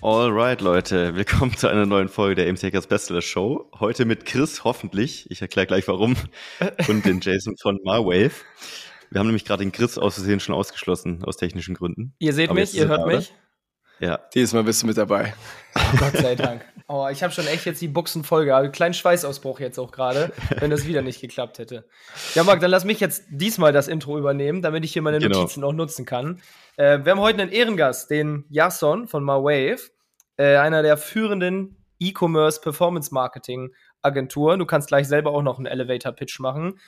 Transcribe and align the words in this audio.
Alright, 0.00 0.60
Leute, 0.60 1.16
willkommen 1.16 1.56
zu 1.56 1.66
einer 1.66 1.84
neuen 1.84 2.08
Folge 2.08 2.36
der 2.36 2.48
AMZ 2.48 2.62
Hackers 2.62 2.86
Bestseller 2.86 3.20
Show. 3.20 3.68
Heute 3.80 4.04
mit 4.04 4.26
Chris, 4.26 4.62
hoffentlich. 4.62 5.28
Ich 5.28 5.42
erkläre 5.42 5.66
gleich 5.66 5.88
warum. 5.88 6.14
Und 6.88 7.04
den 7.04 7.20
Jason 7.20 7.56
von 7.56 7.80
Marwave. 7.82 8.30
Wir 9.10 9.18
haben 9.18 9.26
nämlich 9.26 9.44
gerade 9.44 9.64
den 9.64 9.72
Chris 9.72 9.98
aus 9.98 10.14
Versehen 10.14 10.38
schon 10.38 10.54
ausgeschlossen, 10.54 11.24
aus 11.24 11.36
technischen 11.36 11.74
Gründen. 11.74 12.14
Ihr 12.20 12.32
seht 12.32 12.50
Aber 12.50 12.60
mich, 12.60 12.74
ihr 12.74 12.86
hört 12.86 13.08
mich. 13.08 13.34
Ja. 14.00 14.20
Dieses 14.34 14.52
Mal 14.54 14.64
bist 14.64 14.82
du 14.82 14.86
mit 14.86 14.96
dabei. 14.96 15.34
Oh, 15.74 15.96
Gott 15.98 16.16
sei 16.16 16.34
Dank. 16.34 16.64
Oh, 16.90 17.06
ich 17.10 17.22
habe 17.22 17.32
schon 17.32 17.46
echt 17.46 17.66
jetzt 17.66 17.82
die 17.82 17.88
Buchsen 17.88 18.24
voll 18.24 18.46
gehabt. 18.46 18.72
Kleinen 18.72 18.94
Schweißausbruch 18.94 19.60
jetzt 19.60 19.78
auch 19.78 19.90
gerade, 19.90 20.32
wenn 20.58 20.70
das 20.70 20.86
wieder 20.86 21.02
nicht 21.02 21.20
geklappt 21.20 21.58
hätte. 21.58 21.84
Ja, 22.34 22.44
Marc, 22.44 22.60
dann 22.60 22.70
lass 22.70 22.84
mich 22.84 22.98
jetzt 22.98 23.24
diesmal 23.28 23.72
das 23.72 23.88
Intro 23.88 24.16
übernehmen, 24.18 24.62
damit 24.62 24.84
ich 24.84 24.94
hier 24.94 25.02
meine 25.02 25.18
genau. 25.18 25.40
Notizen 25.40 25.64
auch 25.64 25.74
nutzen 25.74 26.06
kann. 26.06 26.40
Äh, 26.76 27.04
wir 27.04 27.12
haben 27.12 27.20
heute 27.20 27.42
einen 27.42 27.52
Ehrengast, 27.52 28.10
den 28.10 28.46
Jason 28.48 29.06
von 29.06 29.22
MyWave, 29.22 29.90
äh, 30.38 30.56
einer 30.56 30.82
der 30.82 30.96
führenden 30.96 31.76
E-Commerce 31.98 32.60
Performance 32.60 33.12
Marketing 33.12 33.74
Agenturen. 34.00 34.58
Du 34.58 34.64
kannst 34.64 34.88
gleich 34.88 35.08
selber 35.08 35.32
auch 35.32 35.42
noch 35.42 35.58
einen 35.58 35.66
Elevator 35.66 36.12
Pitch 36.12 36.40
machen. 36.40 36.78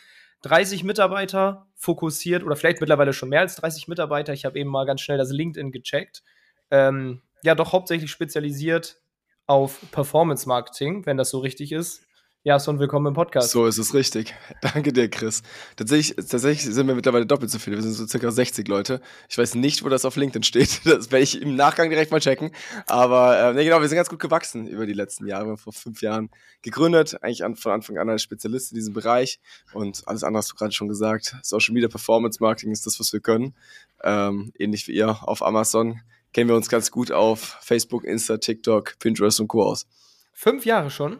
30 0.43 0.83
Mitarbeiter 0.85 1.67
fokussiert 1.75 2.43
oder 2.43 2.57
vielleicht 2.57 2.81
mittlerweile 2.81 3.13
schon 3.13 3.29
mehr 3.29 3.41
als 3.41 3.57
30 3.57 3.89
Mitarbeiter. 3.89 4.33
Ich 4.33 4.47
habe 4.47 4.59
eben 4.59 4.71
mal 4.71 4.87
ganz 4.87 5.03
schnell 5.03 5.19
das 5.19 5.31
LinkedIn 5.31 5.73
gecheckt 5.73 6.23
ähm, 6.71 7.23
ja 7.43 7.55
doch 7.55 7.73
hauptsächlich 7.73 8.11
spezialisiert 8.11 9.01
auf 9.47 9.81
Performance 9.91 10.49
Marketing, 10.49 11.05
wenn 11.07 11.17
das 11.17 11.31
so 11.31 11.39
richtig 11.39 11.73
ist. 11.73 12.03
Ja, 12.43 12.59
so 12.59 12.79
willkommen 12.79 13.09
im 13.09 13.13
Podcast. 13.13 13.51
So 13.51 13.67
ist 13.67 13.77
es 13.77 13.93
richtig. 13.93 14.35
Danke 14.63 14.95
dir, 14.95 15.11
Chris. 15.11 15.43
Tatsächlich, 15.77 16.17
tatsächlich 16.17 16.63
sind 16.63 16.87
wir 16.87 16.95
mittlerweile 16.95 17.27
doppelt 17.27 17.51
so 17.51 17.59
viele. 17.59 17.77
Wir 17.77 17.83
sind 17.83 17.93
so 17.93 18.07
circa 18.07 18.31
60 18.31 18.67
Leute. 18.67 19.03
Ich 19.29 19.37
weiß 19.37 19.57
nicht, 19.57 19.85
wo 19.85 19.91
das 19.91 20.07
auf 20.07 20.17
LinkedIn 20.17 20.43
steht. 20.43 20.81
Das 20.85 21.11
werde 21.11 21.23
ich 21.23 21.43
im 21.43 21.55
Nachgang 21.55 21.91
direkt 21.91 22.11
mal 22.11 22.21
checken. 22.21 22.51
Aber 22.87 23.39
äh, 23.39 23.53
nee, 23.53 23.65
genau, 23.65 23.83
wir 23.83 23.89
sind 23.89 23.97
ganz 23.97 24.09
gut 24.09 24.21
gewachsen 24.21 24.67
über 24.67 24.87
die 24.87 24.95
letzten 24.95 25.27
Jahre. 25.27 25.45
Wir 25.45 25.51
haben 25.51 25.59
vor 25.59 25.75
fünf 25.75 26.01
Jahren 26.01 26.31
gegründet, 26.63 27.23
eigentlich 27.23 27.45
an, 27.45 27.57
von 27.57 27.73
Anfang 27.73 27.99
an 27.99 28.09
als 28.09 28.23
Spezialist 28.23 28.73
in 28.73 28.77
diesem 28.77 28.95
Bereich. 28.95 29.39
Und 29.75 30.09
alles 30.09 30.25
andere 30.25 30.39
hast 30.39 30.51
du 30.51 30.55
gerade 30.55 30.73
schon 30.73 30.89
gesagt. 30.89 31.37
Social 31.43 31.75
Media 31.75 31.91
Performance 31.91 32.39
Marketing 32.41 32.73
ist 32.73 32.87
das, 32.87 32.99
was 32.99 33.13
wir 33.13 33.21
können. 33.21 33.55
Ähm, 34.03 34.51
ähnlich 34.59 34.89
wie 34.89 34.93
ihr 34.93 35.29
auf 35.29 35.43
Amazon 35.43 36.01
kennen 36.33 36.49
wir 36.49 36.57
uns 36.57 36.69
ganz 36.69 36.91
gut 36.91 37.13
auf 37.13 37.59
Facebook, 37.61 38.05
Insta, 38.05 38.39
TikTok, 38.39 38.99
Pinterest 38.99 39.41
und 39.41 39.49
Co. 39.49 39.65
aus. 39.65 39.87
Fünf 40.33 40.65
Jahre 40.65 40.91
schon? 40.91 41.19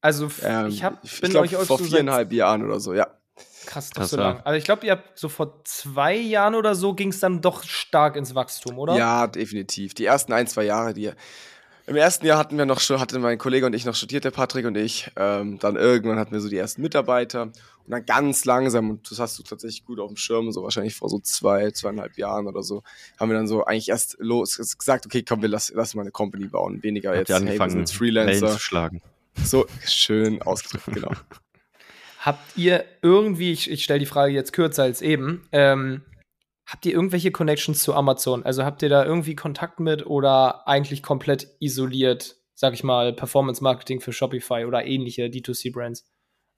Also 0.00 0.30
ähm, 0.42 0.68
ich 0.68 0.84
hab, 0.84 1.02
bin 1.02 1.10
ich 1.10 1.30
glaub, 1.30 1.42
euch 1.44 1.54
vor 1.66 1.78
viereinhalb 1.78 2.32
Jahren 2.32 2.64
oder 2.64 2.80
so, 2.80 2.94
ja. 2.94 3.06
Krass, 3.66 3.90
doch 3.90 4.04
so 4.04 4.16
lang. 4.16 4.40
Also 4.44 4.56
ich 4.56 4.64
glaube, 4.64 4.86
ihr 4.86 4.92
habt 4.92 5.18
so 5.18 5.28
vor 5.28 5.62
zwei 5.64 6.16
Jahren 6.16 6.54
oder 6.54 6.74
so 6.74 6.94
ging 6.94 7.10
es 7.10 7.20
dann 7.20 7.42
doch 7.42 7.64
stark 7.64 8.16
ins 8.16 8.34
Wachstum, 8.34 8.78
oder? 8.78 8.96
Ja, 8.96 9.26
definitiv. 9.26 9.94
Die 9.94 10.06
ersten 10.06 10.32
ein, 10.32 10.46
zwei 10.46 10.64
Jahre, 10.64 10.94
die 10.94 11.12
im 11.88 11.96
ersten 11.96 12.26
Jahr 12.26 12.38
hatten 12.38 12.58
wir 12.58 12.66
noch 12.66 12.80
schon, 12.80 13.00
hatte 13.00 13.18
mein 13.18 13.38
Kollege 13.38 13.64
und 13.64 13.72
ich 13.72 13.86
noch 13.86 13.94
studiert, 13.94 14.24
der 14.24 14.30
Patrick 14.30 14.66
und 14.66 14.76
ich. 14.76 15.10
Ähm, 15.16 15.58
dann 15.58 15.76
irgendwann 15.76 16.18
hatten 16.18 16.32
wir 16.32 16.40
so 16.40 16.48
die 16.48 16.56
ersten 16.58 16.82
Mitarbeiter 16.82 17.42
und 17.42 17.54
dann 17.86 18.04
ganz 18.04 18.44
langsam, 18.44 18.90
und 18.90 19.10
das 19.10 19.18
hast 19.18 19.38
du 19.38 19.42
tatsächlich 19.42 19.86
gut 19.86 19.98
auf 19.98 20.08
dem 20.08 20.16
Schirm, 20.16 20.52
so 20.52 20.62
wahrscheinlich 20.62 20.94
vor 20.94 21.08
so 21.08 21.18
zwei, 21.18 21.70
zweieinhalb 21.70 22.18
Jahren 22.18 22.46
oder 22.46 22.62
so, 22.62 22.82
haben 23.18 23.30
wir 23.30 23.36
dann 23.36 23.48
so 23.48 23.64
eigentlich 23.64 23.88
erst 23.88 24.16
los 24.18 24.56
gesagt, 24.56 25.06
okay, 25.06 25.22
komm, 25.22 25.40
wir 25.40 25.48
lassen 25.48 25.74
lass 25.76 25.94
mal 25.94 26.02
eine 26.02 26.10
Company 26.10 26.46
bauen. 26.48 26.82
Weniger 26.82 27.16
Habt 27.16 27.30
jetzt, 27.30 27.42
hey, 27.42 27.58
wir 27.58 27.70
sind 27.70 27.80
jetzt 27.80 27.94
Freelancer. 27.94 28.52
zu 28.52 28.58
schlagen. 28.58 29.00
So 29.42 29.66
schön 29.86 30.42
ausgedrückt, 30.42 30.86
genau. 30.92 31.12
Habt 32.20 32.58
ihr 32.58 32.84
irgendwie, 33.00 33.52
ich, 33.52 33.70
ich 33.70 33.84
stelle 33.84 34.00
die 34.00 34.06
Frage 34.06 34.34
jetzt 34.34 34.52
kürzer 34.52 34.82
als 34.82 35.00
eben, 35.00 35.48
ähm, 35.52 36.02
Habt 36.68 36.84
ihr 36.84 36.92
irgendwelche 36.92 37.30
Connections 37.30 37.82
zu 37.82 37.94
Amazon? 37.94 38.42
Also 38.42 38.62
habt 38.62 38.82
ihr 38.82 38.90
da 38.90 39.02
irgendwie 39.02 39.34
Kontakt 39.34 39.80
mit 39.80 40.04
oder 40.04 40.68
eigentlich 40.68 41.02
komplett 41.02 41.48
isoliert, 41.60 42.36
sag 42.54 42.74
ich 42.74 42.84
mal, 42.84 43.14
Performance 43.14 43.64
Marketing 43.64 44.02
für 44.02 44.12
Shopify 44.12 44.66
oder 44.66 44.84
ähnliche 44.84 45.24
D2C-Brands? 45.24 46.06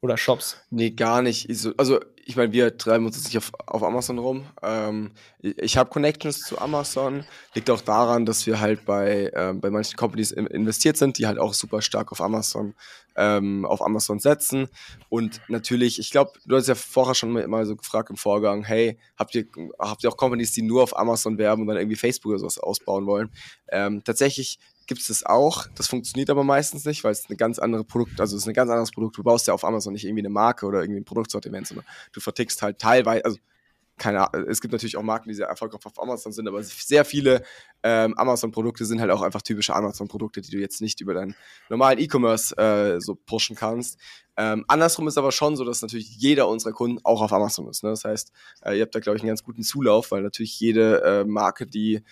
Oder 0.03 0.17
Shops? 0.17 0.57
Nee, 0.71 0.91
gar 0.91 1.21
nicht. 1.21 1.49
Also, 1.77 2.01
ich 2.25 2.37
meine, 2.37 2.53
wir 2.53 2.79
treiben 2.79 3.07
uns 3.07 3.17
jetzt 3.17 3.27
nicht 3.27 3.39
auf, 3.39 3.53
auf 3.67 3.83
Amazon 3.83 4.19
rum. 4.19 4.47
Ähm, 4.63 5.11
ich 5.41 5.77
habe 5.77 5.91
Connections 5.91 6.41
zu 6.41 6.59
Amazon. 6.59 7.25
Liegt 7.55 7.69
auch 7.69 7.81
daran, 7.81 8.25
dass 8.25 8.47
wir 8.47 8.61
halt 8.61 8.87
bei, 8.87 9.31
ähm, 9.35 9.61
bei 9.61 9.69
manchen 9.69 9.97
Companies 9.97 10.31
investiert 10.31 10.97
sind, 10.97 11.19
die 11.19 11.27
halt 11.27 11.39
auch 11.39 11.53
super 11.53 11.83
stark 11.83 12.13
auf 12.13 12.21
Amazon, 12.21 12.75
ähm, 13.17 13.67
auf 13.67 13.83
Amazon 13.83 14.21
setzen. 14.21 14.69
Und 15.11 15.41
natürlich, 15.49 15.99
ich 15.99 16.11
glaube, 16.11 16.33
du 16.47 16.57
hast 16.57 16.69
ja 16.69 16.75
vorher 16.75 17.15
schon 17.15 17.33
mal, 17.33 17.67
so 17.67 17.77
gefragt 17.77 18.09
im 18.09 18.17
Vorgang, 18.17 18.65
hey, 18.65 18.99
habt 19.19 19.35
ihr, 19.35 19.47
habt 19.79 20.03
ihr 20.05 20.11
auch 20.11 20.17
Companies, 20.17 20.53
die 20.53 20.63
nur 20.63 20.83
auf 20.83 20.97
Amazon 20.97 21.37
werben 21.37 21.63
und 21.63 21.69
dann 21.69 21.77
irgendwie 21.77 21.97
Facebook 21.97 22.31
oder 22.31 22.39
sowas 22.39 22.59
ausbauen 22.59 23.07
wollen? 23.07 23.31
Ähm, 23.71 24.03
tatsächlich 24.05 24.59
gibt 24.91 25.03
es 25.03 25.07
das 25.07 25.25
auch. 25.25 25.69
Das 25.77 25.87
funktioniert 25.87 26.31
aber 26.31 26.43
meistens 26.43 26.85
nicht, 26.85 27.05
weil 27.05 27.13
es 27.13 27.27
eine 27.29 27.37
ganz 27.37 27.61
andere 27.61 27.85
Produkt, 27.85 28.21
also 28.21 28.35
es 28.35 28.43
ist 28.43 28.49
ein 28.49 28.55
ganz 28.55 28.71
anderes 28.73 28.91
Produkt. 28.91 29.17
Du 29.17 29.23
baust 29.23 29.47
ja 29.47 29.55
auf 29.55 29.65
Amazon 29.65 29.93
nicht 29.93 30.05
irgendwie 30.05 30.23
eine 30.23 30.31
Marke 30.31 30.67
oder 30.67 30.81
irgendwie 30.81 30.99
ein 30.99 31.05
Produktsortiment, 31.05 31.69
sondern 31.69 31.87
du 32.13 32.19
vertickst 32.19 32.61
halt 32.61 32.81
teilweise, 32.81 33.25
also 33.25 33.39
keine 33.99 34.27
Ahnung, 34.27 34.49
es 34.49 34.61
gibt 34.61 34.73
natürlich 34.73 34.97
auch 34.97 35.05
Marken, 35.05 35.29
die 35.29 35.35
sehr 35.37 35.47
erfolgreich 35.47 35.87
auf 35.87 36.03
Amazon 36.03 36.33
sind, 36.33 36.49
aber 36.49 36.61
sehr 36.65 37.05
viele 37.05 37.45
ähm, 37.85 38.15
Amazon-Produkte 38.15 38.85
sind 38.85 39.01
halt 39.01 39.13
auch 39.13 39.23
einfach 39.23 39.43
typische 39.43 39.77
Amazon-Produkte, 39.77 40.41
die 40.41 40.51
du 40.51 40.59
jetzt 40.59 40.81
nicht 40.81 41.01
über 41.01 41.15
deinen 41.15 41.37
normalen 41.69 42.01
E-Commerce 42.01 42.57
äh, 42.57 43.01
so 43.01 43.15
pushen 43.15 43.55
kannst. 43.55 43.97
Ähm, 44.37 44.65
andersrum 44.67 45.07
ist 45.07 45.19
aber 45.19 45.31
schon 45.31 45.55
so, 45.55 45.65
dass 45.65 45.83
natürlich 45.83 46.17
jeder 46.17 46.49
unserer 46.49 46.73
Kunden 46.73 46.99
auch 47.05 47.23
auf 47.23 47.33
Amazon 47.33 47.69
ist. 47.69 47.85
Ne? 47.85 47.91
Das 47.91 48.03
heißt, 48.05 48.33
äh, 48.65 48.77
ihr 48.77 48.83
habt 48.83 48.95
da, 48.97 48.99
glaube 48.99 49.19
ich, 49.19 49.23
einen 49.23 49.29
ganz 49.29 49.45
guten 49.45 49.63
Zulauf, 49.63 50.11
weil 50.11 50.23
natürlich 50.23 50.59
jede 50.59 51.05
äh, 51.05 51.25
Marke, 51.25 51.65
die 51.65 52.03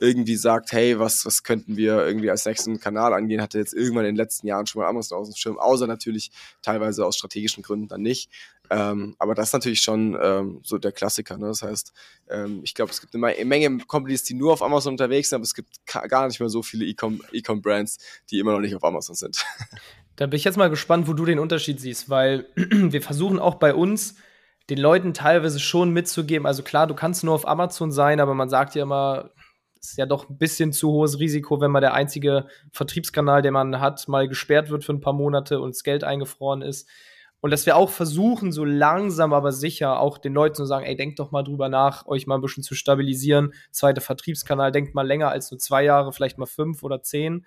irgendwie 0.00 0.36
sagt, 0.36 0.72
hey, 0.72 0.98
was, 0.98 1.26
was 1.26 1.42
könnten 1.42 1.76
wir 1.76 2.06
irgendwie 2.06 2.30
als 2.30 2.44
nächsten 2.44 2.80
Kanal 2.80 3.12
angehen, 3.12 3.42
hatte 3.42 3.58
jetzt 3.58 3.74
irgendwann 3.74 4.04
in 4.04 4.14
den 4.14 4.16
letzten 4.16 4.46
Jahren 4.46 4.66
schon 4.66 4.82
mal 4.82 4.88
Amazon 4.88 5.18
aus 5.18 5.28
dem 5.28 5.36
Schirm, 5.36 5.58
außer 5.58 5.86
natürlich 5.86 6.30
teilweise 6.62 7.04
aus 7.04 7.16
strategischen 7.16 7.62
Gründen 7.62 7.88
dann 7.88 8.02
nicht. 8.02 8.30
Ähm, 8.70 9.16
aber 9.18 9.34
das 9.34 9.48
ist 9.48 9.52
natürlich 9.54 9.80
schon 9.80 10.16
ähm, 10.20 10.60
so 10.62 10.78
der 10.78 10.92
Klassiker. 10.92 11.38
Ne? 11.38 11.46
Das 11.46 11.62
heißt, 11.62 11.92
ähm, 12.28 12.60
ich 12.62 12.74
glaube, 12.74 12.92
es 12.92 13.00
gibt 13.00 13.14
eine 13.14 13.44
Menge 13.44 13.78
Companies, 13.86 14.24
die 14.24 14.34
nur 14.34 14.52
auf 14.52 14.62
Amazon 14.62 14.94
unterwegs 14.94 15.30
sind, 15.30 15.36
aber 15.36 15.44
es 15.44 15.54
gibt 15.54 15.86
gar 15.86 16.26
nicht 16.26 16.38
mehr 16.38 16.48
so 16.48 16.62
viele 16.62 16.84
E-Com-Brands, 16.84 17.98
die 18.30 18.38
immer 18.38 18.52
noch 18.52 18.60
nicht 18.60 18.74
auf 18.74 18.84
Amazon 18.84 19.14
sind. 19.14 19.44
Da 20.16 20.26
bin 20.26 20.36
ich 20.36 20.42
jetzt 20.42 20.56
mal 20.56 20.68
gespannt, 20.68 21.06
wo 21.06 21.12
du 21.12 21.24
den 21.24 21.38
Unterschied 21.38 21.78
siehst, 21.78 22.10
weil 22.10 22.48
wir 22.56 23.00
versuchen 23.00 23.38
auch 23.38 23.54
bei 23.54 23.72
uns 23.72 24.16
den 24.68 24.78
Leuten 24.78 25.14
teilweise 25.14 25.60
schon 25.60 25.92
mitzugeben. 25.92 26.44
Also 26.44 26.64
klar, 26.64 26.88
du 26.88 26.94
kannst 26.94 27.22
nur 27.22 27.34
auf 27.34 27.46
Amazon 27.46 27.92
sein, 27.92 28.18
aber 28.18 28.34
man 28.34 28.48
sagt 28.48 28.74
ja 28.74 28.82
immer, 28.82 29.30
ist 29.80 29.98
ja 29.98 30.06
doch 30.06 30.28
ein 30.28 30.38
bisschen 30.38 30.72
zu 30.72 30.90
hohes 30.90 31.18
Risiko, 31.18 31.60
wenn 31.60 31.70
mal 31.70 31.80
der 31.80 31.94
einzige 31.94 32.46
Vertriebskanal, 32.72 33.42
den 33.42 33.52
man 33.52 33.80
hat, 33.80 34.06
mal 34.08 34.28
gesperrt 34.28 34.70
wird 34.70 34.84
für 34.84 34.92
ein 34.92 35.00
paar 35.00 35.12
Monate 35.12 35.60
und 35.60 35.74
das 35.74 35.82
Geld 35.82 36.04
eingefroren 36.04 36.62
ist. 36.62 36.88
Und 37.40 37.52
dass 37.52 37.66
wir 37.66 37.76
auch 37.76 37.90
versuchen, 37.90 38.50
so 38.50 38.64
langsam 38.64 39.32
aber 39.32 39.52
sicher 39.52 40.00
auch 40.00 40.18
den 40.18 40.34
Leuten 40.34 40.56
zu 40.56 40.64
sagen, 40.64 40.84
ey, 40.84 40.96
denkt 40.96 41.20
doch 41.20 41.30
mal 41.30 41.44
drüber 41.44 41.68
nach, 41.68 42.06
euch 42.06 42.26
mal 42.26 42.34
ein 42.34 42.40
bisschen 42.40 42.64
zu 42.64 42.74
stabilisieren. 42.74 43.52
Zweiter 43.70 44.00
Vertriebskanal, 44.00 44.72
denkt 44.72 44.94
mal 44.94 45.06
länger 45.06 45.30
als 45.30 45.50
nur 45.50 45.58
zwei 45.58 45.84
Jahre, 45.84 46.12
vielleicht 46.12 46.38
mal 46.38 46.46
fünf 46.46 46.82
oder 46.82 47.02
zehn. 47.02 47.46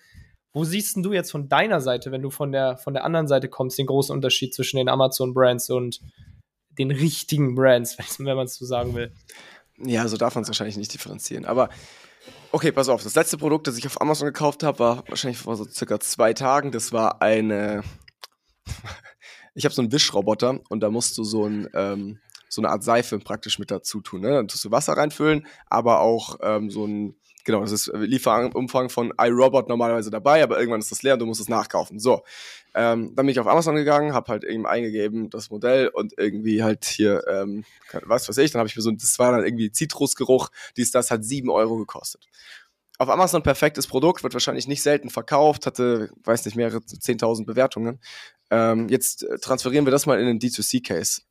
Wo 0.53 0.63
siehst 0.63 0.97
du 0.97 1.13
jetzt 1.13 1.31
von 1.31 1.49
deiner 1.49 1.81
Seite, 1.81 2.11
wenn 2.11 2.21
du 2.21 2.29
von 2.29 2.51
der, 2.51 2.77
von 2.77 2.93
der 2.93 3.03
anderen 3.03 3.27
Seite 3.27 3.49
kommst, 3.49 3.77
den 3.77 3.85
großen 3.85 4.15
Unterschied 4.15 4.53
zwischen 4.53 4.77
den 4.77 4.87
Amazon-Brands 4.87 5.69
und 5.69 5.99
den 6.77 6.91
richtigen 6.91 7.55
Brands, 7.55 7.97
wenn 8.19 8.35
man 8.37 8.45
es 8.45 8.55
so 8.55 8.65
sagen 8.65 8.95
will? 8.95 9.13
Ja, 9.77 10.07
so 10.07 10.15
darf 10.15 10.35
man 10.35 10.43
es 10.43 10.49
wahrscheinlich 10.49 10.77
nicht 10.77 10.93
differenzieren. 10.93 11.45
Aber 11.45 11.69
Okay, 12.53 12.73
pass 12.73 12.89
auf. 12.89 13.01
Das 13.01 13.15
letzte 13.15 13.37
Produkt, 13.37 13.67
das 13.67 13.77
ich 13.77 13.87
auf 13.87 14.01
Amazon 14.01 14.25
gekauft 14.25 14.63
habe, 14.63 14.79
war 14.79 15.03
wahrscheinlich 15.07 15.37
vor 15.37 15.55
so 15.55 15.63
circa 15.63 16.01
zwei 16.01 16.33
Tagen. 16.33 16.71
Das 16.73 16.91
war 16.91 17.21
eine. 17.21 17.81
ich 19.55 19.63
habe 19.63 19.73
so 19.73 19.81
einen 19.81 19.93
Wischroboter 19.93 20.59
und 20.67 20.81
da 20.81 20.89
musst 20.89 21.17
du 21.17 21.23
so, 21.23 21.45
ein, 21.45 21.69
ähm, 21.73 22.19
so 22.49 22.61
eine 22.61 22.69
Art 22.69 22.83
Seife 22.83 23.19
praktisch 23.19 23.57
mit 23.57 23.71
dazu 23.71 24.01
tun. 24.01 24.19
Ne? 24.19 24.31
Dann 24.31 24.49
tust 24.49 24.65
du 24.65 24.71
Wasser 24.71 24.93
reinfüllen, 24.93 25.47
aber 25.67 26.01
auch 26.01 26.39
ähm, 26.41 26.69
so 26.69 26.85
ein 26.85 27.15
Genau, 27.43 27.61
das 27.61 27.71
ist 27.71 27.91
Lieferumfang 27.93 28.89
von 28.89 29.13
iRobot 29.19 29.67
normalerweise 29.69 30.11
dabei, 30.11 30.43
aber 30.43 30.59
irgendwann 30.59 30.81
ist 30.81 30.91
das 30.91 31.03
leer 31.03 31.13
und 31.13 31.19
du 31.19 31.25
musst 31.25 31.41
es 31.41 31.49
nachkaufen. 31.49 31.99
So, 31.99 32.23
ähm, 32.73 33.15
dann 33.15 33.25
bin 33.25 33.29
ich 33.29 33.39
auf 33.39 33.47
Amazon 33.47 33.75
gegangen, 33.75 34.13
habe 34.13 34.31
halt 34.31 34.43
eben 34.43 34.65
eingegeben 34.65 35.29
das 35.29 35.49
Modell 35.49 35.87
und 35.87 36.13
irgendwie 36.17 36.63
halt 36.63 36.85
hier, 36.85 37.23
ähm, 37.27 37.63
was 38.05 38.29
weiß 38.29 38.37
ich, 38.37 38.51
dann 38.51 38.59
habe 38.59 38.67
ich 38.69 38.75
mir 38.75 38.81
so, 38.81 38.91
das 38.91 39.19
war 39.19 39.31
dann 39.31 39.43
irgendwie 39.43 39.71
Zitrusgeruch, 39.71 40.49
dies, 40.77 40.91
das 40.91 41.11
hat 41.11 41.25
sieben 41.25 41.49
Euro 41.49 41.77
gekostet. 41.77 42.27
Auf 42.97 43.09
Amazon 43.09 43.41
perfektes 43.41 43.87
Produkt, 43.87 44.21
wird 44.23 44.33
wahrscheinlich 44.33 44.67
nicht 44.67 44.83
selten 44.83 45.09
verkauft, 45.09 45.65
hatte, 45.65 46.11
weiß 46.23 46.45
nicht, 46.45 46.55
mehrere 46.55 46.77
10.000 46.77 47.45
Bewertungen. 47.45 47.99
Ähm, 48.51 48.89
jetzt 48.89 49.23
äh, 49.23 49.39
transferieren 49.39 49.85
wir 49.85 49.91
das 49.91 50.05
mal 50.05 50.19
in 50.19 50.27
den 50.27 50.39
D2C-Case 50.39 51.23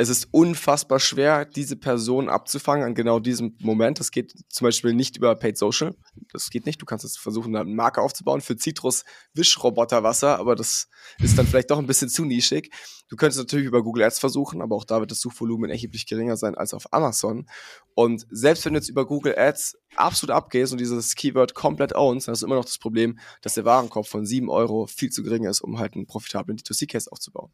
es 0.00 0.08
ist 0.08 0.28
unfassbar 0.30 1.00
schwer, 1.00 1.44
diese 1.44 1.74
Person 1.74 2.28
abzufangen 2.28 2.86
an 2.86 2.94
genau 2.94 3.18
diesem 3.18 3.56
Moment. 3.58 3.98
Das 3.98 4.12
geht 4.12 4.32
zum 4.48 4.64
Beispiel 4.64 4.94
nicht 4.94 5.16
über 5.16 5.34
Paid 5.34 5.58
Social. 5.58 5.96
Das 6.32 6.50
geht 6.50 6.66
nicht. 6.66 6.80
Du 6.80 6.86
kannst 6.86 7.04
jetzt 7.04 7.18
versuchen, 7.18 7.56
eine 7.56 7.68
Marke 7.68 8.00
aufzubauen 8.00 8.40
für 8.40 8.56
Citrus 8.56 9.04
Wischroboterwasser, 9.34 10.38
aber 10.38 10.54
das 10.54 10.88
ist 11.18 11.36
dann 11.36 11.48
vielleicht 11.48 11.72
doch 11.72 11.80
ein 11.80 11.86
bisschen 11.86 12.08
zu 12.08 12.24
nischig. 12.24 12.70
Du 13.08 13.16
könntest 13.16 13.38
natürlich 13.38 13.66
über 13.66 13.82
Google 13.82 14.04
Ads 14.04 14.18
versuchen, 14.18 14.60
aber 14.60 14.76
auch 14.76 14.84
da 14.84 15.00
wird 15.00 15.10
das 15.10 15.20
Suchvolumen 15.20 15.70
erheblich 15.70 16.06
geringer 16.06 16.36
sein 16.36 16.54
als 16.54 16.74
auf 16.74 16.92
Amazon. 16.92 17.46
Und 17.94 18.26
selbst 18.30 18.64
wenn 18.64 18.74
du 18.74 18.78
jetzt 18.78 18.90
über 18.90 19.06
Google 19.06 19.36
Ads 19.36 19.78
absolut 19.96 20.34
abgehst 20.34 20.72
und 20.72 20.78
dieses 20.78 21.14
Keyword 21.14 21.54
komplett 21.54 21.94
ownst, 21.94 22.28
dann 22.28 22.34
hast 22.34 22.42
du 22.42 22.46
immer 22.46 22.56
noch 22.56 22.66
das 22.66 22.78
Problem, 22.78 23.18
dass 23.40 23.54
der 23.54 23.64
Warenkorb 23.64 24.06
von 24.06 24.26
7 24.26 24.48
Euro 24.50 24.86
viel 24.86 25.10
zu 25.10 25.22
gering 25.22 25.44
ist, 25.44 25.62
um 25.62 25.78
halt 25.78 25.94
einen 25.94 26.06
profitablen 26.06 26.58
D2C-Case 26.58 27.10
aufzubauen. 27.10 27.50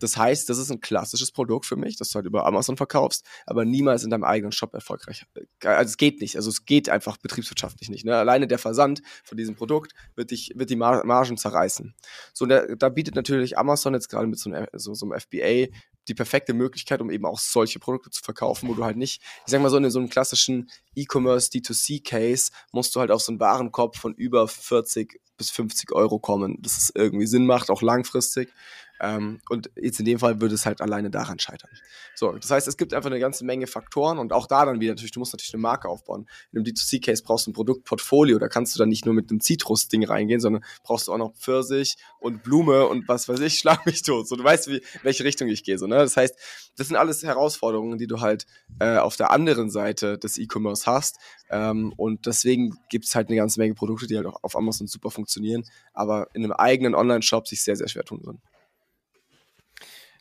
Das 0.00 0.16
heißt, 0.16 0.48
das 0.48 0.58
ist 0.58 0.70
ein 0.70 0.80
klassisches 0.80 1.30
Produkt 1.30 1.66
für 1.66 1.76
mich, 1.76 1.85
das 1.94 2.08
du 2.08 2.16
halt 2.16 2.26
über 2.26 2.44
Amazon 2.44 2.76
verkaufst, 2.76 3.24
aber 3.46 3.64
niemals 3.64 4.02
in 4.02 4.10
deinem 4.10 4.24
eigenen 4.24 4.50
Shop 4.50 4.74
erfolgreich. 4.74 5.24
Also 5.62 5.90
es 5.90 5.96
geht 5.96 6.20
nicht, 6.20 6.34
also 6.34 6.50
es 6.50 6.64
geht 6.64 6.88
einfach 6.88 7.16
betriebswirtschaftlich 7.18 7.88
nicht. 7.88 8.04
Ne? 8.04 8.16
Alleine 8.16 8.48
der 8.48 8.58
Versand 8.58 9.02
von 9.22 9.38
diesem 9.38 9.54
Produkt 9.54 9.92
wird, 10.16 10.32
dich, 10.32 10.52
wird 10.56 10.70
die 10.70 10.76
Margen 10.76 11.36
zerreißen. 11.36 11.94
So, 12.32 12.46
der, 12.46 12.74
da 12.74 12.88
bietet 12.88 13.14
natürlich 13.14 13.56
Amazon 13.56 13.94
jetzt 13.94 14.08
gerade 14.08 14.26
mit 14.26 14.40
so 14.40 14.50
einem, 14.50 14.66
so 14.72 14.96
so 14.96 15.06
einem 15.06 15.20
FBA 15.20 15.72
die 16.08 16.14
perfekte 16.14 16.54
Möglichkeit, 16.54 17.00
um 17.00 17.10
eben 17.10 17.26
auch 17.26 17.38
solche 17.38 17.78
Produkte 17.78 18.10
zu 18.10 18.22
verkaufen, 18.22 18.68
wo 18.68 18.74
du 18.74 18.84
halt 18.84 18.96
nicht, 18.96 19.22
ich 19.44 19.50
sag 19.50 19.60
mal 19.60 19.70
so 19.70 19.76
in 19.76 19.90
so 19.90 19.98
einem 19.98 20.08
klassischen 20.08 20.70
E-Commerce 20.94 21.50
D2C-Case 21.50 22.52
musst 22.72 22.94
du 22.94 23.00
halt 23.00 23.10
auf 23.10 23.22
so 23.22 23.32
einen 23.32 23.40
Warenkorb 23.40 23.96
von 23.96 24.14
über 24.14 24.46
40 24.46 25.20
bis 25.36 25.50
50 25.50 25.92
Euro 25.92 26.18
kommen, 26.18 26.62
dass 26.62 26.78
es 26.78 26.92
irgendwie 26.94 27.26
Sinn 27.26 27.46
macht, 27.46 27.70
auch 27.70 27.82
langfristig. 27.82 28.52
Ähm, 29.00 29.40
und 29.48 29.70
jetzt 29.76 29.98
in 30.00 30.06
dem 30.06 30.18
Fall 30.18 30.40
würde 30.40 30.54
es 30.54 30.66
halt 30.66 30.80
alleine 30.80 31.10
daran 31.10 31.38
scheitern. 31.38 31.70
So, 32.14 32.32
das 32.32 32.50
heißt, 32.50 32.66
es 32.66 32.76
gibt 32.76 32.94
einfach 32.94 33.10
eine 33.10 33.20
ganze 33.20 33.44
Menge 33.44 33.66
Faktoren 33.66 34.18
und 34.18 34.32
auch 34.32 34.46
da 34.46 34.64
dann 34.64 34.80
wieder 34.80 34.92
natürlich, 34.92 35.12
du 35.12 35.20
musst 35.20 35.32
natürlich 35.32 35.54
eine 35.54 35.62
Marke 35.62 35.88
aufbauen. 35.88 36.26
In 36.52 36.58
einem 36.58 36.66
D2C-Case 36.66 37.22
brauchst 37.22 37.46
du 37.46 37.50
ein 37.50 37.54
Produktportfolio, 37.54 38.38
da 38.38 38.48
kannst 38.48 38.74
du 38.74 38.78
dann 38.78 38.88
nicht 38.88 39.04
nur 39.04 39.14
mit 39.14 39.30
einem 39.30 39.40
Zitrus-Ding 39.40 40.04
reingehen, 40.04 40.40
sondern 40.40 40.64
brauchst 40.82 41.08
du 41.08 41.12
auch 41.12 41.18
noch 41.18 41.34
Pfirsich 41.34 41.96
und 42.20 42.42
Blume 42.42 42.86
und 42.86 43.06
was 43.08 43.28
weiß 43.28 43.40
ich, 43.40 43.58
schlag 43.58 43.84
mich 43.86 44.02
tot. 44.02 44.28
So, 44.28 44.36
du 44.36 44.44
weißt, 44.44 44.68
wie, 44.68 44.82
welche 45.02 45.24
Richtung 45.24 45.48
ich 45.48 45.64
gehe. 45.64 45.78
So, 45.78 45.86
ne? 45.86 45.96
Das 45.96 46.16
heißt, 46.16 46.34
das 46.76 46.88
sind 46.88 46.96
alles 46.96 47.22
Herausforderungen, 47.22 47.98
die 47.98 48.06
du 48.06 48.20
halt 48.20 48.46
äh, 48.78 48.96
auf 48.98 49.16
der 49.16 49.30
anderen 49.30 49.70
Seite 49.70 50.18
des 50.18 50.38
E-Commerce 50.38 50.86
hast. 50.86 51.18
Ähm, 51.50 51.92
und 51.96 52.26
deswegen 52.26 52.76
gibt 52.88 53.04
es 53.04 53.14
halt 53.14 53.28
eine 53.28 53.36
ganze 53.36 53.60
Menge 53.60 53.74
Produkte, 53.74 54.06
die 54.06 54.16
halt 54.16 54.26
auch 54.26 54.42
auf 54.42 54.56
Amazon 54.56 54.86
super 54.86 55.10
funktionieren, 55.10 55.64
aber 55.92 56.28
in 56.34 56.44
einem 56.44 56.52
eigenen 56.52 56.94
Online-Shop 56.94 57.46
sich 57.46 57.62
sehr, 57.62 57.76
sehr 57.76 57.88
schwer 57.88 58.04
tun 58.04 58.20
würden. 58.24 58.40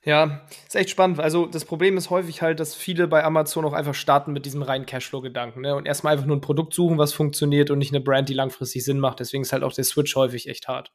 Ja, 0.06 0.42
ist 0.68 0.76
echt 0.76 0.92
spannend. 0.92 1.20
Also 1.20 1.48
das 1.48 1.66
Problem 1.66 1.98
ist 1.98 2.12
häufig 2.12 2.44
halt, 2.44 2.60
dass 2.60 2.76
viele 2.76 3.08
bei 3.08 3.24
Amazon 3.24 3.66
auch 3.66 3.74
einfach 3.74 3.96
starten 3.96 4.34
mit 4.34 4.46
diesem 4.46 4.62
reinen 4.62 4.86
Cashflow-Gedanken 4.86 5.62
ne? 5.62 5.76
und 5.76 5.88
erstmal 5.88 6.14
einfach 6.14 6.28
nur 6.28 6.38
ein 6.38 6.42
Produkt 6.42 6.76
suchen, 6.76 7.00
was 7.00 7.12
funktioniert 7.12 7.72
und 7.72 7.80
nicht 7.80 7.92
eine 7.92 8.04
Brand, 8.04 8.30
die 8.30 8.36
langfristig 8.36 8.86
Sinn 8.86 9.00
macht. 9.00 9.20
Deswegen 9.20 9.42
ist 9.42 9.52
halt 9.52 9.64
auch 9.64 9.74
der 9.74 9.84
Switch 9.84 10.16
häufig 10.16 10.48
echt 10.48 10.68
hart. 10.68 10.92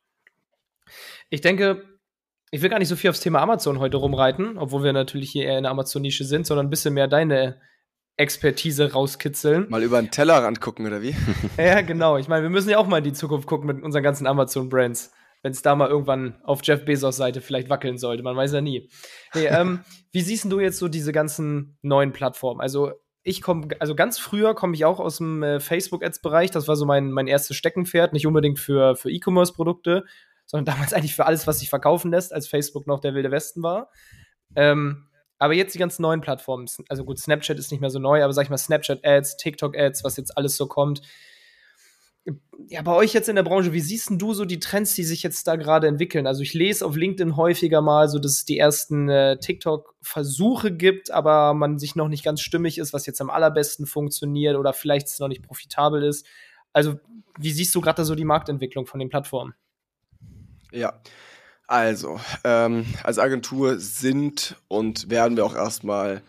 Ich 1.29 1.41
denke, 1.41 1.83
ich 2.53 2.63
will 2.63 2.71
gar 2.71 2.79
nicht 2.79 2.89
so 2.89 2.95
viel 2.95 3.11
aufs 3.11 3.21
Thema 3.21 3.41
Amazon 3.41 3.81
heute 3.81 3.97
rumreiten, 3.97 4.57
obwohl 4.59 4.85
wir 4.85 4.93
natürlich 4.93 5.31
hier 5.31 5.45
eher 5.45 5.59
in 5.59 5.65
der 5.65 5.73
Amazon-Nische 5.73 6.25
sind, 6.25 6.47
sondern 6.47 6.67
ein 6.67 6.71
bisschen 6.71 6.95
mehr 6.95 7.09
deine 7.09 7.61
Expertise 8.17 8.93
rauskitzeln. 8.93 9.69
Mal 9.71 9.83
über 9.83 10.01
den 10.01 10.13
Tellerrand 10.13 10.61
gucken, 10.61 10.87
oder 10.87 11.03
wie? 11.03 11.17
ja, 11.59 11.81
genau. 11.81 12.17
Ich 12.17 12.29
meine, 12.29 12.45
wir 12.45 12.51
müssen 12.51 12.71
ja 12.71 12.79
auch 12.79 12.87
mal 12.87 12.99
in 12.99 13.05
die 13.05 13.13
Zukunft 13.13 13.49
gucken 13.49 13.67
mit 13.67 13.83
unseren 13.83 14.05
ganzen 14.05 14.29
Amazon-Brands 14.29 15.11
wenn 15.43 15.53
es 15.53 15.63
da 15.63 15.75
mal 15.75 15.89
irgendwann 15.89 16.39
auf 16.45 16.61
Jeff 16.63 16.85
Bezos 16.85 17.17
Seite 17.17 17.41
vielleicht 17.41 17.71
wackeln 17.71 17.99
sollte. 17.99 18.23
Man 18.23 18.37
weiß 18.37 18.53
ja 18.53 18.61
nie. 18.61 18.91
Nee, 19.35 19.47
ähm, 19.47 19.81
wie 20.13 20.21
siehst 20.21 20.51
du 20.51 20.61
jetzt 20.61 20.79
so 20.79 20.89
diese 20.89 21.13
ganzen 21.13 21.79
neuen 21.83 22.13
Plattformen? 22.13 22.61
Also 22.61 22.93
ich 23.23 23.43
komme, 23.43 23.69
also 23.81 23.95
ganz 23.95 24.19
früher 24.19 24.55
komme 24.55 24.75
ich 24.75 24.85
auch 24.85 24.99
aus 24.99 25.19
dem 25.19 25.43
äh, 25.43 25.61
Facebook-Ads-Bereich. 25.61 26.51
Das 26.51 26.69
war 26.69 26.77
so 26.77 26.87
mein, 26.87 27.11
mein 27.11 27.27
erstes 27.27 27.57
Steckenpferd, 27.57 28.13
nicht 28.13 28.27
unbedingt 28.27 28.59
für, 28.59 28.97
für 28.97 29.11
E-Commerce-Produkte, 29.11 30.05
sondern 30.47 30.75
damals 30.75 30.93
eigentlich 30.95 31.15
für 31.15 31.27
alles, 31.27 31.47
was 31.47 31.61
sich 31.61 31.69
verkaufen 31.69 32.11
lässt, 32.11 32.33
als 32.33 32.49
Facebook 32.49 32.87
noch 32.87 33.01
der 33.01 33.15
wilde 33.15 33.31
Westen 33.31 33.63
war. 33.63 33.91
Ähm, 34.57 35.07
aber 35.39 35.55
jetzt 35.55 35.75
die 35.75 35.79
ganzen 35.79 36.03
neuen 36.03 36.21
Plattformen, 36.21 36.67
also 36.89 37.05
gut, 37.05 37.19
Snapchat 37.19 37.59
ist 37.59 37.71
nicht 37.71 37.81
mehr 37.81 37.89
so 37.89 37.99
neu, 37.99 38.23
aber 38.23 38.33
sag 38.35 38.45
ich 38.45 38.51
mal 38.51 38.59
Snapchat-Ads, 38.59 39.39
TikTok-Ads, 39.39 40.05
was 40.05 40.19
jetzt 40.19 40.37
alles 40.37 40.57
so 40.57 40.67
kommt 40.67 41.01
ja, 42.69 42.83
bei 42.83 42.95
euch 42.95 43.13
jetzt 43.13 43.29
in 43.29 43.37
der 43.37 43.43
Branche, 43.43 43.73
wie 43.73 43.81
siehst 43.81 44.11
du 44.13 44.35
so 44.35 44.45
die 44.45 44.61
Trends, 44.61 44.95
die 44.95 45.05
sich 45.05 45.23
jetzt 45.23 45.47
da 45.47 45.57
gerade 45.57 45.89
entwickeln? 45.89 46.27
Also 46.27 46.43
ich 46.43 46.55
lese 46.55 46.87
auf 46.87 46.97
LinkedIn 46.97 47.37
häufiger 47.37 47.81
mal 47.81 48.09
so, 48.09 48.19
dass 48.19 48.33
es 48.33 48.45
die 48.45 48.59
ersten 48.59 49.09
äh, 49.09 49.39
TikTok-Versuche 49.39 50.73
gibt, 50.73 51.11
aber 51.11 51.55
man 51.55 51.79
sich 51.79 51.97
noch 51.97 52.09
nicht 52.09 52.25
ganz 52.25 52.41
stimmig 52.41 52.79
ist, 52.79 52.93
was 52.93 53.07
jetzt 53.07 53.21
am 53.21 53.31
allerbesten 53.31 53.87
funktioniert 53.87 54.57
oder 54.57 54.73
vielleicht 54.73 55.09
es 55.09 55.19
noch 55.19 55.29
nicht 55.29 55.43
profitabel 55.43 56.05
ist. 56.05 56.27
Also 56.73 57.01
wie 57.39 57.51
siehst 57.51 57.75
du 57.75 57.81
gerade 57.81 58.05
so 58.05 58.15
die 58.15 58.25
Marktentwicklung 58.25 58.87
von 58.87 59.01
den 59.01 59.09
Plattformen? 59.09 59.55
Ja, 60.71 61.01
also 61.67 62.21
ähm, 62.45 62.87
als 63.03 63.19
Agentur 63.19 63.79
sind 63.79 64.57
und 64.69 65.11
werden 65.11 65.37
wir 65.37 65.45
auch 65.45 65.57
erstmal 65.57 66.23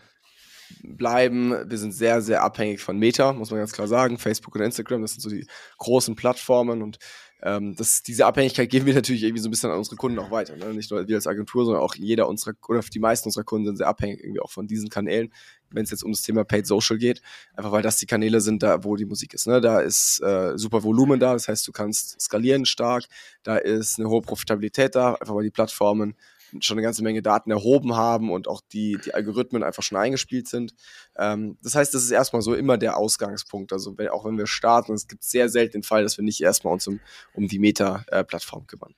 bleiben. 0.82 1.54
Wir 1.68 1.78
sind 1.78 1.92
sehr, 1.92 2.22
sehr 2.22 2.42
abhängig 2.42 2.80
von 2.80 2.98
Meta, 2.98 3.32
muss 3.32 3.50
man 3.50 3.60
ganz 3.60 3.72
klar 3.72 3.88
sagen. 3.88 4.18
Facebook 4.18 4.54
und 4.54 4.62
Instagram, 4.62 5.02
das 5.02 5.12
sind 5.12 5.20
so 5.20 5.30
die 5.30 5.46
großen 5.78 6.16
Plattformen 6.16 6.82
und 6.82 6.98
ähm, 7.44 7.74
das, 7.74 8.04
diese 8.04 8.24
Abhängigkeit 8.24 8.70
geben 8.70 8.86
wir 8.86 8.94
natürlich 8.94 9.24
irgendwie 9.24 9.42
so 9.42 9.48
ein 9.48 9.50
bisschen 9.50 9.70
an 9.70 9.78
unsere 9.78 9.96
Kunden 9.96 10.18
auch 10.20 10.30
weiter. 10.30 10.56
Ne? 10.56 10.72
Nicht 10.74 10.92
nur 10.92 11.08
wir 11.08 11.16
als 11.16 11.26
Agentur, 11.26 11.64
sondern 11.64 11.82
auch 11.82 11.96
jeder 11.96 12.28
unserer 12.28 12.54
oder 12.68 12.80
die 12.82 13.00
meisten 13.00 13.28
unserer 13.28 13.42
Kunden 13.42 13.66
sind 13.66 13.76
sehr 13.78 13.88
abhängig 13.88 14.20
irgendwie 14.20 14.40
auch 14.40 14.50
von 14.50 14.68
diesen 14.68 14.90
Kanälen, 14.90 15.32
wenn 15.70 15.82
es 15.82 15.90
jetzt 15.90 16.04
um 16.04 16.12
das 16.12 16.22
Thema 16.22 16.44
Paid 16.44 16.68
Social 16.68 16.98
geht. 16.98 17.20
Einfach 17.56 17.72
weil 17.72 17.82
das 17.82 17.96
die 17.96 18.06
Kanäle 18.06 18.40
sind, 18.40 18.62
da 18.62 18.84
wo 18.84 18.94
die 18.94 19.06
Musik 19.06 19.34
ist. 19.34 19.48
Ne? 19.48 19.60
Da 19.60 19.80
ist 19.80 20.22
äh, 20.22 20.56
super 20.56 20.84
Volumen 20.84 21.18
da, 21.18 21.32
das 21.32 21.48
heißt, 21.48 21.66
du 21.66 21.72
kannst 21.72 22.20
skalieren 22.20 22.64
stark, 22.64 23.06
da 23.42 23.56
ist 23.56 23.98
eine 23.98 24.08
hohe 24.08 24.22
Profitabilität 24.22 24.94
da, 24.94 25.14
einfach 25.14 25.34
weil 25.34 25.44
die 25.44 25.50
Plattformen 25.50 26.14
schon 26.60 26.76
eine 26.76 26.84
ganze 26.84 27.02
Menge 27.02 27.22
Daten 27.22 27.50
erhoben 27.50 27.96
haben 27.96 28.30
und 28.30 28.48
auch 28.48 28.60
die, 28.72 28.98
die 29.04 29.14
Algorithmen 29.14 29.62
einfach 29.62 29.82
schon 29.82 29.98
eingespielt 29.98 30.48
sind. 30.48 30.74
Ähm, 31.16 31.58
das 31.62 31.74
heißt, 31.74 31.92
das 31.92 32.04
ist 32.04 32.10
erstmal 32.10 32.42
so 32.42 32.54
immer 32.54 32.78
der 32.78 32.96
Ausgangspunkt. 32.96 33.72
Also 33.72 33.98
wenn, 33.98 34.08
auch 34.08 34.24
wenn 34.24 34.38
wir 34.38 34.46
starten, 34.46 34.92
es 34.92 35.08
gibt 35.08 35.24
sehr 35.24 35.48
selten 35.48 35.72
den 35.72 35.82
Fall, 35.82 36.02
dass 36.02 36.16
wir 36.16 36.24
nicht 36.24 36.40
erstmal 36.40 36.72
uns 36.72 36.86
um, 36.86 37.00
um 37.34 37.48
die 37.48 37.58
Meta-Plattform 37.58 38.66
kümmern. 38.66 38.94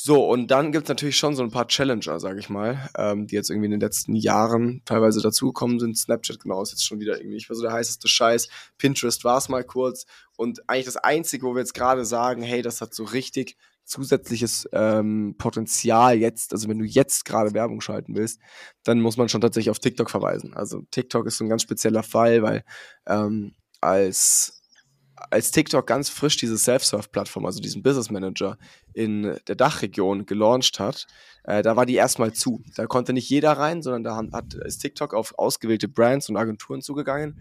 So, 0.00 0.24
und 0.30 0.52
dann 0.52 0.70
gibt 0.70 0.84
es 0.84 0.88
natürlich 0.88 1.16
schon 1.16 1.34
so 1.34 1.42
ein 1.42 1.50
paar 1.50 1.66
Challenger, 1.66 2.20
sage 2.20 2.38
ich 2.38 2.48
mal, 2.48 2.88
ähm, 2.96 3.26
die 3.26 3.34
jetzt 3.34 3.50
irgendwie 3.50 3.66
in 3.66 3.72
den 3.72 3.80
letzten 3.80 4.14
Jahren 4.14 4.80
teilweise 4.84 5.20
dazugekommen 5.20 5.80
sind. 5.80 5.98
Snapchat, 5.98 6.38
genau, 6.38 6.62
ist 6.62 6.70
jetzt 6.70 6.86
schon 6.86 7.00
wieder 7.00 7.16
irgendwie 7.16 7.34
nicht 7.34 7.48
mehr 7.50 7.56
so 7.56 7.62
der 7.62 7.72
heißeste 7.72 8.06
Scheiß. 8.06 8.48
Pinterest 8.78 9.24
war 9.24 9.38
es 9.38 9.48
mal 9.48 9.64
kurz. 9.64 10.06
Und 10.36 10.68
eigentlich 10.68 10.84
das 10.84 10.98
Einzige, 10.98 11.44
wo 11.44 11.54
wir 11.54 11.62
jetzt 11.62 11.74
gerade 11.74 12.04
sagen, 12.04 12.42
hey, 12.42 12.62
das 12.62 12.80
hat 12.80 12.94
so 12.94 13.02
richtig 13.02 13.56
zusätzliches 13.88 14.68
ähm, 14.72 15.34
Potenzial 15.38 16.16
jetzt, 16.16 16.52
also 16.52 16.68
wenn 16.68 16.78
du 16.78 16.84
jetzt 16.84 17.24
gerade 17.24 17.54
Werbung 17.54 17.80
schalten 17.80 18.14
willst, 18.14 18.40
dann 18.84 19.00
muss 19.00 19.16
man 19.16 19.28
schon 19.28 19.40
tatsächlich 19.40 19.70
auf 19.70 19.78
TikTok 19.78 20.10
verweisen. 20.10 20.54
Also 20.54 20.82
TikTok 20.90 21.26
ist 21.26 21.38
so 21.38 21.44
ein 21.44 21.48
ganz 21.48 21.62
spezieller 21.62 22.02
Fall, 22.02 22.42
weil 22.42 22.64
ähm, 23.06 23.54
als 23.80 24.54
als 25.30 25.50
TikTok 25.50 25.84
ganz 25.84 26.08
frisch 26.08 26.36
diese 26.36 26.56
Self-Serve-Plattform, 26.56 27.44
also 27.44 27.60
diesen 27.60 27.82
Business 27.82 28.08
Manager 28.08 28.56
in 28.92 29.36
der 29.48 29.56
Dachregion 29.56 30.26
gelauncht 30.26 30.78
hat, 30.78 31.08
äh, 31.42 31.60
da 31.62 31.74
war 31.74 31.86
die 31.86 31.96
erstmal 31.96 32.32
zu. 32.32 32.62
Da 32.76 32.86
konnte 32.86 33.12
nicht 33.12 33.28
jeder 33.28 33.52
rein, 33.52 33.82
sondern 33.82 34.04
da 34.04 34.16
hat, 34.32 34.54
ist 34.54 34.78
TikTok 34.78 35.14
auf 35.14 35.36
ausgewählte 35.36 35.88
Brands 35.88 36.28
und 36.28 36.36
Agenturen 36.36 36.82
zugegangen 36.82 37.36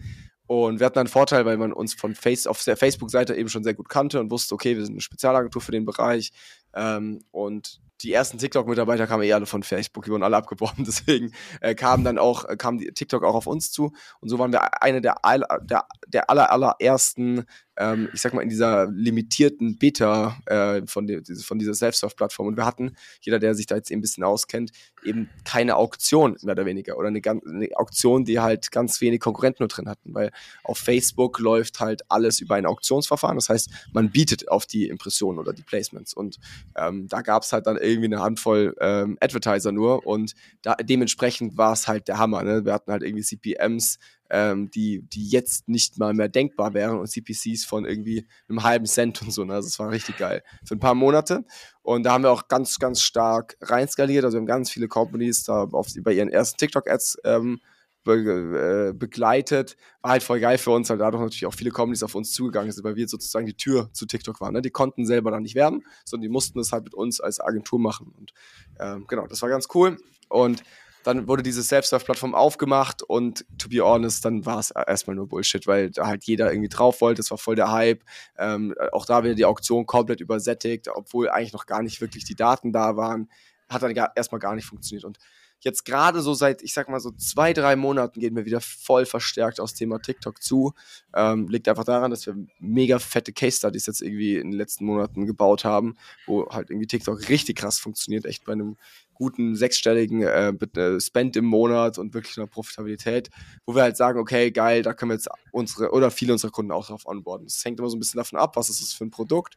und 0.48 0.80
wir 0.80 0.86
hatten 0.86 1.00
einen 1.00 1.10
Vorteil, 1.10 1.46
weil 1.46 1.58
man 1.58 1.74
uns 1.74 1.94
von 1.94 2.16
Face, 2.16 2.48
auf 2.48 2.64
der 2.64 2.78
Facebook-Seite 2.78 3.36
eben 3.36 3.50
schon 3.50 3.64
sehr 3.64 3.74
gut 3.74 3.90
kannte 3.90 4.20
und 4.20 4.32
wusste, 4.32 4.56
okay, 4.56 4.76
wir 4.78 4.84
sind 4.86 4.94
eine 4.94 5.02
Spezialagentur 5.02 5.62
für 5.62 5.74
den 5.74 5.86
Bereich. 5.86 6.32
Ähm, 6.74 7.20
und 7.32 7.82
die 8.02 8.14
ersten 8.14 8.38
TikTok-Mitarbeiter 8.38 9.08
kamen 9.08 9.24
eh 9.24 9.34
alle 9.34 9.46
von 9.46 9.64
Facebook, 9.64 10.06
die 10.06 10.12
wurden 10.12 10.24
alle 10.24 10.38
abgeworben, 10.38 10.86
deswegen 10.86 11.34
äh, 11.62 11.76
kam 11.76 12.04
dann 12.04 12.18
auch, 12.18 12.46
äh, 12.46 12.56
kam 12.56 12.80
TikTok 12.80 13.24
auch 13.24 13.36
auf 13.36 13.48
uns 13.48 13.72
zu 13.72 13.94
und 14.20 14.30
so 14.30 14.40
waren 14.40 14.52
wir 14.52 14.82
eine 14.82 15.02
der, 15.02 15.16
der, 15.64 15.86
der 16.08 16.30
aller, 16.30 16.52
allerersten 16.52 17.46
ähm, 17.78 18.10
ich 18.14 18.22
sag 18.22 18.34
mal, 18.34 18.42
in 18.42 18.50
dieser 18.50 18.88
limitierten 18.92 19.78
Beta 19.78 20.38
äh, 20.46 20.82
von, 20.86 21.08
de, 21.08 21.24
von 21.36 21.60
dieser 21.60 21.74
Self-Serve-Plattform. 21.74 22.48
Und 22.48 22.58
wir 22.58 22.66
hatten, 22.66 22.96
jeder, 23.22 23.40
der 23.40 23.56
sich 23.56 23.68
da 23.68 23.76
jetzt 23.76 23.92
eben 23.92 24.00
ein 24.00 24.02
bisschen 24.02 24.24
auskennt, 24.24 24.72
eben 25.04 25.30
keine 25.46 25.76
Auktion, 25.76 26.38
mehr 26.42 26.54
oder 26.54 26.66
weniger. 26.66 26.98
Oder 26.98 27.10
eine, 27.10 27.22
eine 27.24 27.70
Auktion, 27.76 28.26
die 28.26 28.40
halt 28.40 28.72
ganz 28.72 29.00
wenig 29.02 29.20
Konkurrenten 29.20 29.64
nur 29.64 29.70
drin 29.70 29.88
hatten. 29.88 30.14
Weil 30.14 30.32
auf 30.64 30.80
Facebook 30.80 31.40
läuft 31.40 31.80
halt 31.80 32.02
alles 32.10 32.40
über 32.40 32.56
ein 32.56 32.66
Auktionsverfahren. 32.66 33.38
Das 33.38 33.50
heißt, 33.50 33.70
man 33.94 34.10
bietet 34.12 34.50
auf 34.50 34.66
die 34.66 34.88
Impressionen 34.88 35.40
oder 35.40 35.54
die 35.54 35.64
Placements. 35.64 36.14
Und 36.14 36.38
ähm, 36.76 37.08
da 37.08 37.22
gab 37.22 37.44
es 37.44 37.54
halt 37.54 37.68
dann 37.68 37.78
irgendwie 37.78 38.06
eine 38.06 38.22
Handvoll 38.22 38.76
ähm, 38.80 39.18
Advertiser 39.22 39.72
nur. 39.72 40.06
Und 40.06 40.34
da, 40.64 40.76
dementsprechend 40.76 41.58
war 41.58 41.74
es 41.74 41.88
halt 41.88 42.08
der 42.08 42.18
Hammer. 42.18 42.44
Ne? 42.44 42.66
Wir 42.66 42.74
hatten 42.74 42.92
halt 42.92 43.04
irgendwie 43.04 43.24
CPMs 43.24 44.00
ähm, 44.30 44.70
die, 44.72 45.02
die 45.02 45.28
jetzt 45.30 45.68
nicht 45.68 45.98
mal 45.98 46.14
mehr 46.14 46.30
denkbar 46.30 46.74
wären 46.74 47.00
und 47.00 47.08
CPCs 47.08 47.66
von 47.66 47.86
irgendwie 47.86 48.28
einem 48.50 48.64
halben 48.64 48.86
Cent 48.86 49.22
und 49.22 49.32
so. 49.32 49.44
Ne? 49.44 49.54
Also 49.54 49.68
es 49.68 49.80
war 49.80 49.92
richtig 49.92 50.18
geil. 50.18 50.44
Für 50.66 50.76
ein 50.76 50.80
paar 50.80 50.96
Monate. 50.96 51.46
Und 51.82 52.04
da 52.04 52.14
haben 52.14 52.24
wir 52.24 52.32
auch 52.32 52.48
ganz, 52.48 52.80
ganz 52.80 53.02
stark 53.02 53.58
reinskaliert. 53.62 54.26
Also 54.26 54.36
wir 54.36 54.40
haben 54.40 54.48
ganz 54.48 54.70
viele 54.70 54.88
Companies 54.88 55.44
da 55.44 55.64
auf, 55.64 55.88
bei 56.02 56.14
ihren 56.14 56.30
ersten 56.30 56.58
TikTok-Ads 56.58 57.20
ähm, 57.24 57.62
be, 58.04 58.90
äh, 58.90 58.94
begleitet. 58.94 59.78
War 60.02 60.12
halt 60.12 60.24
voll 60.24 60.40
geil 60.40 60.58
für 60.58 60.72
uns, 60.72 60.90
weil 60.90 60.98
dadurch 60.98 61.22
natürlich 61.22 61.46
auch 61.46 61.54
viele 61.54 61.72
Companies 61.72 62.04
auf 62.04 62.16
uns 62.16 62.32
zugegangen 62.34 62.72
sind, 62.72 62.84
weil 62.84 62.96
wir 62.96 63.08
sozusagen 63.08 63.46
die 63.46 63.56
Tür 63.56 63.90
zu 63.94 64.06
TikTok 64.06 64.42
waren. 64.42 64.54
Ne? 64.54 64.62
Die 64.62 64.72
konnten 64.72 65.06
selber 65.06 65.32
dann 65.32 65.44
nicht 65.44 65.56
werben, 65.56 65.84
sondern 66.06 66.24
die 66.24 66.30
mussten 66.30 66.60
es 66.60 66.72
halt 66.72 66.86
mit 66.86 66.94
uns 66.94 67.22
als 67.22 67.40
Agentur 67.40 67.80
machen. 67.80 68.14
Und 68.18 68.34
ähm, 68.80 69.06
genau, 69.08 69.28
das 69.28 69.42
war 69.42 69.50
ganz 69.50 69.68
cool. 69.74 69.98
Und 70.30 70.64
dann 71.08 71.26
wurde 71.30 71.42
diese 71.42 71.64
Self-Serve-Plattform 71.64 72.36
aufgemacht 72.36 73.02
und 73.02 73.46
to 73.58 73.70
be 73.70 73.80
honest, 73.80 74.26
dann 74.26 74.46
war 74.46 74.60
es 74.60 74.72
erstmal 74.72 75.16
nur 75.16 75.30
Bullshit, 75.30 75.66
weil 75.66 75.90
da 75.90 76.06
halt 76.06 76.26
jeder 76.26 76.52
irgendwie 76.52 76.68
drauf 76.68 77.00
wollte. 77.00 77.22
Das 77.22 77.32
war 77.32 77.38
voll 77.38 77.56
der 77.56 77.72
Hype. 77.72 78.04
Ähm, 78.38 78.76
auch 78.92 79.06
da 79.06 79.24
wieder 79.24 79.34
die 79.34 79.46
Auktion 79.46 79.86
komplett 79.86 80.20
übersättigt, 80.20 80.90
obwohl 80.94 81.30
eigentlich 81.30 81.54
noch 81.54 81.66
gar 81.66 81.82
nicht 81.82 82.02
wirklich 82.02 82.26
die 82.26 82.36
Daten 82.36 82.74
da 82.74 82.98
waren. 82.98 83.30
Hat 83.70 83.84
dann 83.84 83.96
erstmal 84.16 84.40
gar 84.40 84.54
nicht 84.54 84.66
funktioniert. 84.66 85.06
Und 85.06 85.18
jetzt 85.62 85.86
gerade 85.86 86.22
so 86.22 86.34
seit, 86.34 86.62
ich 86.62 86.74
sag 86.74 86.90
mal 86.90 87.00
so 87.00 87.12
zwei, 87.12 87.54
drei 87.54 87.76
Monaten 87.76 88.20
gehen 88.20 88.36
wir 88.36 88.46
wieder 88.46 88.62
voll 88.62 89.06
verstärkt 89.06 89.60
aus 89.60 89.74
Thema 89.74 90.00
TikTok 90.00 90.42
zu. 90.42 90.74
Ähm, 91.16 91.48
liegt 91.48 91.68
einfach 91.68 91.84
daran, 91.84 92.12
dass 92.12 92.26
wir 92.26 92.36
mega 92.60 93.00
fette 93.00 93.34
Case 93.34 93.58
Studies 93.58 93.86
jetzt 93.86 94.02
irgendwie 94.02 94.36
in 94.36 94.52
den 94.52 94.58
letzten 94.58 94.86
Monaten 94.86 95.26
gebaut 95.26 95.66
haben, 95.66 95.96
wo 96.26 96.48
halt 96.50 96.70
irgendwie 96.70 96.88
TikTok 96.88 97.30
richtig 97.30 97.58
krass 97.58 97.80
funktioniert, 97.80 98.26
echt 98.26 98.46
bei 98.46 98.54
einem 98.54 98.78
guten 99.18 99.56
sechsstelligen 99.56 100.22
äh, 100.22 100.50
äh, 100.50 101.00
Spend 101.00 101.36
im 101.36 101.46
Monat 101.46 101.98
und 101.98 102.14
wirklich 102.14 102.38
einer 102.38 102.46
Profitabilität, 102.46 103.30
wo 103.66 103.74
wir 103.74 103.82
halt 103.82 103.98
sagen, 103.98 104.20
okay, 104.20 104.52
geil, 104.52 104.84
da 104.84 104.94
können 104.94 105.10
wir 105.10 105.16
jetzt 105.16 105.30
unsere 105.52 105.92
oder 105.92 106.12
viele 106.12 106.34
unserer 106.34 106.52
Kunden 106.52 106.72
auch 106.72 106.86
drauf 106.86 107.08
onboarden. 107.08 107.48
Das 107.48 107.66
hängt 107.66 107.80
immer 107.80 107.90
so 107.90 107.98
ein 107.98 108.00
bisschen 108.00 108.20
davon 108.20 108.38
ab, 108.38 108.56
was 108.56 108.70
ist 108.70 108.82
das 108.82 108.94
für 108.94 109.06
ein 109.06 109.10
Produkt. 109.10 109.56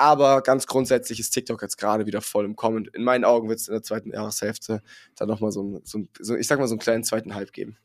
Aber 0.00 0.40
ganz 0.40 0.66
grundsätzlich 0.66 1.20
ist 1.20 1.32
TikTok 1.32 1.60
jetzt 1.60 1.76
gerade 1.76 2.06
wieder 2.06 2.22
voll 2.22 2.46
im 2.46 2.56
Kommen. 2.56 2.86
In 2.94 3.04
meinen 3.04 3.22
Augen 3.22 3.50
wird 3.50 3.58
es 3.58 3.68
in 3.68 3.74
der 3.74 3.82
zweiten 3.82 4.10
Jahreshälfte 4.14 4.82
dann 5.14 5.28
nochmal 5.28 5.52
so, 5.52 5.82
so, 5.84 5.98
ein, 5.98 6.08
so, 6.18 6.36
ich 6.36 6.46
sag 6.46 6.58
mal, 6.58 6.66
so 6.68 6.72
einen 6.72 6.80
kleinen 6.80 7.04
zweiten 7.04 7.34
Hype 7.34 7.52
geben. 7.52 7.76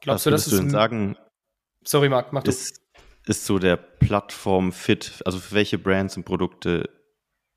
Glaubst 0.00 0.26
was 0.26 0.30
du, 0.30 0.30
dass 0.30 0.44
du 0.44 0.56
denn 0.58 0.68
sagen? 0.68 1.16
Sorry, 1.82 2.10
Marc, 2.10 2.34
mach 2.34 2.44
ist, 2.44 2.82
du. 3.24 3.30
Ist 3.30 3.46
so 3.46 3.58
der 3.58 3.78
Plattform-Fit, 3.78 5.22
also 5.24 5.38
für 5.38 5.54
welche 5.54 5.78
Brands 5.78 6.18
und 6.18 6.24
Produkte 6.24 6.90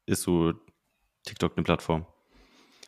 ist 0.06 0.22
so 0.22 0.54
TikTok 1.26 1.58
eine 1.58 1.66
Plattform? 1.66 2.06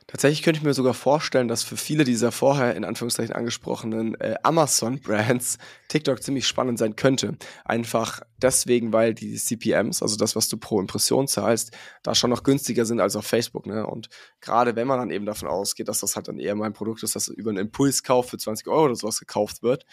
Tatsächlich 0.09 0.41
könnte 0.41 0.57
ich 0.57 0.63
mir 0.63 0.73
sogar 0.73 0.95
vorstellen, 0.95 1.47
dass 1.47 1.61
für 1.61 1.77
viele 1.77 2.03
dieser 2.03 2.31
vorher 2.31 2.75
in 2.75 2.83
Anführungszeichen 2.83 3.35
angesprochenen 3.35 4.19
äh, 4.19 4.33
Amazon-Brands 4.41 5.59
TikTok 5.87 6.23
ziemlich 6.23 6.47
spannend 6.47 6.79
sein 6.79 6.95
könnte. 6.95 7.37
Einfach 7.63 8.19
deswegen, 8.41 8.91
weil 8.91 9.13
die 9.13 9.35
CPMs, 9.35 10.01
also 10.01 10.17
das, 10.17 10.35
was 10.35 10.49
du 10.49 10.57
pro 10.57 10.79
Impression 10.79 11.27
zahlst, 11.27 11.77
da 12.01 12.15
schon 12.15 12.31
noch 12.31 12.41
günstiger 12.41 12.85
sind 12.85 12.99
als 12.99 13.15
auf 13.15 13.27
Facebook. 13.27 13.67
Ne? 13.67 13.85
Und 13.85 14.09
gerade 14.41 14.75
wenn 14.75 14.87
man 14.87 14.97
dann 14.97 15.11
eben 15.11 15.27
davon 15.27 15.47
ausgeht, 15.47 15.87
dass 15.87 15.99
das 15.99 16.15
halt 16.15 16.27
dann 16.27 16.39
eher 16.39 16.55
mein 16.55 16.73
Produkt 16.73 17.03
ist, 17.03 17.15
das 17.15 17.27
über 17.27 17.51
einen 17.51 17.59
Impulskauf 17.59 18.29
für 18.31 18.39
20 18.39 18.67
Euro 18.67 18.85
oder 18.85 18.95
sowas 18.95 19.19
gekauft 19.19 19.61
wird, 19.61 19.85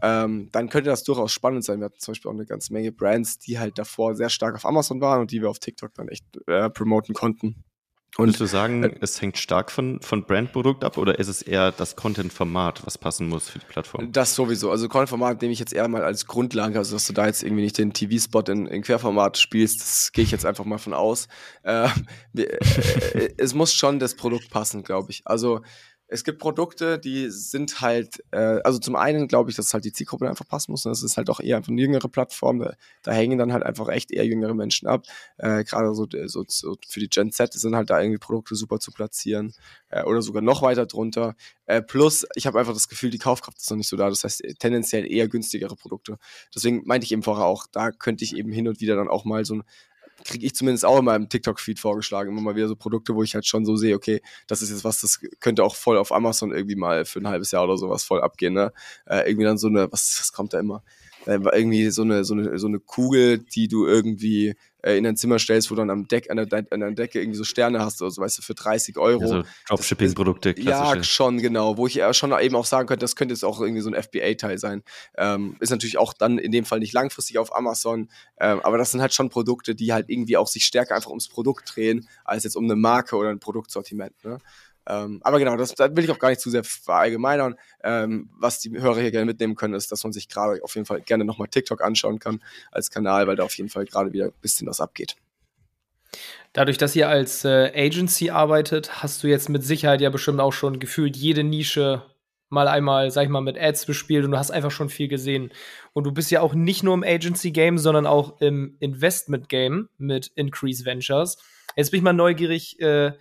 ähm, 0.00 0.48
dann 0.50 0.70
könnte 0.70 0.88
das 0.88 1.04
durchaus 1.04 1.30
spannend 1.30 1.62
sein. 1.62 1.80
Wir 1.80 1.86
hatten 1.86 1.98
zum 1.98 2.12
Beispiel 2.12 2.30
auch 2.30 2.34
eine 2.34 2.46
ganze 2.46 2.72
Menge 2.72 2.90
Brands, 2.90 3.38
die 3.38 3.58
halt 3.58 3.76
davor 3.76 4.14
sehr 4.14 4.30
stark 4.30 4.54
auf 4.54 4.64
Amazon 4.64 5.02
waren 5.02 5.20
und 5.20 5.30
die 5.30 5.42
wir 5.42 5.50
auf 5.50 5.58
TikTok 5.58 5.92
dann 5.92 6.08
echt 6.08 6.24
äh, 6.46 6.70
promoten 6.70 7.14
konnten. 7.14 7.64
Und 8.16 8.26
Würdest 8.26 8.40
du 8.40 8.46
sagen, 8.46 8.82
äh, 8.82 8.94
es 9.00 9.20
hängt 9.20 9.38
stark 9.38 9.70
von, 9.70 10.00
von 10.00 10.24
Brandprodukt 10.24 10.82
ab 10.82 10.98
oder 10.98 11.18
ist 11.18 11.28
es 11.28 11.42
eher 11.42 11.70
das 11.70 11.94
Content-Format, 11.94 12.84
was 12.84 12.98
passen 12.98 13.28
muss 13.28 13.48
für 13.48 13.60
die 13.60 13.66
Plattform? 13.66 14.10
Das 14.10 14.34
sowieso. 14.34 14.70
Also 14.70 14.88
Content-Format 14.88 15.40
nehme 15.40 15.52
ich 15.52 15.60
jetzt 15.60 15.72
eher 15.72 15.86
mal 15.86 16.02
als 16.02 16.26
Grundlage, 16.26 16.78
also 16.78 16.96
dass 16.96 17.06
du 17.06 17.12
da 17.12 17.26
jetzt 17.26 17.44
irgendwie 17.44 17.62
nicht 17.62 17.78
den 17.78 17.92
TV-Spot 17.92 18.42
in, 18.48 18.66
in 18.66 18.82
Querformat 18.82 19.38
spielst, 19.38 19.80
das 19.80 20.10
gehe 20.12 20.24
ich 20.24 20.30
jetzt 20.32 20.46
einfach 20.46 20.64
mal 20.64 20.78
von 20.78 20.94
aus. 20.94 21.28
Äh, 21.62 21.88
äh, 22.36 23.34
es 23.36 23.54
muss 23.54 23.72
schon 23.72 24.00
das 24.00 24.16
Produkt 24.16 24.50
passen, 24.50 24.82
glaube 24.82 25.12
ich. 25.12 25.22
Also 25.24 25.60
es 26.10 26.24
gibt 26.24 26.38
Produkte, 26.38 26.98
die 26.98 27.28
sind 27.30 27.82
halt, 27.82 28.24
äh, 28.30 28.60
also 28.64 28.78
zum 28.78 28.96
einen 28.96 29.28
glaube 29.28 29.50
ich, 29.50 29.56
dass 29.56 29.74
halt 29.74 29.84
die 29.84 29.92
Zielgruppe 29.92 30.26
einfach 30.26 30.48
passen 30.48 30.72
muss. 30.72 30.86
Und 30.86 30.90
das 30.90 31.02
ist 31.02 31.18
halt 31.18 31.28
auch 31.28 31.38
eher 31.38 31.58
einfach 31.58 31.70
eine 31.70 31.80
jüngere 31.82 32.08
Plattform. 32.08 32.60
Da, 32.60 32.74
da 33.02 33.12
hängen 33.12 33.38
dann 33.38 33.52
halt 33.52 33.62
einfach 33.62 33.88
echt 33.88 34.10
eher 34.10 34.24
jüngere 34.24 34.54
Menschen 34.54 34.88
ab. 34.88 35.06
Äh, 35.36 35.64
Gerade 35.64 35.94
so, 35.94 36.06
so, 36.26 36.44
so 36.48 36.76
für 36.88 37.00
die 37.00 37.08
Gen 37.08 37.30
Z 37.30 37.52
sind 37.52 37.76
halt 37.76 37.90
da 37.90 38.00
irgendwie 38.00 38.18
Produkte 38.18 38.54
super 38.54 38.80
zu 38.80 38.90
platzieren 38.90 39.54
äh, 39.90 40.02
oder 40.02 40.22
sogar 40.22 40.40
noch 40.40 40.62
weiter 40.62 40.86
drunter. 40.86 41.36
Äh, 41.66 41.82
plus, 41.82 42.26
ich 42.34 42.46
habe 42.46 42.58
einfach 42.58 42.72
das 42.74 42.88
Gefühl, 42.88 43.10
die 43.10 43.18
Kaufkraft 43.18 43.58
ist 43.58 43.70
noch 43.70 43.76
nicht 43.76 43.88
so 43.88 43.96
da. 43.96 44.08
Das 44.08 44.24
heißt, 44.24 44.42
tendenziell 44.58 45.10
eher 45.10 45.28
günstigere 45.28 45.76
Produkte. 45.76 46.18
Deswegen 46.54 46.84
meinte 46.86 47.04
ich 47.04 47.12
eben 47.12 47.22
vorher 47.22 47.44
auch, 47.44 47.66
da 47.70 47.90
könnte 47.90 48.24
ich 48.24 48.34
eben 48.34 48.50
hin 48.50 48.66
und 48.66 48.80
wieder 48.80 48.96
dann 48.96 49.08
auch 49.08 49.26
mal 49.26 49.44
so 49.44 49.56
ein 49.56 49.64
kriege 50.28 50.46
ich 50.46 50.54
zumindest 50.54 50.84
auch 50.84 50.98
in 50.98 51.04
meinem 51.04 51.28
TikTok-Feed 51.28 51.80
vorgeschlagen. 51.80 52.30
Immer 52.30 52.40
mal 52.40 52.56
wieder 52.56 52.68
so 52.68 52.76
Produkte, 52.76 53.14
wo 53.14 53.22
ich 53.22 53.34
halt 53.34 53.46
schon 53.46 53.64
so 53.64 53.76
sehe, 53.76 53.96
okay, 53.96 54.20
das 54.46 54.62
ist 54.62 54.70
jetzt 54.70 54.84
was, 54.84 55.00
das 55.00 55.20
könnte 55.40 55.64
auch 55.64 55.74
voll 55.74 55.98
auf 55.98 56.12
Amazon 56.12 56.52
irgendwie 56.52 56.76
mal 56.76 57.04
für 57.04 57.18
ein 57.18 57.28
halbes 57.28 57.50
Jahr 57.50 57.64
oder 57.64 57.76
sowas 57.76 58.04
voll 58.04 58.20
abgehen. 58.20 58.54
Ne? 58.54 58.72
Äh, 59.06 59.28
irgendwie 59.28 59.44
dann 59.44 59.58
so 59.58 59.68
eine, 59.68 59.90
was, 59.90 60.16
was 60.20 60.32
kommt 60.32 60.52
da 60.52 60.60
immer? 60.60 60.82
Äh, 61.26 61.40
irgendwie 61.52 61.90
so 61.90 62.02
eine, 62.02 62.24
so 62.24 62.34
eine, 62.34 62.58
so 62.58 62.66
eine 62.66 62.78
Kugel, 62.78 63.38
die 63.38 63.68
du 63.68 63.86
irgendwie 63.86 64.54
äh, 64.82 64.96
in 64.96 65.06
ein 65.06 65.16
Zimmer 65.16 65.38
stellst, 65.38 65.70
wo 65.70 65.74
du 65.74 65.80
dann 65.80 65.90
am 65.90 66.06
Deck, 66.06 66.30
an 66.30 66.36
der, 66.36 66.66
an 66.70 66.80
der 66.80 66.90
Decke 66.92 67.20
irgendwie 67.20 67.38
so 67.38 67.44
Sterne 67.44 67.80
hast 67.80 68.00
oder 68.00 68.10
so, 68.10 68.22
weißt 68.22 68.38
du, 68.38 68.42
für 68.42 68.54
30 68.54 68.96
Euro. 68.98 69.22
Also 69.22 69.42
Dropshipping-Produkte, 69.68 70.54
Ja, 70.58 71.02
schon, 71.02 71.38
genau. 71.38 71.76
Wo 71.76 71.86
ich 71.86 72.00
schon 72.12 72.32
eben 72.40 72.56
auch 72.56 72.64
sagen 72.64 72.86
könnte, 72.86 73.04
das 73.04 73.16
könnte 73.16 73.34
jetzt 73.34 73.44
auch 73.44 73.60
irgendwie 73.60 73.82
so 73.82 73.90
ein 73.90 74.00
FBA-Teil 74.00 74.58
sein. 74.58 74.82
Ähm, 75.16 75.56
ist 75.60 75.70
natürlich 75.70 75.98
auch 75.98 76.12
dann 76.12 76.38
in 76.38 76.52
dem 76.52 76.64
Fall 76.64 76.78
nicht 76.78 76.92
langfristig 76.92 77.38
auf 77.38 77.54
Amazon, 77.54 78.08
ähm, 78.38 78.60
aber 78.60 78.78
das 78.78 78.92
sind 78.92 79.00
halt 79.00 79.14
schon 79.14 79.30
Produkte, 79.30 79.74
die 79.74 79.92
halt 79.92 80.08
irgendwie 80.08 80.36
auch 80.36 80.48
sich 80.48 80.64
stärker 80.64 80.94
einfach 80.94 81.10
ums 81.10 81.28
Produkt 81.28 81.74
drehen, 81.74 82.08
als 82.24 82.44
jetzt 82.44 82.56
um 82.56 82.64
eine 82.64 82.76
Marke 82.76 83.16
oder 83.16 83.30
ein 83.30 83.40
Produktsortiment. 83.40 84.12
Ne? 84.24 84.38
Ähm, 84.88 85.20
aber 85.22 85.38
genau, 85.38 85.56
das, 85.56 85.74
das 85.74 85.94
will 85.94 86.04
ich 86.04 86.10
auch 86.10 86.18
gar 86.18 86.30
nicht 86.30 86.40
zu 86.40 86.48
sehr 86.48 86.64
verallgemeinern. 86.64 87.56
Ähm, 87.84 88.30
was 88.38 88.58
die 88.60 88.70
Hörer 88.70 89.00
hier 89.00 89.10
gerne 89.10 89.26
mitnehmen 89.26 89.54
können, 89.54 89.74
ist, 89.74 89.92
dass 89.92 90.02
man 90.02 90.12
sich 90.14 90.28
gerade 90.28 90.62
auf 90.64 90.74
jeden 90.74 90.86
Fall 90.86 91.02
gerne 91.02 91.26
nochmal 91.26 91.48
TikTok 91.48 91.82
anschauen 91.82 92.18
kann 92.18 92.42
als 92.72 92.90
Kanal, 92.90 93.26
weil 93.26 93.36
da 93.36 93.44
auf 93.44 93.56
jeden 93.58 93.68
Fall 93.68 93.84
gerade 93.84 94.12
wieder 94.12 94.26
ein 94.26 94.32
bisschen 94.40 94.66
was 94.66 94.80
abgeht. 94.80 95.16
Dadurch, 96.54 96.78
dass 96.78 96.96
ihr 96.96 97.08
als 97.08 97.44
äh, 97.44 97.70
Agency 97.74 98.30
arbeitet, 98.30 99.02
hast 99.02 99.22
du 99.22 99.28
jetzt 99.28 99.50
mit 99.50 99.62
Sicherheit 99.62 100.00
ja 100.00 100.08
bestimmt 100.08 100.40
auch 100.40 100.54
schon 100.54 100.78
gefühlt 100.78 101.16
jede 101.16 101.44
Nische 101.44 102.02
mal 102.48 102.66
einmal, 102.66 103.10
sag 103.10 103.24
ich 103.24 103.28
mal, 103.28 103.42
mit 103.42 103.58
Ads 103.58 103.84
bespielt 103.84 104.24
und 104.24 104.30
du 104.30 104.38
hast 104.38 104.50
einfach 104.50 104.70
schon 104.70 104.88
viel 104.88 105.08
gesehen. 105.08 105.52
Und 105.92 106.04
du 106.04 106.12
bist 106.12 106.30
ja 106.30 106.40
auch 106.40 106.54
nicht 106.54 106.82
nur 106.82 106.94
im 106.94 107.04
Agency-Game, 107.04 107.76
sondern 107.76 108.06
auch 108.06 108.40
im 108.40 108.76
Investment-Game 108.80 109.90
mit 109.98 110.28
Increase 110.34 110.86
Ventures. 110.86 111.36
Jetzt 111.76 111.90
bin 111.90 111.98
ich 111.98 112.04
mal 112.04 112.14
neugierig, 112.14 112.80
äh, 112.80 113.12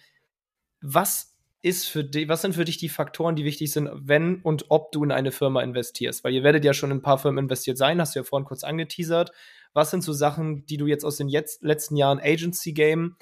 was 0.80 1.37
ist 1.68 1.88
für 1.88 2.04
dich, 2.04 2.28
was 2.30 2.42
sind 2.42 2.56
für 2.56 2.66
dich 2.66 2.78
die 2.78 2.90
Faktoren, 2.90 3.36
die 3.36 3.46
wichtig 3.46 3.72
sind, 3.72 3.90
wenn 3.94 4.42
und 4.42 4.66
ob 4.70 4.92
du 4.92 5.04
in 5.04 5.12
eine 5.12 5.32
Firma 5.32 5.62
investierst? 5.62 6.24
Weil 6.24 6.34
ihr 6.34 6.44
werdet 6.44 6.64
ja 6.64 6.74
schon 6.74 6.92
in 6.92 6.98
ein 6.98 7.02
paar 7.02 7.18
Firmen 7.18 7.46
investiert 7.46 7.78
sein, 7.78 8.00
hast 8.00 8.16
du 8.16 8.20
ja 8.20 8.24
vorhin 8.24 8.46
kurz 8.46 8.64
angeteasert. 8.64 9.32
Was 9.74 9.92
sind 9.92 10.04
so 10.04 10.14
Sachen, 10.14 10.66
die 10.66 10.78
du 10.78 10.88
jetzt 10.88 11.04
aus 11.04 11.18
den 11.18 11.28
jetzt, 11.28 11.64
letzten 11.64 11.98
Jahren 11.98 12.20
Agency 12.20 12.74
Game 12.74 13.18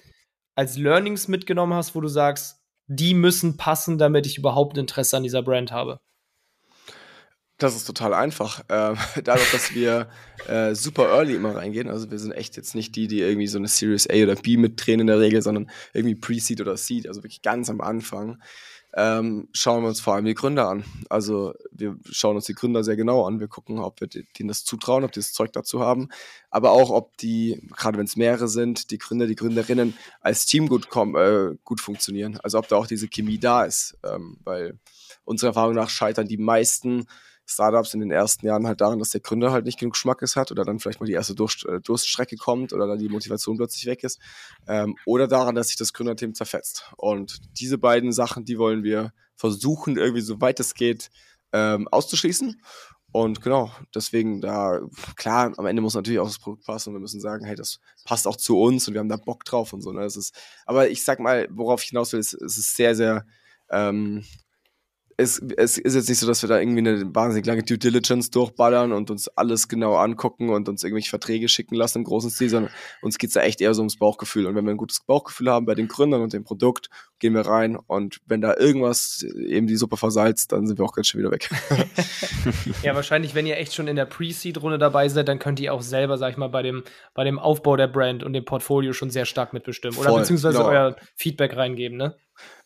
als 0.55 0.77
Learnings 0.77 1.27
mitgenommen 1.27 1.73
hast, 1.73 1.95
wo 1.95 2.01
du 2.01 2.07
sagst, 2.07 2.61
die 2.87 3.13
müssen 3.13 3.57
passen, 3.57 3.97
damit 3.97 4.25
ich 4.25 4.37
überhaupt 4.37 4.77
Interesse 4.77 5.17
an 5.17 5.23
dieser 5.23 5.41
Brand 5.41 5.71
habe? 5.71 5.99
Das 7.57 7.75
ist 7.75 7.85
total 7.85 8.13
einfach. 8.13 8.63
Ähm, 8.69 8.97
dadurch, 9.23 9.51
dass 9.51 9.73
wir 9.73 10.09
äh, 10.47 10.75
super 10.75 11.09
early 11.09 11.35
immer 11.35 11.55
reingehen, 11.55 11.89
also 11.89 12.11
wir 12.11 12.19
sind 12.19 12.33
echt 12.33 12.57
jetzt 12.57 12.75
nicht 12.75 12.95
die, 12.95 13.07
die 13.07 13.21
irgendwie 13.21 13.47
so 13.47 13.57
eine 13.57 13.67
Series 13.67 14.09
A 14.09 14.23
oder 14.23 14.35
B 14.35 14.57
mitdrehen 14.57 14.99
in 14.99 15.07
der 15.07 15.19
Regel, 15.19 15.41
sondern 15.41 15.69
irgendwie 15.93 16.15
Pre-Seed 16.15 16.61
oder 16.61 16.75
Seed, 16.77 17.07
also 17.07 17.23
wirklich 17.23 17.41
ganz 17.41 17.69
am 17.69 17.81
Anfang 17.81 18.39
ähm, 18.97 19.49
schauen 19.51 19.83
wir 19.83 19.89
uns 19.89 19.99
vor 19.99 20.15
allem 20.15 20.23
die 20.23 20.33
Gründer 20.33 20.69
an. 20.69 20.85
Also 21.09 21.53
wir 21.71 21.97
schauen 22.09 22.37
uns 22.37 22.45
die 22.45 22.53
Gründer 22.53 22.83
sehr 22.83 22.95
genau 22.95 23.25
an. 23.25 23.41
Wir 23.41 23.49
gucken, 23.49 23.79
ob 23.79 23.99
wir 23.99 24.07
denen 24.07 24.47
das 24.47 24.63
zutrauen, 24.63 25.03
ob 25.03 25.11
die 25.11 25.19
das 25.19 25.33
Zeug 25.33 25.51
dazu 25.51 25.81
haben, 25.81 26.07
aber 26.49 26.71
auch, 26.71 26.89
ob 26.91 27.17
die, 27.17 27.61
gerade 27.75 27.97
wenn 27.97 28.05
es 28.05 28.15
mehrere 28.15 28.47
sind, 28.47 28.91
die 28.91 28.97
Gründer, 28.97 29.27
die 29.27 29.35
Gründerinnen 29.35 29.97
als 30.21 30.45
Team 30.45 30.69
gut, 30.69 30.87
äh, 30.95 31.55
gut 31.65 31.81
funktionieren. 31.81 32.39
Also 32.41 32.57
ob 32.57 32.69
da 32.69 32.77
auch 32.77 32.87
diese 32.87 33.09
Chemie 33.09 33.37
da 33.37 33.65
ist, 33.65 33.97
ähm, 34.05 34.37
weil 34.45 34.79
unserer 35.25 35.49
Erfahrung 35.49 35.75
nach 35.75 35.89
scheitern 35.89 36.27
die 36.27 36.37
meisten 36.37 37.05
Startups 37.45 37.93
in 37.93 37.99
den 37.99 38.11
ersten 38.11 38.45
Jahren 38.45 38.67
halt 38.67 38.81
daran, 38.81 38.99
dass 38.99 39.09
der 39.09 39.21
Gründer 39.21 39.51
halt 39.51 39.65
nicht 39.65 39.79
genug 39.79 39.95
Schmackes 39.95 40.35
hat 40.35 40.51
oder 40.51 40.65
dann 40.65 40.79
vielleicht 40.79 40.99
mal 40.99 41.05
die 41.05 41.13
erste 41.13 41.35
Durst, 41.35 41.65
äh, 41.65 41.79
Durststrecke 41.79 42.37
kommt 42.37 42.73
oder 42.73 42.87
dann 42.87 42.99
die 42.99 43.09
Motivation 43.09 43.57
plötzlich 43.57 43.85
weg 43.85 44.03
ist. 44.03 44.19
Ähm, 44.67 44.95
oder 45.05 45.27
daran, 45.27 45.55
dass 45.55 45.67
sich 45.67 45.77
das 45.77 45.93
Gründerteam 45.93 46.33
zerfetzt. 46.33 46.91
Und 46.97 47.39
diese 47.59 47.77
beiden 47.77 48.11
Sachen, 48.11 48.45
die 48.45 48.57
wollen 48.57 48.83
wir 48.83 49.13
versuchen, 49.35 49.97
irgendwie 49.97 50.21
so 50.21 50.41
weit 50.41 50.59
es 50.59 50.73
geht, 50.73 51.11
ähm, 51.53 51.87
auszuschließen. 51.87 52.59
Und 53.11 53.41
genau, 53.41 53.71
deswegen 53.93 54.41
da, 54.41 54.81
klar, 55.15 55.53
am 55.55 55.65
Ende 55.65 55.81
muss 55.81 55.93
natürlich 55.93 56.19
auch 56.19 56.27
das 56.27 56.39
Produkt 56.39 56.65
passen 56.65 56.89
und 56.89 56.95
wir 56.95 56.99
müssen 56.99 57.21
sagen, 57.21 57.45
hey, 57.45 57.55
das 57.55 57.79
passt 58.03 58.27
auch 58.27 58.35
zu 58.35 58.59
uns 58.59 58.87
und 58.87 58.93
wir 58.93 58.99
haben 58.99 59.07
da 59.07 59.15
Bock 59.15 59.45
drauf 59.45 59.71
und 59.71 59.81
so. 59.81 59.93
Ne? 59.93 60.01
Das 60.01 60.17
ist, 60.17 60.35
aber 60.65 60.89
ich 60.89 61.05
sag 61.05 61.21
mal, 61.21 61.47
worauf 61.49 61.81
ich 61.81 61.89
hinaus 61.89 62.11
will, 62.11 62.19
ist, 62.19 62.33
es 62.33 62.57
ist 62.57 62.75
sehr, 62.75 62.93
sehr 62.93 63.25
ähm, 63.69 64.25
es, 65.17 65.41
es 65.57 65.77
ist 65.77 65.95
jetzt 65.95 66.09
nicht 66.09 66.19
so, 66.19 66.27
dass 66.27 66.41
wir 66.41 66.49
da 66.49 66.59
irgendwie 66.59 66.79
eine 66.79 67.15
wahnsinnig 67.15 67.45
lange 67.45 67.63
Due 67.63 67.77
Diligence 67.77 68.31
durchballern 68.31 68.91
und 68.91 69.09
uns 69.09 69.29
alles 69.29 69.67
genau 69.67 69.95
angucken 69.95 70.49
und 70.49 70.67
uns 70.67 70.83
irgendwelche 70.83 71.09
Verträge 71.09 71.47
schicken 71.47 71.75
lassen 71.75 71.99
im 71.99 72.03
großen 72.03 72.29
Stil, 72.29 72.49
sondern 72.49 72.73
uns 73.01 73.17
geht's 73.17 73.33
da 73.33 73.41
echt 73.41 73.61
eher 73.61 73.73
so 73.73 73.81
ums 73.81 73.97
Bauchgefühl. 73.97 74.45
Und 74.45 74.55
wenn 74.55 74.65
wir 74.65 74.71
ein 74.71 74.77
gutes 74.77 74.99
Bauchgefühl 75.05 75.49
haben 75.49 75.65
bei 75.65 75.75
den 75.75 75.87
Gründern 75.87 76.21
und 76.21 76.33
dem 76.33 76.43
Produkt, 76.43 76.89
gehen 77.19 77.33
wir 77.33 77.45
rein 77.45 77.77
und 77.77 78.19
wenn 78.25 78.41
da 78.41 78.55
irgendwas 78.57 79.23
eben 79.23 79.67
die 79.67 79.77
Suppe 79.77 79.95
versalzt, 79.95 80.51
dann 80.51 80.67
sind 80.67 80.79
wir 80.79 80.85
auch 80.85 80.93
ganz 80.93 81.07
schnell 81.07 81.23
wieder 81.23 81.31
weg. 81.31 81.49
ja, 82.83 82.93
wahrscheinlich, 82.93 83.35
wenn 83.35 83.45
ihr 83.45 83.57
echt 83.57 83.73
schon 83.73 83.87
in 83.87 83.95
der 83.95 84.05
Pre-Seed-Runde 84.05 84.77
dabei 84.77 85.07
seid, 85.07 85.29
dann 85.29 85.39
könnt 85.39 85.61
ihr 85.61 85.73
auch 85.73 85.81
selber, 85.81 86.17
sag 86.17 86.31
ich 86.31 86.37
mal, 86.37 86.49
bei 86.49 86.61
dem, 86.61 86.83
bei 87.13 87.23
dem 87.23 87.39
Aufbau 87.39 87.77
der 87.77 87.87
Brand 87.87 88.23
und 88.23 88.33
dem 88.33 88.43
Portfolio 88.43 88.91
schon 88.91 89.09
sehr 89.09 89.25
stark 89.25 89.53
mitbestimmen. 89.53 89.97
Oder 89.97 90.09
Voll, 90.09 90.19
beziehungsweise 90.19 90.57
genau. 90.57 90.69
euer 90.69 90.95
Feedback 91.15 91.55
reingeben, 91.55 91.97
ne? 91.97 92.15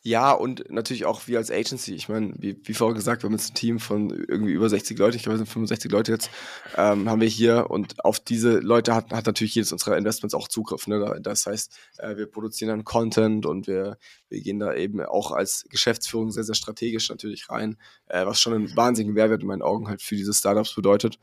Ja, 0.01 0.31
und 0.31 0.71
natürlich 0.71 1.03
auch 1.03 1.27
wir 1.27 1.39
als 1.39 1.51
Agency. 1.51 1.93
Ich 1.93 2.07
meine, 2.07 2.33
wie, 2.37 2.57
wie 2.63 2.73
vorher 2.73 2.95
gesagt, 2.95 3.21
wir 3.21 3.27
haben 3.27 3.33
jetzt 3.35 3.51
ein 3.51 3.55
Team 3.55 3.79
von 3.79 4.09
irgendwie 4.11 4.53
über 4.53 4.69
60 4.69 4.97
Leute, 4.97 5.17
ich 5.17 5.23
glaube, 5.23 5.35
wir 5.35 5.39
sind 5.39 5.51
65 5.51 5.91
Leute 5.91 6.13
jetzt, 6.13 6.29
ähm, 6.77 7.09
haben 7.09 7.19
wir 7.19 7.27
hier 7.27 7.69
und 7.69 8.05
auf 8.05 8.21
diese 8.21 8.59
Leute 8.59 8.95
hat, 8.95 9.11
hat 9.11 9.25
natürlich 9.25 9.55
jedes 9.55 9.73
unserer 9.73 9.97
Investments 9.97 10.33
auch 10.33 10.47
Zugriff. 10.47 10.87
Ne? 10.87 11.19
Das 11.21 11.45
heißt, 11.45 11.77
äh, 11.97 12.15
wir 12.15 12.27
produzieren 12.27 12.69
dann 12.69 12.85
Content 12.85 13.45
und 13.45 13.67
wir, 13.67 13.97
wir 14.29 14.39
gehen 14.39 14.59
da 14.59 14.73
eben 14.73 15.01
auch 15.01 15.31
als 15.33 15.65
Geschäftsführung 15.69 16.31
sehr, 16.31 16.45
sehr 16.45 16.55
strategisch 16.55 17.09
natürlich 17.09 17.49
rein, 17.49 17.75
äh, 18.07 18.25
was 18.25 18.39
schon 18.39 18.53
einen 18.53 18.77
wahnsinnigen 18.77 19.13
Mehrwert 19.13 19.41
in 19.41 19.47
meinen 19.47 19.61
Augen 19.61 19.89
halt 19.89 20.01
für 20.01 20.15
diese 20.15 20.33
Startups 20.33 20.75
bedeutet. 20.75 21.19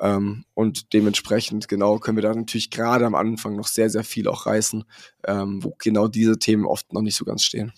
Ähm, 0.00 0.44
und 0.54 0.92
dementsprechend, 0.92 1.66
genau, 1.66 1.98
können 1.98 2.18
wir 2.18 2.22
da 2.22 2.32
natürlich 2.32 2.70
gerade 2.70 3.04
am 3.04 3.16
Anfang 3.16 3.56
noch 3.56 3.66
sehr, 3.66 3.90
sehr 3.90 4.04
viel 4.04 4.28
auch 4.28 4.46
reißen, 4.46 4.84
ähm, 5.26 5.64
wo 5.64 5.74
genau 5.76 6.06
diese 6.06 6.38
Themen 6.38 6.66
oft 6.66 6.92
noch 6.92 7.02
nicht 7.02 7.16
so 7.16 7.24
ganz 7.24 7.42
stehen. 7.42 7.72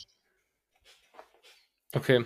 Okay. 1.95 2.25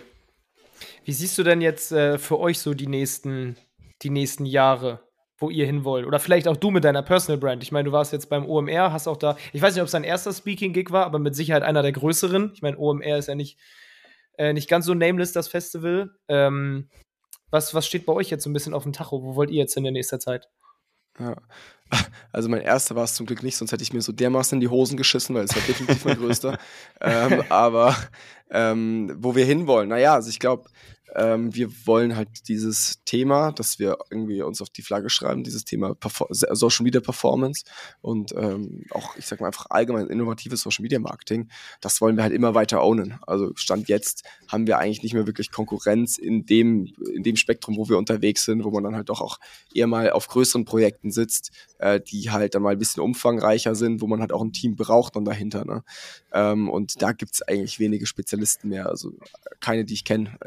Wie 1.05 1.13
siehst 1.13 1.37
du 1.37 1.43
denn 1.43 1.61
jetzt 1.61 1.91
äh, 1.91 2.17
für 2.17 2.39
euch 2.39 2.59
so 2.59 2.73
die 2.73 2.87
nächsten, 2.87 3.57
die 4.01 4.09
nächsten 4.09 4.45
Jahre, 4.45 4.99
wo 5.37 5.49
ihr 5.49 5.65
hin 5.65 5.83
wollt? 5.83 6.05
Oder 6.05 6.19
vielleicht 6.19 6.47
auch 6.47 6.57
du 6.57 6.71
mit 6.71 6.83
deiner 6.83 7.03
Personal 7.03 7.37
Brand. 7.39 7.63
Ich 7.63 7.71
meine, 7.71 7.85
du 7.85 7.91
warst 7.91 8.13
jetzt 8.13 8.29
beim 8.29 8.45
OMR, 8.45 8.91
hast 8.91 9.07
auch 9.07 9.17
da, 9.17 9.37
ich 9.53 9.61
weiß 9.61 9.73
nicht, 9.73 9.81
ob 9.81 9.87
es 9.87 9.91
dein 9.91 10.03
erster 10.03 10.33
Speaking-Gig 10.33 10.91
war, 10.91 11.05
aber 11.05 11.19
mit 11.19 11.35
Sicherheit 11.35 11.63
einer 11.63 11.81
der 11.81 11.91
größeren. 11.91 12.51
Ich 12.53 12.61
meine, 12.61 12.77
OMR 12.77 13.17
ist 13.17 13.27
ja 13.27 13.35
nicht, 13.35 13.59
äh, 14.37 14.53
nicht 14.53 14.69
ganz 14.69 14.85
so 14.85 14.93
nameless, 14.93 15.33
das 15.33 15.47
Festival. 15.47 16.11
Ähm, 16.27 16.89
was, 17.51 17.73
was 17.73 17.85
steht 17.85 18.05
bei 18.05 18.13
euch 18.13 18.29
jetzt 18.29 18.43
so 18.43 18.49
ein 18.49 18.53
bisschen 18.53 18.73
auf 18.73 18.83
dem 18.83 18.93
Tacho? 18.93 19.23
Wo 19.23 19.35
wollt 19.35 19.49
ihr 19.49 19.57
jetzt 19.57 19.75
in 19.75 19.83
der 19.83 19.91
nächsten 19.91 20.19
Zeit? 20.19 20.47
Ja. 21.19 21.35
Also 22.31 22.49
mein 22.49 22.61
erster 22.61 22.95
war 22.95 23.03
es 23.05 23.15
zum 23.15 23.25
Glück 23.25 23.41
nicht, 23.41 23.57
sonst 23.57 23.71
hätte 23.71 23.81
ich 23.81 23.93
mir 23.93 24.01
so 24.03 24.11
dermaßen 24.11 24.55
in 24.57 24.59
die 24.59 24.67
Hosen 24.67 24.95
geschissen, 24.95 25.33
weil 25.35 25.45
es 25.45 25.55
war 25.55 25.63
definitiv 25.63 26.05
mein 26.05 26.17
größter. 26.19 26.59
ähm, 27.01 27.43
aber 27.49 27.97
ähm, 28.51 29.11
wo 29.17 29.35
wir 29.35 29.43
hinwollen, 29.43 29.89
naja, 29.89 30.13
also 30.13 30.29
ich 30.29 30.37
glaube, 30.37 30.69
ähm, 31.15 31.53
wir 31.55 31.69
wollen 31.85 32.15
halt 32.15 32.47
dieses 32.47 33.03
Thema, 33.05 33.51
dass 33.51 33.79
wir 33.79 33.97
irgendwie 34.09 34.41
uns 34.41 34.61
auf 34.61 34.69
die 34.69 34.81
Flagge 34.81 35.09
schreiben, 35.09 35.43
dieses 35.43 35.65
Thema 35.65 35.95
Perfor 35.95 36.27
Social 36.29 36.83
Media 36.83 37.01
Performance 37.01 37.63
und 38.01 38.33
ähm, 38.35 38.85
auch, 38.91 39.15
ich 39.17 39.25
sag 39.25 39.41
mal 39.41 39.47
einfach 39.47 39.67
allgemein 39.69 40.07
innovatives 40.07 40.61
Social 40.61 40.83
Media 40.83 40.99
Marketing, 40.99 41.49
das 41.81 42.01
wollen 42.01 42.15
wir 42.15 42.23
halt 42.23 42.33
immer 42.33 42.55
weiter 42.55 42.83
ownen. 42.83 43.17
Also 43.25 43.51
Stand 43.55 43.89
jetzt 43.89 44.23
haben 44.47 44.67
wir 44.67 44.77
eigentlich 44.77 45.03
nicht 45.03 45.13
mehr 45.13 45.27
wirklich 45.27 45.51
Konkurrenz 45.51 46.17
in 46.17 46.45
dem, 46.45 46.93
in 47.13 47.23
dem 47.23 47.35
Spektrum, 47.35 47.77
wo 47.77 47.89
wir 47.89 47.97
unterwegs 47.97 48.45
sind, 48.45 48.63
wo 48.63 48.71
man 48.71 48.83
dann 48.83 48.95
halt 48.95 49.09
doch 49.09 49.21
auch 49.21 49.39
eher 49.73 49.87
mal 49.87 50.11
auf 50.11 50.27
größeren 50.27 50.65
Projekten 50.65 51.11
sitzt, 51.11 51.51
äh, 51.79 51.99
die 51.99 52.31
halt 52.31 52.55
dann 52.55 52.61
mal 52.61 52.73
ein 52.73 52.79
bisschen 52.79 53.01
umfangreicher 53.01 53.75
sind, 53.75 54.01
wo 54.01 54.07
man 54.07 54.21
halt 54.21 54.31
auch 54.31 54.41
ein 54.41 54.53
Team 54.53 54.75
braucht 54.75 55.15
dann 55.15 55.25
dahinter. 55.25 55.65
Ne? 55.65 55.83
Ähm, 56.33 56.69
und 56.69 57.01
da 57.01 57.11
gibt's 57.11 57.41
eigentlich 57.41 57.79
wenige 57.79 58.05
Spezialisten 58.05 58.69
mehr, 58.69 58.87
also 58.87 59.13
keine, 59.59 59.85
die 59.85 59.93
ich 59.93 60.05
kenne. 60.05 60.37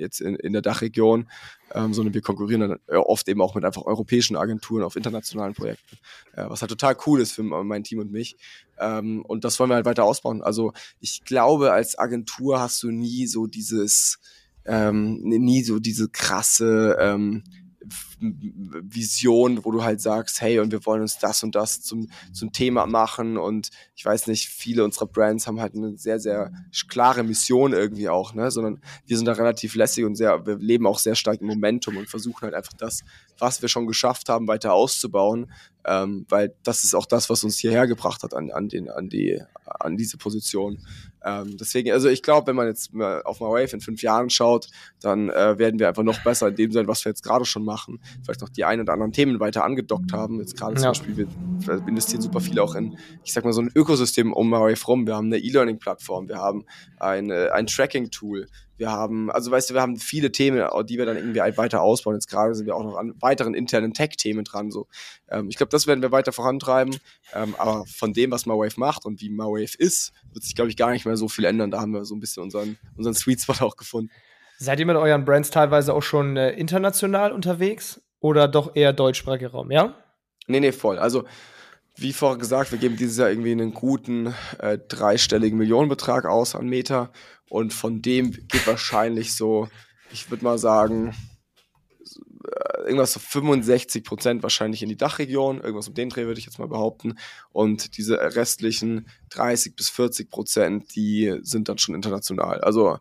Jetzt 0.00 0.20
in, 0.20 0.34
in 0.36 0.52
der 0.52 0.62
Dachregion, 0.62 1.28
ähm, 1.72 1.94
sondern 1.94 2.14
wir 2.14 2.22
konkurrieren 2.22 2.60
dann 2.60 2.78
äh, 2.88 2.96
oft 2.96 3.28
eben 3.28 3.40
auch 3.42 3.54
mit 3.54 3.64
einfach 3.64 3.82
europäischen 3.82 4.36
Agenturen 4.36 4.82
auf 4.82 4.96
internationalen 4.96 5.54
Projekten, 5.54 5.98
äh, 6.34 6.44
was 6.48 6.62
halt 6.62 6.70
total 6.70 6.96
cool 7.06 7.20
ist 7.20 7.32
für 7.32 7.42
mein 7.42 7.84
Team 7.84 7.98
und 7.98 8.10
mich. 8.10 8.36
Ähm, 8.78 9.24
und 9.26 9.44
das 9.44 9.58
wollen 9.60 9.70
wir 9.70 9.74
halt 9.74 9.86
weiter 9.86 10.04
ausbauen. 10.04 10.42
Also 10.42 10.72
ich 11.00 11.24
glaube, 11.24 11.72
als 11.72 11.98
Agentur 11.98 12.60
hast 12.60 12.82
du 12.82 12.90
nie 12.90 13.26
so 13.26 13.46
dieses, 13.46 14.18
ähm, 14.64 15.20
nie 15.22 15.62
so 15.62 15.78
diese 15.78 16.08
krasse 16.08 16.96
ähm, 16.98 17.44
Vision, 18.20 19.64
wo 19.64 19.70
du 19.70 19.82
halt 19.82 20.00
sagst, 20.00 20.40
hey, 20.40 20.58
und 20.60 20.72
wir 20.72 20.84
wollen 20.84 21.02
uns 21.02 21.18
das 21.18 21.42
und 21.42 21.54
das 21.54 21.80
zum, 21.80 22.10
zum 22.32 22.52
Thema 22.52 22.86
machen. 22.86 23.36
Und 23.38 23.70
ich 23.96 24.04
weiß 24.04 24.26
nicht, 24.26 24.48
viele 24.48 24.84
unserer 24.84 25.06
Brands 25.06 25.46
haben 25.46 25.60
halt 25.60 25.74
eine 25.74 25.96
sehr, 25.96 26.20
sehr 26.20 26.52
klare 26.88 27.22
Mission 27.24 27.72
irgendwie 27.72 28.08
auch, 28.08 28.34
ne? 28.34 28.50
Sondern 28.50 28.80
wir 29.06 29.16
sind 29.16 29.26
da 29.26 29.32
relativ 29.32 29.74
lässig 29.74 30.04
und 30.04 30.16
sehr, 30.16 30.46
wir 30.46 30.56
leben 30.56 30.86
auch 30.86 30.98
sehr 30.98 31.14
stark 31.14 31.40
im 31.40 31.46
Momentum 31.46 31.96
und 31.96 32.08
versuchen 32.08 32.42
halt 32.42 32.54
einfach 32.54 32.74
das, 32.74 33.00
was 33.38 33.62
wir 33.62 33.68
schon 33.68 33.86
geschafft 33.86 34.28
haben, 34.28 34.46
weiter 34.48 34.74
auszubauen. 34.74 35.50
Ähm, 35.86 36.26
weil 36.28 36.54
das 36.62 36.84
ist 36.84 36.94
auch 36.94 37.06
das, 37.06 37.30
was 37.30 37.42
uns 37.42 37.58
hierher 37.58 37.86
gebracht 37.86 38.22
hat 38.22 38.34
an, 38.34 38.50
an, 38.50 38.68
den, 38.68 38.90
an, 38.90 39.08
die, 39.08 39.40
an 39.64 39.96
diese 39.96 40.18
Position. 40.18 40.78
Ähm, 41.24 41.56
deswegen, 41.58 41.90
also 41.92 42.08
ich 42.08 42.22
glaube, 42.22 42.48
wenn 42.48 42.56
man 42.56 42.66
jetzt 42.66 42.92
mal 42.92 43.22
auf 43.22 43.40
Wave 43.40 43.72
in 43.72 43.80
fünf 43.80 44.02
Jahren 44.02 44.30
schaut, 44.30 44.68
dann 45.00 45.30
äh, 45.30 45.58
werden 45.58 45.78
wir 45.78 45.88
einfach 45.88 46.02
noch 46.02 46.22
besser 46.22 46.48
in 46.48 46.56
dem 46.56 46.72
sein, 46.72 46.86
was 46.86 47.04
wir 47.04 47.10
jetzt 47.10 47.22
gerade 47.22 47.44
schon 47.44 47.64
machen. 47.64 48.00
Vielleicht 48.22 48.40
noch 48.40 48.48
die 48.48 48.64
ein 48.64 48.80
oder 48.80 48.92
anderen 48.92 49.12
Themen 49.12 49.40
weiter 49.40 49.64
angedockt 49.64 50.12
haben. 50.12 50.38
Jetzt 50.40 50.56
gerade 50.56 50.74
ja. 50.74 50.80
zum 50.80 50.88
Beispiel, 50.88 51.16
wir 51.16 51.86
investieren 51.86 52.22
super 52.22 52.40
viel 52.40 52.58
auch 52.58 52.74
in, 52.74 52.96
ich 53.24 53.32
sag 53.32 53.44
mal, 53.44 53.52
so 53.52 53.62
ein 53.62 53.70
Ökosystem 53.74 54.32
um 54.32 54.50
Wave 54.50 54.84
rum. 54.86 55.06
Wir 55.06 55.16
haben 55.16 55.26
eine 55.26 55.38
E-Learning-Plattform, 55.38 56.28
wir 56.28 56.38
haben 56.38 56.64
eine, 56.98 57.52
ein 57.52 57.66
Tracking-Tool, 57.66 58.46
wir 58.80 58.90
haben, 58.90 59.30
also 59.30 59.50
weißt 59.50 59.68
du, 59.70 59.74
wir 59.74 59.82
haben 59.82 59.98
viele 59.98 60.32
Themen, 60.32 60.66
die 60.88 60.96
wir 60.96 61.04
dann 61.04 61.18
irgendwie 61.18 61.38
weiter 61.38 61.82
ausbauen. 61.82 62.16
Jetzt 62.16 62.28
gerade 62.30 62.54
sind 62.54 62.64
wir 62.64 62.74
auch 62.74 62.82
noch 62.82 62.96
an 62.96 63.14
weiteren 63.20 63.52
internen 63.52 63.92
Tech-Themen 63.92 64.42
dran. 64.42 64.70
So, 64.70 64.88
ähm, 65.28 65.48
ich 65.50 65.56
glaube, 65.56 65.68
das 65.68 65.86
werden 65.86 66.00
wir 66.00 66.12
weiter 66.12 66.32
vorantreiben. 66.32 66.96
Ähm, 67.34 67.54
aber 67.58 67.84
von 67.84 68.14
dem, 68.14 68.30
was 68.30 68.46
MyWave 68.46 68.80
macht 68.80 69.04
und 69.04 69.20
wie 69.20 69.28
MyWave 69.28 69.76
ist, 69.76 70.12
wird 70.32 70.44
sich, 70.44 70.54
glaube 70.54 70.70
ich, 70.70 70.78
gar 70.78 70.92
nicht 70.92 71.04
mehr 71.04 71.18
so 71.18 71.28
viel 71.28 71.44
ändern. 71.44 71.70
Da 71.70 71.78
haben 71.78 71.92
wir 71.92 72.06
so 72.06 72.14
ein 72.14 72.20
bisschen 72.20 72.42
unseren, 72.42 72.78
unseren 72.96 73.14
Sweet 73.14 73.42
Spot 73.42 73.64
auch 73.64 73.76
gefunden. 73.76 74.10
Seid 74.62 74.78
ihr 74.78 74.84
mit 74.84 74.96
euren 74.96 75.24
Brands 75.24 75.48
teilweise 75.48 75.94
auch 75.94 76.02
schon 76.02 76.36
äh, 76.36 76.50
international 76.50 77.32
unterwegs 77.32 78.02
oder 78.20 78.46
doch 78.46 78.76
eher 78.76 78.92
deutschsprachiger 78.92 79.52
Raum, 79.52 79.70
ja? 79.70 79.94
Nee, 80.48 80.60
nee, 80.60 80.72
voll. 80.72 80.98
Also 80.98 81.24
wie 81.96 82.12
vorher 82.12 82.36
gesagt, 82.36 82.70
wir 82.70 82.78
geben 82.78 82.98
dieses 82.98 83.16
Jahr 83.16 83.30
irgendwie 83.30 83.52
einen 83.52 83.72
guten 83.72 84.34
äh, 84.58 84.76
dreistelligen 84.76 85.56
Millionenbetrag 85.56 86.26
aus 86.26 86.54
an 86.54 86.68
Meta 86.68 87.10
und 87.48 87.72
von 87.72 88.02
dem 88.02 88.32
geht 88.32 88.66
wahrscheinlich 88.66 89.34
so, 89.34 89.66
ich 90.12 90.30
würde 90.30 90.44
mal 90.44 90.58
sagen, 90.58 91.14
äh, 92.44 92.82
irgendwas 92.82 93.14
so 93.14 93.20
65 93.20 94.04
Prozent 94.04 94.42
wahrscheinlich 94.42 94.82
in 94.82 94.90
die 94.90 94.98
Dachregion, 94.98 95.62
irgendwas 95.62 95.88
um 95.88 95.94
den 95.94 96.10
Dreh 96.10 96.26
würde 96.26 96.38
ich 96.38 96.44
jetzt 96.44 96.58
mal 96.58 96.68
behaupten. 96.68 97.18
Und 97.50 97.96
diese 97.96 98.18
restlichen 98.36 99.08
30 99.30 99.74
bis 99.74 99.88
40 99.88 100.28
Prozent, 100.28 100.94
die 100.94 101.38
sind 101.40 101.70
dann 101.70 101.78
schon 101.78 101.94
international. 101.94 102.60
Also 102.60 102.98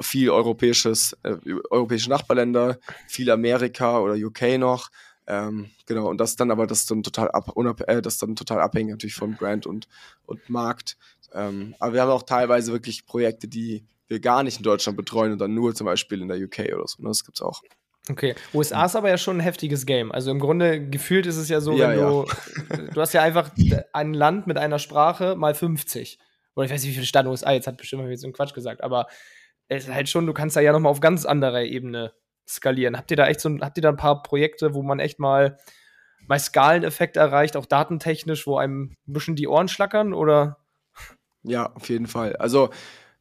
viel 0.00 0.30
europäisches, 0.30 1.16
äh, 1.22 1.36
europäische 1.70 2.10
Nachbarländer, 2.10 2.78
viel 3.06 3.30
Amerika 3.30 4.00
oder 4.00 4.14
UK 4.14 4.58
noch. 4.58 4.90
Ähm, 5.26 5.70
genau, 5.86 6.08
und 6.08 6.18
das 6.18 6.36
dann 6.36 6.50
aber 6.50 6.66
das 6.66 6.86
dann 6.86 7.02
total 7.02 7.30
ab, 7.30 7.52
äh, 7.86 8.02
das 8.02 8.18
dann 8.18 8.36
total 8.36 8.60
abhängig 8.60 8.92
natürlich 8.92 9.14
von 9.14 9.36
Brand 9.36 9.66
und, 9.66 9.86
und 10.26 10.48
Markt. 10.50 10.96
Ähm, 11.32 11.74
aber 11.78 11.94
wir 11.94 12.02
haben 12.02 12.10
auch 12.10 12.24
teilweise 12.24 12.72
wirklich 12.72 13.06
Projekte, 13.06 13.46
die 13.46 13.84
wir 14.08 14.20
gar 14.20 14.42
nicht 14.42 14.56
in 14.56 14.64
Deutschland 14.64 14.96
betreuen 14.96 15.32
und 15.32 15.38
dann 15.38 15.54
nur 15.54 15.74
zum 15.74 15.84
Beispiel 15.84 16.20
in 16.20 16.28
der 16.28 16.38
UK 16.38 16.74
oder 16.74 16.86
so. 16.86 17.00
Ne? 17.02 17.08
Das 17.08 17.24
gibt's 17.24 17.40
auch. 17.40 17.62
Okay. 18.08 18.34
USA 18.52 18.86
ist 18.86 18.96
aber 18.96 19.08
ja 19.08 19.18
schon 19.18 19.36
ein 19.36 19.40
heftiges 19.40 19.86
Game. 19.86 20.10
Also 20.10 20.30
im 20.30 20.40
Grunde 20.40 20.88
gefühlt 20.88 21.26
ist 21.26 21.36
es 21.36 21.48
ja 21.48 21.60
so, 21.60 21.76
ja, 21.76 21.90
wenn 21.90 21.98
du, 22.00 22.26
ja. 22.70 22.76
du 22.94 23.00
hast 23.00 23.12
ja 23.12 23.22
einfach 23.22 23.50
ein 23.92 24.14
Land 24.14 24.46
mit 24.46 24.58
einer 24.58 24.78
Sprache 24.78 25.36
mal 25.36 25.54
50. 25.54 26.18
Oder 26.56 26.66
ich 26.66 26.72
weiß 26.72 26.82
nicht, 26.82 26.90
wie 26.90 26.94
viele 26.94 27.06
Staaten 27.06 27.28
USA, 27.28 27.52
jetzt 27.52 27.68
hat 27.68 27.76
bestimmt 27.76 28.02
mal 28.02 28.16
so 28.16 28.26
einen 28.26 28.32
Quatsch 28.32 28.54
gesagt, 28.54 28.82
aber 28.82 29.06
es 29.06 29.10
ist 29.76 29.92
halt 29.92 30.08
schon, 30.08 30.26
du 30.26 30.32
kannst 30.32 30.56
da 30.56 30.60
ja 30.60 30.72
nochmal 30.72 30.90
auf 30.90 31.00
ganz 31.00 31.24
anderer 31.24 31.62
Ebene 31.62 32.12
skalieren. 32.48 32.96
Habt 32.96 33.10
ihr 33.10 33.16
da 33.16 33.26
echt 33.26 33.40
so, 33.40 33.50
habt 33.60 33.78
ihr 33.78 33.82
da 33.82 33.90
ein 33.90 33.96
paar 33.96 34.22
Projekte, 34.22 34.74
wo 34.74 34.82
man 34.82 34.98
echt 34.98 35.18
mal, 35.18 35.58
mal 36.26 36.38
Skaleneffekt 36.38 37.16
erreicht, 37.16 37.56
auch 37.56 37.66
datentechnisch, 37.66 38.46
wo 38.46 38.56
einem 38.56 38.94
ein 39.06 39.12
bisschen 39.12 39.36
die 39.36 39.48
Ohren 39.48 39.68
schlackern 39.68 40.12
oder? 40.12 40.58
Ja, 41.42 41.72
auf 41.72 41.88
jeden 41.88 42.06
Fall. 42.06 42.36
Also 42.36 42.70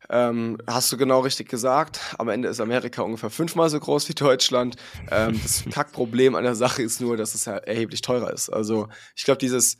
ähm, 0.10 0.58
hast 0.66 0.92
du 0.92 0.98
genau 0.98 1.20
richtig 1.20 1.50
gesagt. 1.50 2.16
Am 2.18 2.30
Ende 2.30 2.48
ist 2.48 2.60
Amerika 2.60 3.04
ungefähr 3.04 3.30
fünfmal 3.30 3.70
so 3.70 3.80
groß 3.80 4.10
wie 4.10 4.14
Deutschland. 4.14 4.76
Ähm, 5.12 5.40
das 5.42 5.64
Kackproblem 5.72 6.36
an 6.36 6.44
der 6.44 6.56
Sache 6.56 6.82
ist 6.82 7.00
nur, 7.00 7.16
dass 7.16 7.36
es 7.36 7.46
ja 7.46 7.58
erheblich 7.58 8.02
teurer 8.02 8.34
ist. 8.34 8.50
Also 8.50 8.88
ich 9.16 9.24
glaube, 9.24 9.38
dieses 9.38 9.78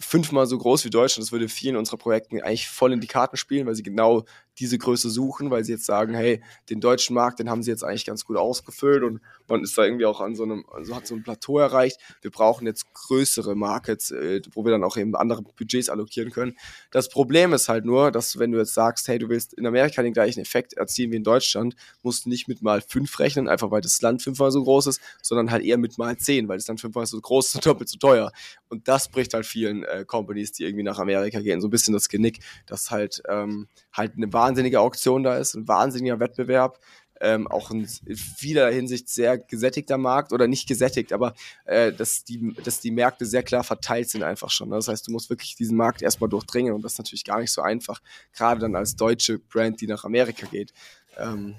fünfmal 0.00 0.46
so 0.46 0.58
groß 0.58 0.84
wie 0.84 0.90
Deutschland, 0.90 1.24
das 1.24 1.32
würde 1.32 1.48
vielen 1.48 1.76
unserer 1.76 1.98
Projekten 1.98 2.40
eigentlich 2.40 2.68
voll 2.68 2.92
in 2.92 3.00
die 3.00 3.06
Karten 3.06 3.36
spielen, 3.36 3.66
weil 3.66 3.74
sie 3.74 3.82
genau 3.82 4.24
diese 4.58 4.78
Größe 4.78 5.10
suchen, 5.10 5.50
weil 5.50 5.64
sie 5.64 5.72
jetzt 5.72 5.86
sagen, 5.86 6.14
hey, 6.14 6.42
den 6.70 6.80
deutschen 6.80 7.14
Markt, 7.14 7.38
den 7.38 7.50
haben 7.50 7.62
sie 7.62 7.70
jetzt 7.70 7.84
eigentlich 7.84 8.06
ganz 8.06 8.24
gut 8.24 8.36
ausgefüllt 8.36 9.02
und 9.02 9.20
man 9.48 9.62
ist 9.62 9.76
da 9.76 9.84
irgendwie 9.84 10.06
auch 10.06 10.20
an 10.20 10.34
so 10.34 10.44
einem, 10.44 10.64
also 10.72 10.94
hat 10.94 11.06
so 11.06 11.14
ein 11.14 11.22
Plateau 11.22 11.58
erreicht. 11.58 11.98
Wir 12.22 12.30
brauchen 12.30 12.66
jetzt 12.66 12.92
größere 12.94 13.54
Markets, 13.54 14.10
äh, 14.10 14.40
wo 14.52 14.64
wir 14.64 14.72
dann 14.72 14.84
auch 14.84 14.96
eben 14.96 15.14
andere 15.14 15.42
Budgets 15.42 15.88
allokieren 15.88 16.30
können. 16.30 16.56
Das 16.90 17.08
Problem 17.08 17.52
ist 17.52 17.68
halt 17.68 17.84
nur, 17.84 18.10
dass 18.10 18.38
wenn 18.38 18.52
du 18.52 18.58
jetzt 18.58 18.74
sagst, 18.74 19.08
hey, 19.08 19.18
du 19.18 19.28
willst 19.28 19.54
in 19.54 19.66
Amerika 19.66 20.02
den 20.02 20.12
gleichen 20.12 20.40
Effekt 20.40 20.72
erzielen 20.72 21.12
wie 21.12 21.16
in 21.16 21.24
Deutschland, 21.24 21.76
musst 22.02 22.24
du 22.24 22.28
nicht 22.28 22.48
mit 22.48 22.62
mal 22.62 22.80
fünf 22.80 23.18
rechnen, 23.18 23.48
einfach 23.48 23.70
weil 23.70 23.80
das 23.80 24.00
Land 24.02 24.22
fünfmal 24.22 24.50
so 24.50 24.62
groß 24.62 24.86
ist, 24.86 25.00
sondern 25.22 25.50
halt 25.50 25.64
eher 25.64 25.78
mit 25.78 25.98
mal 25.98 26.16
zehn, 26.16 26.48
weil 26.48 26.58
es 26.58 26.64
dann 26.64 26.78
fünfmal 26.78 27.06
so 27.06 27.20
groß 27.20 27.48
ist 27.48 27.54
und 27.56 27.66
doppelt 27.66 27.88
so 27.88 27.98
teuer. 27.98 28.32
Und 28.68 28.88
das 28.88 29.08
bricht 29.08 29.34
halt 29.34 29.46
vielen 29.46 29.84
äh, 29.84 30.04
Companies, 30.06 30.52
die 30.52 30.64
irgendwie 30.64 30.82
nach 30.82 30.98
Amerika 30.98 31.40
gehen, 31.40 31.60
so 31.60 31.68
ein 31.68 31.70
bisschen 31.70 31.94
das 31.94 32.08
Genick, 32.08 32.40
dass 32.66 32.90
halt 32.90 33.22
ähm, 33.28 33.68
halt 33.92 34.14
eine 34.16 34.32
wahnsinnige 34.46 34.80
Auktion 34.80 35.22
da 35.22 35.36
ist, 35.36 35.54
ein 35.54 35.68
wahnsinniger 35.68 36.20
Wettbewerb, 36.20 36.78
ähm, 37.20 37.46
auch 37.46 37.70
in 37.70 37.86
vieler 37.86 38.70
Hinsicht 38.70 39.08
sehr 39.08 39.38
gesättigter 39.38 39.96
Markt 39.96 40.32
oder 40.32 40.46
nicht 40.46 40.68
gesättigt, 40.68 41.12
aber 41.12 41.34
äh, 41.64 41.92
dass, 41.92 42.24
die, 42.24 42.54
dass 42.62 42.80
die 42.80 42.90
Märkte 42.90 43.24
sehr 43.24 43.42
klar 43.42 43.64
verteilt 43.64 44.10
sind 44.10 44.22
einfach 44.22 44.50
schon. 44.50 44.70
Das 44.70 44.88
heißt, 44.88 45.06
du 45.08 45.12
musst 45.12 45.30
wirklich 45.30 45.56
diesen 45.56 45.76
Markt 45.76 46.02
erstmal 46.02 46.28
durchdringen 46.28 46.74
und 46.74 46.82
das 46.82 46.92
ist 46.92 46.98
natürlich 46.98 47.24
gar 47.24 47.40
nicht 47.40 47.52
so 47.52 47.62
einfach, 47.62 48.00
gerade 48.34 48.60
dann 48.60 48.76
als 48.76 48.96
deutsche 48.96 49.38
Brand, 49.38 49.80
die 49.80 49.86
nach 49.86 50.04
Amerika 50.04 50.46
geht. 50.46 50.72
Ähm, 51.16 51.56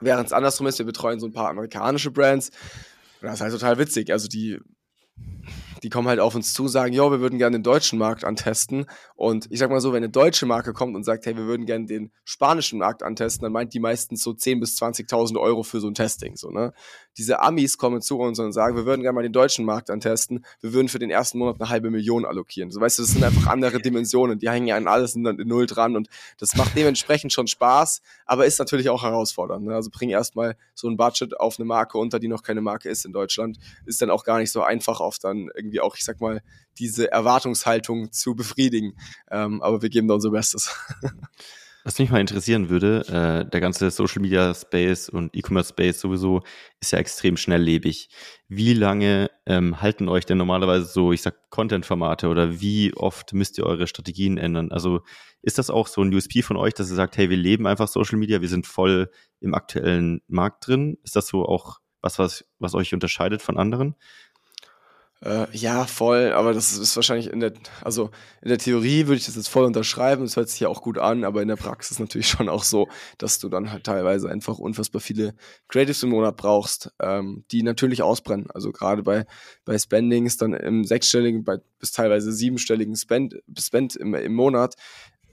Während 0.00 0.26
es 0.26 0.32
andersrum 0.32 0.66
ist, 0.66 0.78
wir 0.78 0.86
betreuen 0.86 1.20
so 1.20 1.26
ein 1.26 1.32
paar 1.32 1.50
amerikanische 1.50 2.10
Brands. 2.10 2.50
das 3.20 3.34
ist 3.34 3.40
halt 3.42 3.52
total 3.52 3.78
witzig. 3.78 4.10
Also 4.10 4.28
die 4.28 4.58
die 5.82 5.88
kommen 5.88 6.08
halt 6.08 6.20
auf 6.20 6.34
uns 6.34 6.52
zu, 6.52 6.68
sagen, 6.68 6.92
jo, 6.92 7.10
wir 7.10 7.20
würden 7.20 7.38
gerne 7.38 7.58
den 7.58 7.62
deutschen 7.62 7.98
Markt 7.98 8.24
antesten. 8.24 8.86
Und 9.14 9.46
ich 9.50 9.58
sag 9.58 9.70
mal 9.70 9.80
so, 9.80 9.92
wenn 9.92 9.98
eine 9.98 10.10
deutsche 10.10 10.46
Marke 10.46 10.72
kommt 10.72 10.94
und 10.96 11.04
sagt, 11.04 11.26
hey, 11.26 11.36
wir 11.36 11.46
würden 11.46 11.66
gerne 11.66 11.86
den 11.86 12.10
spanischen 12.24 12.78
Markt 12.78 13.02
antesten, 13.02 13.44
dann 13.44 13.52
meint 13.52 13.74
die 13.74 13.80
meistens 13.80 14.22
so 14.22 14.30
10.000 14.30 14.60
bis 14.60 14.80
20.000 14.80 15.40
Euro 15.40 15.62
für 15.62 15.80
so 15.80 15.88
ein 15.88 15.94
Testing, 15.94 16.36
so, 16.36 16.50
ne? 16.50 16.72
Diese 17.16 17.40
Amis 17.40 17.76
kommen 17.76 18.00
zu 18.02 18.18
uns 18.18 18.38
und 18.38 18.52
sagen, 18.52 18.76
wir 18.76 18.86
würden 18.86 19.02
gerne 19.02 19.14
mal 19.14 19.22
den 19.22 19.32
deutschen 19.32 19.64
Markt 19.64 19.90
antesten, 19.90 20.44
wir 20.60 20.72
würden 20.72 20.88
für 20.88 20.98
den 20.98 21.10
ersten 21.10 21.38
Monat 21.38 21.60
eine 21.60 21.68
halbe 21.68 21.90
Million 21.90 22.24
allokieren. 22.24 22.70
So, 22.70 22.80
weißt 22.80 22.98
du, 22.98 23.02
das 23.02 23.12
sind 23.12 23.24
einfach 23.24 23.46
andere 23.46 23.80
Dimensionen, 23.80 24.38
die 24.38 24.48
hängen 24.50 24.66
ja 24.66 24.76
an 24.76 24.86
alles 24.86 25.14
in 25.14 25.22
Null 25.22 25.66
dran 25.66 25.96
und 25.96 26.08
das 26.38 26.56
macht 26.56 26.76
dementsprechend 26.76 27.32
schon 27.32 27.46
Spaß, 27.46 28.00
aber 28.26 28.46
ist 28.46 28.58
natürlich 28.58 28.88
auch 28.88 29.02
herausfordernd, 29.02 29.66
ne? 29.66 29.74
Also 29.74 29.90
bring 29.90 30.10
erstmal 30.10 30.56
so 30.74 30.88
ein 30.88 30.96
Budget 30.96 31.38
auf 31.38 31.58
eine 31.58 31.66
Marke 31.66 31.98
unter, 31.98 32.18
die 32.18 32.28
noch 32.28 32.42
keine 32.42 32.60
Marke 32.60 32.88
ist 32.88 33.04
in 33.04 33.12
Deutschland, 33.12 33.58
ist 33.86 34.02
dann 34.02 34.10
auch 34.10 34.24
gar 34.24 34.38
nicht 34.38 34.50
so 34.50 34.62
einfach 34.62 35.00
auf 35.00 35.18
dann 35.18 35.50
irgendwie 35.54 35.69
irgendwie 35.70 35.80
auch, 35.80 35.96
ich 35.96 36.04
sag 36.04 36.20
mal, 36.20 36.42
diese 36.78 37.10
Erwartungshaltung 37.10 38.12
zu 38.12 38.34
befriedigen. 38.34 38.96
Ähm, 39.30 39.62
aber 39.62 39.82
wir 39.82 39.90
geben 39.90 40.08
da 40.08 40.14
unser 40.14 40.30
Bestes. 40.30 40.74
Was 41.82 41.98
mich 41.98 42.10
mal 42.10 42.20
interessieren 42.20 42.68
würde, 42.68 43.06
äh, 43.08 43.50
der 43.50 43.60
ganze 43.60 43.90
Social 43.90 44.20
Media 44.20 44.52
Space 44.54 45.08
und 45.08 45.34
E-Commerce 45.34 45.70
Space 45.70 45.98
sowieso 45.98 46.42
ist 46.78 46.92
ja 46.92 46.98
extrem 46.98 47.38
schnelllebig. 47.38 48.10
Wie 48.48 48.74
lange 48.74 49.30
ähm, 49.46 49.80
halten 49.80 50.10
euch 50.10 50.26
denn 50.26 50.36
normalerweise 50.36 50.84
so, 50.84 51.12
ich 51.12 51.22
sag, 51.22 51.48
Content-Formate 51.48 52.28
oder 52.28 52.60
wie 52.60 52.92
oft 52.94 53.32
müsst 53.32 53.56
ihr 53.56 53.64
eure 53.64 53.86
Strategien 53.86 54.36
ändern? 54.36 54.70
Also 54.72 55.00
ist 55.40 55.56
das 55.56 55.70
auch 55.70 55.86
so 55.86 56.02
ein 56.02 56.12
USP 56.12 56.42
von 56.42 56.58
euch, 56.58 56.74
dass 56.74 56.90
ihr 56.90 56.96
sagt, 56.96 57.16
hey, 57.16 57.30
wir 57.30 57.38
leben 57.38 57.66
einfach 57.66 57.88
Social 57.88 58.18
Media, 58.18 58.42
wir 58.42 58.48
sind 58.48 58.66
voll 58.66 59.10
im 59.40 59.54
aktuellen 59.54 60.20
Markt 60.28 60.66
drin? 60.66 60.98
Ist 61.02 61.16
das 61.16 61.28
so 61.28 61.46
auch 61.46 61.80
was, 62.02 62.18
was, 62.18 62.44
was 62.58 62.74
euch 62.74 62.92
unterscheidet 62.92 63.40
von 63.40 63.56
anderen? 63.56 63.94
Äh, 65.22 65.46
ja, 65.54 65.84
voll, 65.84 66.32
aber 66.32 66.54
das 66.54 66.72
ist 66.78 66.96
wahrscheinlich 66.96 67.30
in 67.30 67.40
der, 67.40 67.52
also 67.82 68.10
in 68.40 68.48
der 68.48 68.56
Theorie 68.56 69.06
würde 69.06 69.18
ich 69.18 69.26
das 69.26 69.36
jetzt 69.36 69.50
voll 69.50 69.66
unterschreiben, 69.66 70.24
es 70.24 70.36
hört 70.36 70.48
sich 70.48 70.60
ja 70.60 70.68
auch 70.68 70.80
gut 70.80 70.96
an, 70.96 71.24
aber 71.24 71.42
in 71.42 71.48
der 71.48 71.56
Praxis 71.56 71.98
natürlich 72.00 72.26
schon 72.28 72.48
auch 72.48 72.64
so, 72.64 72.88
dass 73.18 73.38
du 73.38 73.50
dann 73.50 73.70
halt 73.70 73.84
teilweise 73.84 74.30
einfach 74.30 74.58
unfassbar 74.58 75.02
viele 75.02 75.34
Creatives 75.68 76.02
im 76.02 76.08
Monat 76.08 76.38
brauchst, 76.38 76.90
ähm, 77.02 77.44
die 77.50 77.62
natürlich 77.62 78.02
ausbrennen. 78.02 78.50
Also 78.50 78.72
gerade 78.72 79.02
bei, 79.02 79.26
bei 79.66 79.78
Spendings 79.78 80.38
dann 80.38 80.54
im 80.54 80.84
sechsstelligen, 80.84 81.44
bei, 81.44 81.58
bis 81.78 81.92
teilweise 81.92 82.32
siebenstelligen 82.32 82.96
Spend, 82.96 83.42
Spend 83.58 83.96
im, 83.96 84.14
im 84.14 84.32
Monat, 84.32 84.76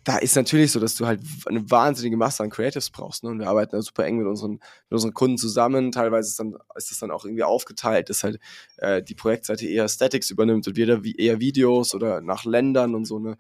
da 0.08 0.18
ist 0.20 0.38
natürlich 0.38 0.72
so, 0.72 0.80
dass 0.80 0.96
du 0.96 1.06
halt 1.06 1.20
eine 1.48 1.70
wahnsinnige 1.70 2.16
Masse 2.16 2.42
an 2.42 2.50
Creatives 2.50 2.90
brauchst. 2.90 3.26
Ne? 3.26 3.30
Und 3.30 3.40
wir 3.40 3.50
arbeiten 3.50 3.76
da 3.76 3.82
super 3.82 4.06
eng 4.06 4.18
mit 4.18 4.26
unseren, 4.26 4.52
mit 4.52 4.92
unseren 4.92 5.14
Kunden 5.14 5.38
zusammen. 5.38 5.92
Teilweise 5.92 6.30
ist, 6.30 6.40
dann, 6.40 6.56
ist 6.76 6.92
das 6.92 7.00
dann 7.00 7.12
auch 7.12 7.26
irgendwie 7.26 7.44
aufgeteilt, 7.44 8.10
dass 8.10 8.24
halt 8.24 8.40
äh, 8.78 9.04
die 9.04 9.16
Projektseite 9.16 9.68
eher 9.68 9.90
Statics 9.90 10.30
übernimmt 10.30 10.66
und 10.66 10.78
wir 10.78 11.04
eher 11.18 11.42
Videos 11.42 11.94
oder 11.94 12.22
nach 12.22 12.46
Ländern 12.46 12.96
und 12.96 13.04
so. 13.04 13.20
Ne? 13.20 13.38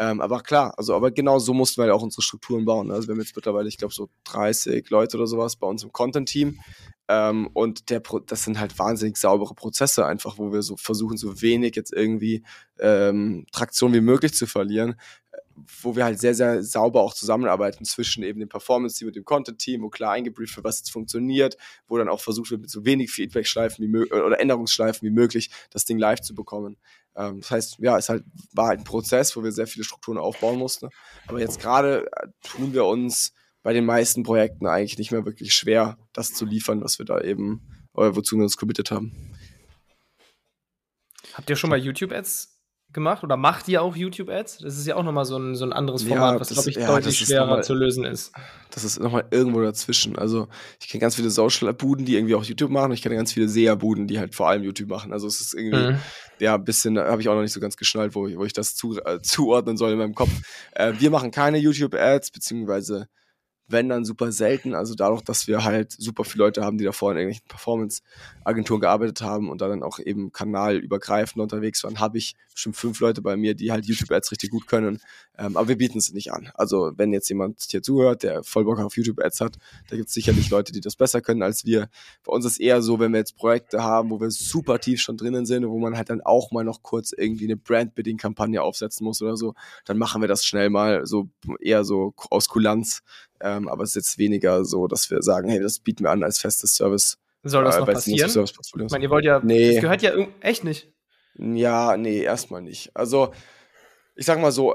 Ähm, 0.00 0.20
aber 0.20 0.40
klar, 0.40 0.74
also 0.76 0.96
aber 0.96 1.12
genau 1.12 1.38
so 1.38 1.54
mussten 1.54 1.80
wir 1.80 1.84
halt 1.84 1.92
auch 1.92 2.02
unsere 2.02 2.22
Strukturen 2.22 2.64
bauen. 2.64 2.88
Ne? 2.88 2.94
Also 2.94 3.06
wir 3.06 3.12
haben 3.12 3.20
jetzt 3.20 3.36
mittlerweile, 3.36 3.68
ich 3.68 3.78
glaube, 3.78 3.94
so 3.94 4.08
30 4.24 4.90
Leute 4.90 5.18
oder 5.18 5.28
sowas 5.28 5.54
bei 5.54 5.68
uns 5.68 5.84
im 5.84 5.92
Content-Team. 5.92 6.58
Ähm, 7.06 7.46
und 7.54 7.90
der 7.90 8.00
Pro 8.00 8.18
das 8.18 8.42
sind 8.42 8.58
halt 8.58 8.76
wahnsinnig 8.76 9.18
saubere 9.18 9.54
Prozesse 9.54 10.04
einfach, 10.04 10.36
wo 10.36 10.52
wir 10.52 10.62
so 10.62 10.76
versuchen, 10.76 11.16
so 11.16 11.40
wenig 11.40 11.76
jetzt 11.76 11.92
irgendwie 11.92 12.42
ähm, 12.80 13.46
Traktion 13.52 13.94
wie 13.94 14.00
möglich 14.00 14.34
zu 14.34 14.46
verlieren 14.46 14.96
wo 15.82 15.96
wir 15.96 16.04
halt 16.04 16.18
sehr, 16.18 16.34
sehr 16.34 16.62
sauber 16.62 17.02
auch 17.02 17.14
zusammenarbeiten 17.14 17.84
zwischen 17.84 18.22
eben 18.22 18.40
dem 18.40 18.48
Performance-Team 18.48 19.08
und 19.08 19.16
dem 19.16 19.24
Content-Team, 19.24 19.82
wo 19.82 19.88
klar 19.88 20.12
eingebrieft 20.12 20.56
wird, 20.56 20.64
was 20.64 20.78
jetzt 20.78 20.90
funktioniert, 20.90 21.56
wo 21.86 21.98
dann 21.98 22.08
auch 22.08 22.20
versucht 22.20 22.50
wird, 22.50 22.62
mit 22.62 22.70
so 22.70 22.84
wenig 22.84 23.10
Feedback-Schleifen 23.10 23.84
wie 23.84 23.88
möglich 23.88 24.12
oder 24.12 24.40
Änderungsschleifen 24.40 25.06
wie 25.06 25.12
möglich 25.12 25.50
das 25.70 25.84
Ding 25.84 25.98
live 25.98 26.20
zu 26.20 26.34
bekommen. 26.34 26.76
Ähm, 27.16 27.40
das 27.40 27.50
heißt, 27.50 27.78
ja, 27.80 27.98
es 27.98 28.08
halt, 28.08 28.24
war 28.52 28.68
halt 28.68 28.80
ein 28.80 28.84
Prozess, 28.84 29.36
wo 29.36 29.42
wir 29.42 29.52
sehr 29.52 29.66
viele 29.66 29.84
Strukturen 29.84 30.18
aufbauen 30.18 30.58
mussten. 30.58 30.88
Aber 31.26 31.40
jetzt 31.40 31.60
gerade 31.60 32.06
äh, 32.12 32.28
tun 32.42 32.72
wir 32.72 32.84
uns 32.84 33.32
bei 33.62 33.72
den 33.72 33.84
meisten 33.84 34.22
Projekten 34.22 34.66
eigentlich 34.66 34.98
nicht 34.98 35.10
mehr 35.10 35.24
wirklich 35.24 35.54
schwer, 35.54 35.98
das 36.12 36.32
zu 36.32 36.44
liefern, 36.44 36.82
was 36.82 36.98
wir 36.98 37.06
da 37.06 37.20
eben, 37.20 37.66
oder 37.92 38.16
wozu 38.16 38.36
wir 38.36 38.44
uns 38.44 38.56
committed 38.56 38.90
haben. 38.90 39.34
Habt 41.34 41.50
ihr 41.50 41.56
schon 41.56 41.70
mal 41.70 41.78
YouTube-Ads 41.78 42.57
gemacht 42.92 43.22
oder 43.22 43.36
macht 43.36 43.68
ihr 43.68 43.82
auch 43.82 43.94
YouTube-Ads? 43.94 44.58
Das 44.58 44.78
ist 44.78 44.86
ja 44.86 44.96
auch 44.96 45.02
nochmal 45.02 45.24
so 45.24 45.36
ein, 45.36 45.54
so 45.54 45.64
ein 45.64 45.72
anderes 45.72 46.04
Format, 46.04 46.34
ja, 46.34 46.40
was, 46.40 46.48
glaube 46.48 46.70
ich, 46.70 46.76
ja, 46.76 46.86
deutlich 46.86 47.18
schwerer 47.18 47.46
mal, 47.46 47.64
zu 47.64 47.74
lösen 47.74 48.04
ist. 48.04 48.32
Das 48.70 48.84
ist 48.84 48.98
nochmal 48.98 49.26
irgendwo 49.30 49.60
dazwischen. 49.60 50.16
Also, 50.16 50.48
ich 50.80 50.88
kenne 50.88 51.00
ganz 51.00 51.14
viele 51.14 51.30
Social-Buden, 51.30 52.06
die 52.06 52.16
irgendwie 52.16 52.34
auch 52.34 52.44
YouTube 52.44 52.70
machen. 52.70 52.86
Und 52.86 52.94
ich 52.94 53.02
kenne 53.02 53.16
ganz 53.16 53.32
viele 53.32 53.48
SEA-Buden, 53.48 54.06
die 54.06 54.18
halt 54.18 54.34
vor 54.34 54.48
allem 54.48 54.62
YouTube 54.62 54.88
machen. 54.88 55.12
Also, 55.12 55.26
es 55.26 55.40
ist 55.40 55.54
irgendwie, 55.54 55.92
mhm. 55.92 55.98
ja, 56.38 56.54
ein 56.54 56.64
bisschen, 56.64 56.98
habe 56.98 57.20
ich 57.20 57.28
auch 57.28 57.34
noch 57.34 57.42
nicht 57.42 57.52
so 57.52 57.60
ganz 57.60 57.76
geschnallt, 57.76 58.14
wo, 58.14 58.22
wo 58.22 58.44
ich 58.44 58.52
das 58.54 58.74
zu, 58.74 58.98
äh, 59.04 59.20
zuordnen 59.20 59.76
soll 59.76 59.92
in 59.92 59.98
meinem 59.98 60.14
Kopf. 60.14 60.30
Äh, 60.72 60.94
wir 60.98 61.10
machen 61.10 61.30
keine 61.30 61.58
YouTube-Ads, 61.58 62.30
beziehungsweise 62.30 63.08
wenn 63.68 63.88
dann 63.88 64.04
super 64.04 64.32
selten. 64.32 64.74
Also 64.74 64.94
dadurch, 64.94 65.22
dass 65.22 65.46
wir 65.46 65.64
halt 65.64 65.92
super 65.92 66.24
viele 66.24 66.44
Leute 66.44 66.64
haben, 66.64 66.78
die 66.78 66.84
davor 66.84 67.12
in 67.12 67.18
irgendwelchen 67.18 67.48
Performance-Agenturen 67.48 68.80
gearbeitet 68.80 69.20
haben 69.20 69.50
und 69.50 69.60
dann 69.60 69.82
auch 69.82 69.98
eben 69.98 70.32
kanalübergreifend 70.32 71.42
unterwegs 71.42 71.84
waren, 71.84 72.00
habe 72.00 72.18
ich 72.18 72.34
bestimmt 72.52 72.76
fünf 72.76 73.00
Leute 73.00 73.22
bei 73.22 73.36
mir, 73.36 73.54
die 73.54 73.70
halt 73.70 73.86
YouTube-Ads 73.86 74.32
richtig 74.32 74.50
gut 74.50 74.66
können. 74.66 75.00
Ähm, 75.36 75.56
aber 75.56 75.68
wir 75.68 75.78
bieten 75.78 75.98
es 75.98 76.12
nicht 76.12 76.32
an. 76.32 76.50
Also 76.54 76.92
wenn 76.96 77.12
jetzt 77.12 77.28
jemand 77.28 77.60
hier 77.70 77.82
zuhört, 77.82 78.22
der 78.22 78.42
voll 78.42 78.64
Bock 78.64 78.80
auf 78.80 78.96
YouTube-Ads 78.96 79.40
hat, 79.40 79.58
da 79.88 79.96
gibt 79.96 80.08
es 80.08 80.14
sicherlich 80.14 80.50
Leute, 80.50 80.72
die 80.72 80.80
das 80.80 80.96
besser 80.96 81.20
können 81.20 81.42
als 81.42 81.64
wir. 81.64 81.88
Bei 82.24 82.32
uns 82.32 82.44
ist 82.44 82.58
eher 82.58 82.82
so, 82.82 82.98
wenn 82.98 83.12
wir 83.12 83.18
jetzt 83.18 83.36
Projekte 83.36 83.82
haben, 83.82 84.10
wo 84.10 84.20
wir 84.20 84.30
super 84.30 84.80
tief 84.80 85.00
schon 85.00 85.16
drinnen 85.16 85.46
sind, 85.46 85.68
wo 85.68 85.78
man 85.78 85.96
halt 85.96 86.10
dann 86.10 86.20
auch 86.20 86.50
mal 86.50 86.64
noch 86.64 86.82
kurz 86.82 87.12
irgendwie 87.12 87.44
eine 87.44 87.56
Brand-Bidding-Kampagne 87.56 88.62
aufsetzen 88.62 89.04
muss 89.04 89.22
oder 89.22 89.36
so, 89.36 89.54
dann 89.84 89.98
machen 89.98 90.20
wir 90.22 90.28
das 90.28 90.44
schnell 90.44 90.70
mal 90.70 91.06
so 91.06 91.28
eher 91.60 91.84
so 91.84 92.14
aus 92.30 92.48
Kulanz. 92.48 93.02
Ähm, 93.40 93.68
aber 93.68 93.84
es 93.84 93.90
ist 93.90 93.96
jetzt 93.96 94.18
weniger 94.18 94.64
so, 94.64 94.86
dass 94.86 95.10
wir 95.10 95.22
sagen, 95.22 95.48
hey, 95.48 95.60
das 95.60 95.78
bieten 95.78 96.04
wir 96.04 96.10
an 96.10 96.22
als 96.22 96.38
festes 96.38 96.74
Service. 96.74 97.18
Soll 97.44 97.64
das 97.64 97.76
äh, 97.76 97.80
noch 97.80 97.86
passieren? 97.86 98.30
Ich 98.30 98.90
meine, 98.90 99.04
ihr 99.04 99.10
wollt 99.10 99.24
ja, 99.24 99.40
nee. 99.42 99.74
das 99.74 99.82
gehört 99.82 100.02
ja 100.02 100.12
echt 100.40 100.64
nicht. 100.64 100.90
Ja, 101.38 101.96
nee, 101.96 102.22
erstmal 102.22 102.62
nicht. 102.62 102.90
Also 102.94 103.32
ich 104.18 104.26
sag 104.26 104.40
mal 104.40 104.50
so, 104.50 104.74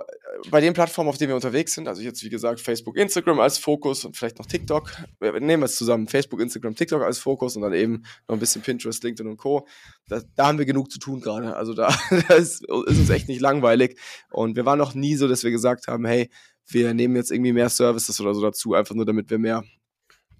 bei 0.50 0.62
den 0.62 0.74
Plattformen, 0.74 1.10
auf 1.10 1.18
denen 1.18 1.32
wir 1.32 1.36
unterwegs 1.36 1.74
sind, 1.74 1.90
also 1.90 2.02
jetzt 2.02 2.24
wie 2.24 2.30
gesagt 2.30 2.62
Facebook, 2.62 2.96
Instagram 2.96 3.42
als 3.42 3.58
Fokus 3.58 4.06
und 4.06 4.16
vielleicht 4.16 4.40
noch 4.40 4.46
TikTok, 4.46 4.90
wir 5.20 5.38
nehmen 5.42 5.64
es 5.64 5.76
zusammen, 5.76 6.08
Facebook, 6.08 6.40
Instagram, 6.40 6.76
TikTok 6.76 7.02
als 7.02 7.20
Fokus 7.20 7.58
und 7.58 7.62
dann 7.62 7.74
eben 7.74 8.04
noch 8.30 8.38
ein 8.38 8.40
bisschen 8.40 8.62
Pinterest, 8.62 9.04
LinkedIn 9.04 9.30
und 9.30 9.36
Co. 9.36 9.68
Da, 10.08 10.22
da 10.36 10.48
haben 10.48 10.60
wir 10.60 10.66
genug 10.66 10.90
zu 10.90 10.98
tun 10.98 11.20
gerade. 11.20 11.58
Also 11.58 11.74
da, 11.74 11.94
da 12.30 12.36
ist, 12.36 12.62
ist 12.62 12.70
uns 12.70 13.10
echt 13.10 13.28
nicht 13.28 13.42
langweilig 13.42 14.00
und 14.32 14.56
wir 14.56 14.66
waren 14.66 14.80
noch 14.80 14.94
nie 14.94 15.18
so, 15.18 15.28
dass 15.28 15.44
wir 15.44 15.52
gesagt 15.52 15.88
haben, 15.88 16.06
hey, 16.06 16.30
wir 16.68 16.94
nehmen 16.94 17.16
jetzt 17.16 17.32
irgendwie 17.32 17.54
mehr 17.54 17.70
Services 17.70 18.20
oder 18.22 18.34
so 18.34 18.42
dazu, 18.42 18.74
einfach 18.74 18.96
nur 18.96 19.06
damit 19.06 19.30
wir 19.30 19.40
mehr 19.40 19.64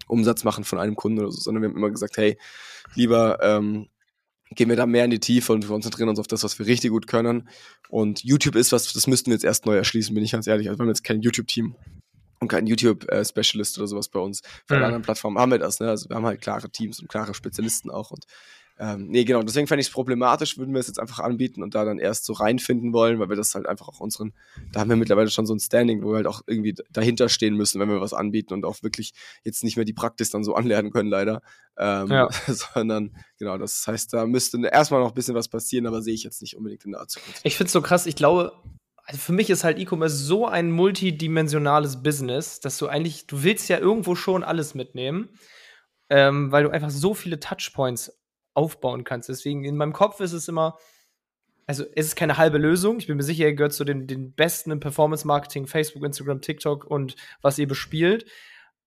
Umsatz 0.06 0.44
machen 0.44 0.64
von 0.64 0.78
einem 0.78 0.96
Kunden 0.96 1.20
oder 1.20 1.30
so, 1.30 1.40
sondern 1.40 1.62
wir 1.62 1.68
haben 1.70 1.76
immer 1.76 1.90
gesagt, 1.90 2.16
hey, 2.16 2.38
lieber 2.94 3.38
ähm, 3.42 3.88
gehen 4.50 4.68
wir 4.68 4.76
da 4.76 4.86
mehr 4.86 5.04
in 5.04 5.10
die 5.10 5.20
Tiefe 5.20 5.52
und 5.52 5.64
wir 5.64 5.68
konzentrieren 5.68 6.08
uns 6.08 6.18
auf 6.18 6.26
das, 6.26 6.44
was 6.44 6.58
wir 6.58 6.66
richtig 6.66 6.90
gut 6.90 7.06
können. 7.06 7.48
Und 7.88 8.22
YouTube 8.22 8.56
ist 8.56 8.72
was, 8.72 8.92
das 8.92 9.06
müssten 9.06 9.30
wir 9.30 9.34
jetzt 9.34 9.44
erst 9.44 9.66
neu 9.66 9.76
erschließen, 9.76 10.14
bin 10.14 10.24
ich 10.24 10.32
ganz 10.32 10.46
ehrlich. 10.46 10.68
Also 10.68 10.78
wir 10.78 10.82
haben 10.84 10.90
jetzt 10.90 11.04
kein 11.04 11.22
YouTube-Team 11.22 11.74
und 12.40 12.48
kein 12.48 12.66
YouTube-Specialist 12.66 13.78
oder 13.78 13.86
sowas 13.86 14.08
bei 14.08 14.20
uns. 14.20 14.42
Bei 14.68 14.78
mhm. 14.78 14.84
anderen 14.84 15.02
Plattformen 15.02 15.38
haben 15.38 15.50
wir 15.50 15.58
das, 15.58 15.80
ne? 15.80 15.88
Also 15.88 16.08
wir 16.08 16.16
haben 16.16 16.26
halt 16.26 16.40
klare 16.40 16.70
Teams 16.70 17.00
und 17.00 17.08
klare 17.08 17.34
Spezialisten 17.34 17.90
auch 17.90 18.10
und 18.10 18.24
ähm, 18.76 19.06
nee, 19.06 19.24
genau, 19.24 19.42
deswegen 19.42 19.68
fände 19.68 19.82
ich 19.82 19.86
es 19.86 19.92
problematisch, 19.92 20.58
würden 20.58 20.74
wir 20.74 20.80
es 20.80 20.88
jetzt 20.88 20.98
einfach 20.98 21.20
anbieten 21.20 21.62
und 21.62 21.76
da 21.76 21.84
dann 21.84 22.00
erst 22.00 22.24
so 22.24 22.32
reinfinden 22.32 22.92
wollen, 22.92 23.20
weil 23.20 23.28
wir 23.28 23.36
das 23.36 23.54
halt 23.54 23.66
einfach 23.66 23.88
auch 23.88 24.00
unseren, 24.00 24.32
da 24.72 24.80
haben 24.80 24.90
wir 24.90 24.96
mittlerweile 24.96 25.30
schon 25.30 25.46
so 25.46 25.54
ein 25.54 25.60
Standing, 25.60 26.02
wo 26.02 26.10
wir 26.10 26.16
halt 26.16 26.26
auch 26.26 26.42
irgendwie 26.46 26.74
dahinter 26.90 27.28
stehen 27.28 27.54
müssen, 27.54 27.80
wenn 27.80 27.88
wir 27.88 28.00
was 28.00 28.14
anbieten 28.14 28.52
und 28.52 28.64
auch 28.64 28.82
wirklich 28.82 29.14
jetzt 29.44 29.62
nicht 29.62 29.76
mehr 29.76 29.84
die 29.84 29.92
Praxis 29.92 30.30
dann 30.30 30.42
so 30.42 30.54
anlernen 30.54 30.90
können, 30.90 31.08
leider. 31.08 31.40
Ähm, 31.78 32.08
ja. 32.08 32.28
sondern, 32.46 33.16
genau, 33.38 33.58
das 33.58 33.86
heißt, 33.86 34.12
da 34.12 34.26
müsste 34.26 34.60
erstmal 34.66 35.00
noch 35.00 35.10
ein 35.10 35.14
bisschen 35.14 35.36
was 35.36 35.48
passieren, 35.48 35.86
aber 35.86 36.02
sehe 36.02 36.14
ich 36.14 36.24
jetzt 36.24 36.42
nicht 36.42 36.56
unbedingt 36.56 36.84
in 36.84 36.92
der 36.92 37.06
Zukunft. 37.06 37.42
Ich 37.44 37.56
finde 37.56 37.68
es 37.68 37.72
so 37.72 37.82
krass, 37.82 38.06
ich 38.06 38.16
glaube, 38.16 38.60
also 39.04 39.20
für 39.20 39.32
mich 39.32 39.50
ist 39.50 39.62
halt 39.62 39.78
E-Commerce 39.78 40.16
so 40.16 40.46
ein 40.46 40.72
multidimensionales 40.72 42.02
Business, 42.02 42.58
dass 42.58 42.78
du 42.78 42.88
eigentlich, 42.88 43.28
du 43.28 43.44
willst 43.44 43.68
ja 43.68 43.78
irgendwo 43.78 44.16
schon 44.16 44.42
alles 44.42 44.74
mitnehmen, 44.74 45.28
ähm, 46.10 46.50
weil 46.50 46.64
du 46.64 46.70
einfach 46.70 46.90
so 46.90 47.14
viele 47.14 47.38
Touchpoints 47.38 48.12
aufbauen 48.54 49.04
kannst. 49.04 49.28
Deswegen 49.28 49.64
in 49.64 49.76
meinem 49.76 49.92
Kopf 49.92 50.20
ist 50.20 50.32
es 50.32 50.48
immer, 50.48 50.78
also 51.66 51.84
es 51.94 52.06
ist 52.06 52.16
keine 52.16 52.38
halbe 52.38 52.58
Lösung. 52.58 52.98
Ich 52.98 53.06
bin 53.06 53.16
mir 53.16 53.22
sicher, 53.22 53.44
ihr 53.44 53.54
gehört 53.54 53.72
zu 53.72 53.84
den, 53.84 54.06
den 54.06 54.32
Besten 54.32 54.70
im 54.70 54.80
Performance-Marketing, 54.80 55.66
Facebook, 55.66 56.04
Instagram, 56.04 56.40
TikTok 56.40 56.84
und 56.84 57.16
was 57.42 57.58
ihr 57.58 57.68
bespielt. 57.68 58.26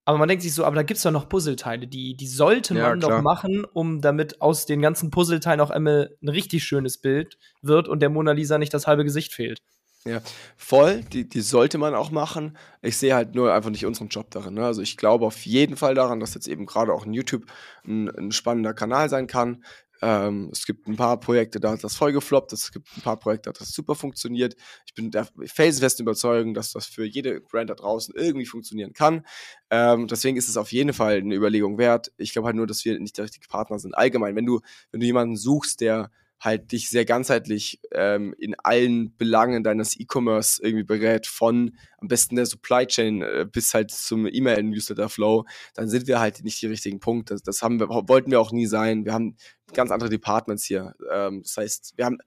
Aber 0.06 0.18
man 0.18 0.30
denkt 0.30 0.42
sich 0.42 0.54
so, 0.54 0.64
aber 0.64 0.78
da 0.78 0.84
gibt 0.84 0.98
es 0.98 1.04
doch 1.04 1.12
noch 1.12 1.28
Puzzleteile, 1.28 1.86
die, 1.86 2.16
die 2.16 2.28
sollte 2.28 2.74
man 2.74 2.82
ja, 2.82 2.96
doch 2.96 3.22
machen, 3.22 3.66
um 3.66 4.00
damit 4.00 4.42
aus 4.42 4.66
den 4.66 4.82
ganzen 4.82 5.12
Puzzleteilen 5.12 5.60
auch 5.60 5.70
einmal 5.70 6.16
ein 6.24 6.30
richtig 6.30 6.64
schönes 6.64 6.98
Bild 6.98 7.38
wird 7.62 7.90
und 7.90 8.00
der 8.00 8.10
Mona 8.10 8.32
Lisa 8.32 8.58
nicht 8.58 8.74
das 8.74 8.88
halbe 8.88 9.04
Gesicht 9.04 9.34
fehlt. 9.34 9.62
Ja, 10.08 10.22
voll, 10.56 11.02
die, 11.02 11.28
die 11.28 11.42
sollte 11.42 11.78
man 11.78 11.94
auch 11.94 12.12
machen. 12.12 12.58
Ich 12.82 12.98
sehe 12.98 13.14
halt 13.14 13.36
nur 13.36 13.54
einfach 13.54 13.70
nicht 13.70 13.86
unseren 13.86 14.08
Job 14.08 14.32
darin. 14.32 14.54
Ne? 14.54 14.66
Also 14.66 14.82
ich 14.82 14.96
glaube 14.96 15.26
auf 15.26 15.46
jeden 15.46 15.76
Fall 15.76 15.96
daran, 15.96 16.22
dass 16.22 16.34
jetzt 16.34 16.48
eben 16.48 16.66
gerade 16.66 16.94
auch 16.94 17.06
ein 17.06 17.14
YouTube 17.14 17.46
ein, 17.86 18.10
ein 18.10 18.32
spannender 18.32 18.74
Kanal 18.74 19.10
sein 19.10 19.28
kann. 19.28 19.64
Ähm, 20.02 20.50
es 20.54 20.66
gibt 20.66 20.88
ein 20.88 20.96
paar 20.96 21.20
Projekte, 21.20 21.60
da 21.60 21.72
hat 21.72 21.84
das 21.84 21.96
voll 21.96 22.14
gefloppt. 22.14 22.54
Es 22.54 22.72
gibt 22.72 22.88
ein 22.96 23.02
paar 23.02 23.18
Projekte, 23.18 23.50
da 23.50 23.54
hat 23.54 23.60
das 23.60 23.72
super 23.72 23.96
funktioniert. 23.96 24.56
Ich 24.86 24.94
bin 24.94 25.12
der 25.12 25.28
felsenfesten 25.46 26.04
Überzeugung, 26.04 26.54
dass 26.54 26.72
das 26.72 26.86
für 26.86 27.04
jede 27.04 27.42
Brand 27.42 27.70
da 27.70 27.76
draußen 27.76 28.14
irgendwie 28.16 28.46
funktionieren 28.46 28.94
kann. 28.94 29.26
Ähm, 29.70 30.08
deswegen 30.08 30.38
ist 30.38 30.48
es 30.48 30.56
auf 30.56 30.72
jeden 30.72 30.94
Fall 30.94 31.18
eine 31.18 31.36
Überlegung 31.36 31.78
wert. 31.78 32.12
Ich 32.18 32.32
glaube 32.32 32.46
halt 32.46 32.56
nur, 32.56 32.68
dass 32.68 32.86
wir 32.86 32.98
nicht 33.00 33.18
der 33.18 33.26
richtige 33.26 33.48
Partner 33.48 33.80
sind. 33.80 33.98
Allgemein, 33.98 34.36
wenn 34.36 34.46
du, 34.46 34.62
wenn 34.92 35.02
du 35.02 35.06
jemanden 35.06 35.36
suchst, 35.36 35.82
der 35.82 36.12
halt 36.40 36.72
dich 36.72 36.90
sehr 36.90 37.06
ganzheitlich 37.06 37.80
ähm, 37.92 38.36
in 38.38 38.56
allen 38.56 39.16
Belangen 39.18 39.64
deines 39.64 40.00
E-Commerce 40.00 40.62
irgendwie 40.62 40.84
berät, 40.84 41.28
von 41.28 41.76
am 41.98 42.08
besten 42.08 42.36
der 42.36 42.46
Supply 42.46 42.86
Chain 42.86 43.22
äh, 43.22 43.46
bis 43.52 43.74
halt 43.74 43.92
zum 43.92 44.28
E-Mail-Newsletter-Flow, 44.28 45.46
dann 45.74 45.90
sind 45.90 46.08
wir 46.08 46.20
halt 46.20 46.44
nicht 46.44 46.62
die 46.62 46.68
richtigen 46.68 47.00
Punkte. 47.00 47.34
Das, 47.34 47.44
das 47.44 47.62
haben 47.62 47.80
wir, 47.80 47.90
wollten 47.90 48.32
wir 48.32 48.40
auch 48.40 48.52
nie 48.52 48.68
sein. 48.68 49.06
Wir 49.06 49.14
haben 49.14 49.36
ganz 49.74 49.92
andere 49.92 50.10
Departments 50.10 50.66
hier. 50.66 50.96
Ähm, 51.12 51.42
das 51.44 51.58
heißt, 51.58 51.94
wir 51.96 52.06
haben 52.06 52.20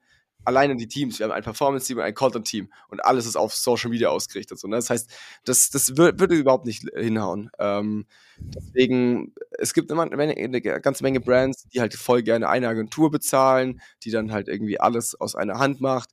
alleine 0.43 0.75
die 0.75 0.87
Teams. 0.87 1.19
Wir 1.19 1.25
haben 1.25 1.33
ein 1.33 1.43
Performance-Team 1.43 1.97
und 1.97 2.03
ein 2.03 2.13
Content-Team 2.13 2.71
und 2.89 3.03
alles 3.03 3.25
ist 3.25 3.35
auf 3.35 3.53
Social 3.53 3.89
Media 3.89 4.09
ausgerichtet. 4.09 4.59
So, 4.59 4.67
ne? 4.67 4.77
Das 4.77 4.89
heißt, 4.89 5.09
das, 5.45 5.69
das 5.69 5.97
würde 5.97 6.35
überhaupt 6.35 6.65
nicht 6.65 6.85
hinhauen. 6.95 7.49
Ähm, 7.59 8.05
deswegen, 8.39 9.33
es 9.57 9.73
gibt 9.73 9.91
immer 9.91 10.03
eine, 10.03 10.35
eine, 10.35 10.61
ganze 10.61 11.03
Menge 11.03 11.19
Brands, 11.19 11.67
die 11.69 11.81
halt 11.81 11.93
voll 11.93 12.23
gerne 12.23 12.49
eine 12.49 12.67
Agentur 12.67 13.11
bezahlen, 13.11 13.81
die 14.03 14.11
dann 14.11 14.31
halt 14.31 14.47
irgendwie 14.47 14.79
alles 14.79 15.15
aus 15.15 15.35
einer 15.35 15.59
Hand 15.59 15.81
macht. 15.81 16.09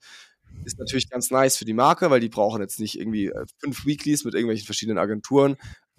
Ist 0.64 0.78
natürlich 0.78 1.10
ganz 1.10 1.30
nice 1.30 1.56
für 1.56 1.64
die 1.64 1.74
Marke, 1.74 2.10
weil 2.10 2.20
die 2.20 2.28
brauchen 2.28 2.60
jetzt 2.60 2.80
nicht 2.80 2.98
irgendwie 2.98 3.26
äh, 3.26 3.46
fünf 3.58 3.86
Weeklies 3.86 4.24
mit 4.24 4.34
irgendwelchen 4.34 4.66
verschiedenen 4.66 4.98
Agenturen, 4.98 5.56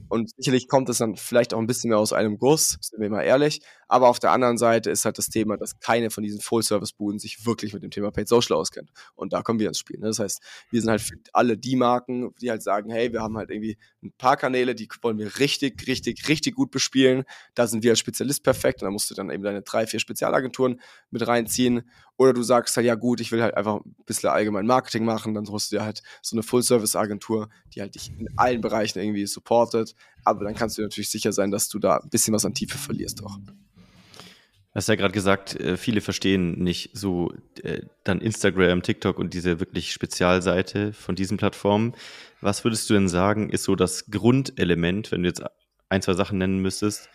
und 0.10 0.32
sicherlich 0.36 0.68
kommt 0.68 0.90
es 0.90 0.98
dann 0.98 1.16
vielleicht 1.16 1.54
auch 1.54 1.60
ein 1.60 1.68
bisschen 1.68 1.90
mehr 1.90 2.00
aus 2.00 2.14
einem 2.14 2.40
Guss, 2.40 2.78
sind 2.82 3.00
wir 3.00 3.10
mal 3.10 3.22
ehrlich. 3.22 3.62
Aber 3.88 4.10
auf 4.10 4.20
der 4.20 4.32
anderen 4.32 4.58
Seite 4.58 4.90
ist 4.90 5.06
halt 5.06 5.18
das 5.18 5.30
Thema, 5.30 5.56
dass 5.56 5.80
keine 5.80 6.10
von 6.10 6.24
diesen 6.24 6.42
Full-Service-Buden 6.42 7.20
sich 7.20 7.46
wirklich 7.46 7.74
mit 7.74 7.84
dem 7.84 7.92
Thema 7.92 8.12
Paid 8.12 8.28
Social 8.28 8.58
auskennt. 8.58 8.92
Und 9.16 9.34
da 9.34 9.42
kommen 9.44 9.60
wir 9.60 9.68
ins 9.68 9.80
Spiel. 9.80 10.00
Ne? 10.00 10.08
Das 10.08 10.20
heißt, 10.20 10.42
wir 10.72 10.82
sind 10.82 10.90
halt 10.90 11.04
alle 11.32 11.58
die 11.58 11.76
Marken, 11.76 12.34
die 12.42 12.50
halt 12.50 12.64
sagen, 12.64 12.92
hey, 12.92 13.14
wir 13.14 13.22
haben 13.22 13.38
halt 13.38 13.52
irgendwie 13.52 13.78
ein 14.04 14.12
paar 14.18 14.36
Kanäle, 14.36 14.74
die 14.74 14.88
wollen 15.02 15.20
wir 15.20 15.40
richtig, 15.40 15.88
richtig, 15.88 16.28
richtig 16.28 16.56
gut 16.56 16.72
bespielen. 16.72 17.24
Da 17.54 17.68
sind 17.68 17.84
wir 17.84 17.92
als 17.92 18.00
Spezialist 18.00 18.44
perfekt. 18.44 18.82
Und 18.82 18.88
da 18.88 18.92
musst 18.92 19.12
du 19.12 19.16
dann 19.16 19.30
eben 19.30 19.44
deine 19.44 19.62
drei, 19.62 19.86
vier 19.86 20.00
Spezialagenturen 20.00 20.82
mit 21.12 21.28
reinziehen. 21.28 21.84
Oder 22.20 22.34
du 22.34 22.44
sagst 22.44 22.76
halt, 22.76 22.86
ja 22.86 22.96
gut, 22.96 23.22
ich 23.22 23.32
will 23.32 23.42
halt 23.42 23.56
einfach 23.56 23.78
ein 23.78 23.96
bisschen 24.06 24.30
allgemein 24.30 24.66
Marketing 24.66 25.06
machen. 25.06 25.34
Dann 25.34 25.48
holst 25.48 25.72
du 25.72 25.78
dir 25.78 25.86
halt 25.86 26.04
so 26.22 26.36
eine 26.36 26.44
Full-Service-Agentur, 26.44 27.48
die 27.74 27.80
halt 27.80 27.96
dich 27.96 28.12
in 28.20 28.28
allen 28.36 28.60
Bereichen 28.60 29.00
irgendwie 29.00 29.26
supportet. 29.26 29.96
Aber 30.26 30.44
dann 30.44 30.54
kannst 30.54 30.78
du 30.78 30.82
natürlich 30.82 31.10
sicher 31.10 31.32
sein, 31.32 31.50
dass 31.50 31.70
du 31.70 31.80
da 31.80 31.96
ein 31.96 32.10
bisschen 32.10 32.34
was 32.34 32.44
an 32.44 32.54
Tiefe 32.54 32.78
verlierst 32.78 33.24
auch. 33.24 33.38
Du 33.38 34.76
hast 34.76 34.90
ja 34.90 34.96
gerade 34.96 35.14
gesagt, 35.14 35.56
äh, 35.62 35.78
viele 35.78 36.02
verstehen 36.02 36.62
nicht 36.62 36.90
so 36.94 37.32
äh, 37.64 37.84
dann 38.04 38.20
Instagram, 38.20 38.84
TikTok 38.84 39.18
und 39.18 39.34
diese 39.34 39.62
wirklich 39.62 39.94
Spezialseite 39.94 40.92
von 40.92 41.16
diesen 41.16 41.38
Plattformen. 41.38 41.96
Was 42.42 42.66
würdest 42.66 42.90
du 42.90 42.96
denn 42.96 43.08
sagen, 43.08 43.50
ist 43.50 43.64
so 43.64 43.78
das 43.78 44.12
Grundelement, 44.12 45.14
wenn 45.14 45.24
du 45.24 45.30
jetzt 45.30 45.42
ein, 45.88 46.02
zwei 46.02 46.16
Sachen 46.16 46.38
nennen 46.38 46.60
müsstest, 46.60 47.08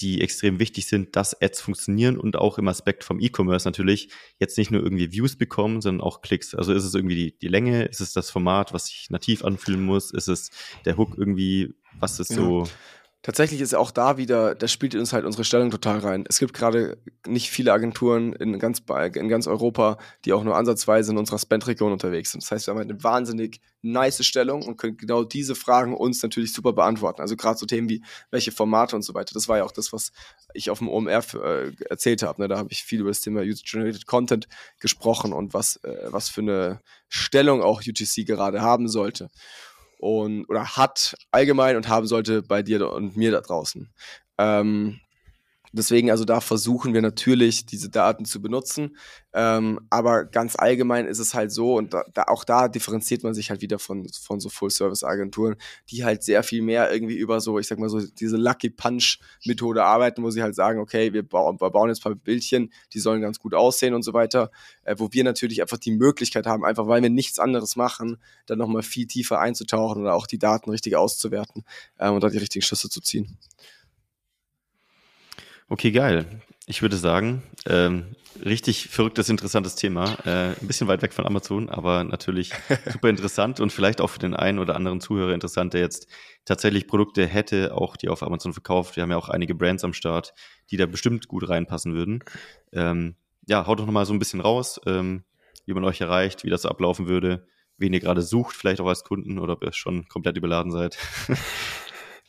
die 0.00 0.20
extrem 0.20 0.58
wichtig 0.58 0.86
sind, 0.86 1.16
dass 1.16 1.40
Ads 1.40 1.60
funktionieren 1.60 2.18
und 2.18 2.36
auch 2.36 2.58
im 2.58 2.68
Aspekt 2.68 3.04
vom 3.04 3.20
E-Commerce 3.20 3.66
natürlich 3.66 4.08
jetzt 4.38 4.56
nicht 4.58 4.70
nur 4.70 4.82
irgendwie 4.82 5.12
Views 5.12 5.36
bekommen, 5.36 5.80
sondern 5.80 6.06
auch 6.06 6.22
Klicks. 6.22 6.54
Also 6.54 6.72
ist 6.72 6.84
es 6.84 6.94
irgendwie 6.94 7.14
die, 7.14 7.38
die 7.38 7.48
Länge, 7.48 7.84
ist 7.84 8.00
es 8.00 8.12
das 8.12 8.30
Format, 8.30 8.72
was 8.72 8.86
sich 8.86 9.10
nativ 9.10 9.44
anfühlen 9.44 9.84
muss, 9.84 10.10
ist 10.10 10.28
es 10.28 10.50
der 10.84 10.96
Hook 10.96 11.16
irgendwie, 11.16 11.74
was 11.98 12.20
ist 12.20 12.30
ja. 12.30 12.36
so 12.36 12.64
tatsächlich 13.22 13.60
ist 13.60 13.74
auch 13.74 13.90
da 13.90 14.16
wieder, 14.16 14.54
das 14.54 14.72
spielt 14.72 14.94
uns 14.94 15.12
halt 15.12 15.24
unsere 15.24 15.44
Stellung 15.44 15.70
total 15.70 15.98
rein. 15.98 16.24
Es 16.28 16.38
gibt 16.38 16.54
gerade 16.54 16.96
nicht 17.26 17.50
viele 17.50 17.72
Agenturen 17.72 18.32
in 18.32 18.58
ganz, 18.58 18.82
in 19.14 19.28
ganz 19.28 19.46
Europa, 19.46 19.98
die 20.24 20.32
auch 20.32 20.42
nur 20.42 20.56
ansatzweise 20.56 21.12
in 21.12 21.18
unserer 21.18 21.38
Spend-Region 21.38 21.92
unterwegs 21.92 22.32
sind. 22.32 22.42
Das 22.42 22.50
heißt, 22.50 22.66
wir 22.66 22.72
haben 22.72 22.78
halt 22.78 22.90
eine 22.90 23.04
wahnsinnig 23.04 23.60
nice 23.82 24.24
Stellung 24.24 24.62
und 24.62 24.76
können 24.76 24.96
genau 24.96 25.24
diese 25.24 25.54
Fragen 25.54 25.94
uns 25.94 26.22
natürlich 26.22 26.52
super 26.52 26.72
beantworten. 26.72 27.20
Also 27.20 27.36
gerade 27.36 27.58
so 27.58 27.66
Themen 27.66 27.88
wie 27.88 28.02
welche 28.30 28.52
Formate 28.52 28.96
und 28.96 29.02
so 29.02 29.14
weiter. 29.14 29.34
Das 29.34 29.48
war 29.48 29.58
ja 29.58 29.64
auch 29.64 29.72
das, 29.72 29.92
was 29.92 30.12
ich 30.54 30.70
auf 30.70 30.78
dem 30.78 30.88
OMR 30.88 31.22
äh, 31.34 31.72
erzählt 31.88 32.22
habe. 32.22 32.40
Ne? 32.40 32.48
Da 32.48 32.56
habe 32.56 32.72
ich 32.72 32.84
viel 32.84 33.00
über 33.00 33.10
das 33.10 33.20
Thema 33.20 33.42
User-Generated 33.42 34.06
Content 34.06 34.48
gesprochen 34.80 35.32
und 35.32 35.52
was, 35.52 35.76
äh, 35.76 36.06
was 36.08 36.30
für 36.30 36.40
eine 36.40 36.80
Stellung 37.08 37.62
auch 37.62 37.82
UGC 37.86 38.24
gerade 38.26 38.62
haben 38.62 38.88
sollte 38.88 39.28
und 40.00 40.46
oder 40.48 40.76
hat 40.76 41.14
allgemein 41.30 41.76
und 41.76 41.88
haben 41.88 42.06
sollte 42.06 42.42
bei 42.42 42.62
dir 42.62 42.90
und 42.90 43.16
mir 43.16 43.30
da 43.30 43.40
draußen. 43.40 43.92
Ähm, 44.38 45.00
Deswegen, 45.72 46.10
also 46.10 46.24
da 46.24 46.40
versuchen 46.40 46.94
wir 46.94 47.02
natürlich, 47.02 47.64
diese 47.64 47.90
Daten 47.90 48.24
zu 48.24 48.42
benutzen. 48.42 48.96
Ähm, 49.32 49.80
aber 49.88 50.24
ganz 50.24 50.56
allgemein 50.56 51.06
ist 51.06 51.20
es 51.20 51.34
halt 51.34 51.52
so, 51.52 51.76
und 51.76 51.94
da, 51.94 52.04
da, 52.12 52.24
auch 52.24 52.42
da 52.42 52.68
differenziert 52.68 53.22
man 53.22 53.34
sich 53.34 53.50
halt 53.50 53.60
wieder 53.60 53.78
von, 53.78 54.08
von 54.08 54.40
so 54.40 54.48
Full-Service-Agenturen, 54.48 55.56
die 55.88 56.04
halt 56.04 56.24
sehr 56.24 56.42
viel 56.42 56.62
mehr 56.62 56.92
irgendwie 56.92 57.16
über 57.16 57.40
so, 57.40 57.58
ich 57.60 57.68
sag 57.68 57.78
mal 57.78 57.88
so, 57.88 58.00
diese 58.00 58.36
Lucky 58.36 58.70
Punch-Methode 58.70 59.84
arbeiten, 59.84 60.24
wo 60.24 60.30
sie 60.30 60.42
halt 60.42 60.56
sagen, 60.56 60.80
okay, 60.80 61.12
wir, 61.12 61.22
ba 61.22 61.52
wir 61.52 61.70
bauen 61.70 61.88
jetzt 61.88 62.00
ein 62.00 62.02
paar 62.02 62.14
Bildchen, 62.16 62.72
die 62.92 62.98
sollen 62.98 63.20
ganz 63.20 63.38
gut 63.38 63.54
aussehen 63.54 63.94
und 63.94 64.02
so 64.02 64.12
weiter. 64.12 64.50
Äh, 64.82 64.96
wo 64.98 65.08
wir 65.12 65.22
natürlich 65.22 65.62
einfach 65.62 65.78
die 65.78 65.92
Möglichkeit 65.92 66.46
haben, 66.46 66.64
einfach 66.64 66.88
weil 66.88 67.02
wir 67.02 67.10
nichts 67.10 67.38
anderes 67.38 67.76
machen, 67.76 68.16
dann 68.46 68.58
nochmal 68.58 68.82
viel 68.82 69.06
tiefer 69.06 69.38
einzutauchen 69.38 70.02
oder 70.02 70.14
auch 70.14 70.26
die 70.26 70.38
Daten 70.38 70.70
richtig 70.70 70.96
auszuwerten 70.96 71.64
äh, 71.98 72.08
und 72.08 72.24
da 72.24 72.28
die 72.28 72.38
richtigen 72.38 72.62
Schlüsse 72.62 72.88
zu 72.88 73.00
ziehen. 73.00 73.38
Okay, 75.72 75.92
geil. 75.92 76.26
Ich 76.66 76.82
würde 76.82 76.96
sagen, 76.96 77.44
ähm, 77.64 78.16
richtig 78.44 78.88
verrücktes, 78.88 79.28
interessantes 79.28 79.76
Thema. 79.76 80.16
Äh, 80.26 80.56
ein 80.60 80.66
bisschen 80.66 80.88
weit 80.88 81.00
weg 81.00 81.12
von 81.12 81.24
Amazon, 81.24 81.68
aber 81.68 82.02
natürlich 82.02 82.50
super 82.92 83.08
interessant 83.08 83.60
und 83.60 83.72
vielleicht 83.72 84.00
auch 84.00 84.10
für 84.10 84.18
den 84.18 84.34
einen 84.34 84.58
oder 84.58 84.74
anderen 84.74 85.00
Zuhörer 85.00 85.32
interessant, 85.32 85.72
der 85.72 85.80
jetzt 85.80 86.08
tatsächlich 86.44 86.88
Produkte 86.88 87.24
hätte, 87.24 87.72
auch 87.72 87.96
die 87.96 88.08
auf 88.08 88.24
Amazon 88.24 88.52
verkauft. 88.52 88.96
Wir 88.96 89.04
haben 89.04 89.12
ja 89.12 89.16
auch 89.16 89.28
einige 89.28 89.54
Brands 89.54 89.84
am 89.84 89.92
Start, 89.92 90.34
die 90.72 90.76
da 90.76 90.86
bestimmt 90.86 91.28
gut 91.28 91.48
reinpassen 91.48 91.94
würden. 91.94 92.24
Ähm, 92.72 93.14
ja, 93.46 93.64
haut 93.68 93.78
doch 93.78 93.86
nochmal 93.86 94.06
so 94.06 94.12
ein 94.12 94.18
bisschen 94.18 94.40
raus, 94.40 94.80
ähm, 94.86 95.22
wie 95.66 95.72
man 95.72 95.84
euch 95.84 96.00
erreicht, 96.00 96.42
wie 96.42 96.50
das 96.50 96.62
so 96.62 96.68
ablaufen 96.68 97.06
würde, 97.06 97.46
wen 97.78 97.92
ihr 97.92 98.00
gerade 98.00 98.22
sucht, 98.22 98.56
vielleicht 98.56 98.80
auch 98.80 98.88
als 98.88 99.04
Kunden 99.04 99.38
oder 99.38 99.52
ob 99.52 99.62
ihr 99.62 99.72
schon 99.72 100.08
komplett 100.08 100.36
überladen 100.36 100.72
seid. 100.72 100.98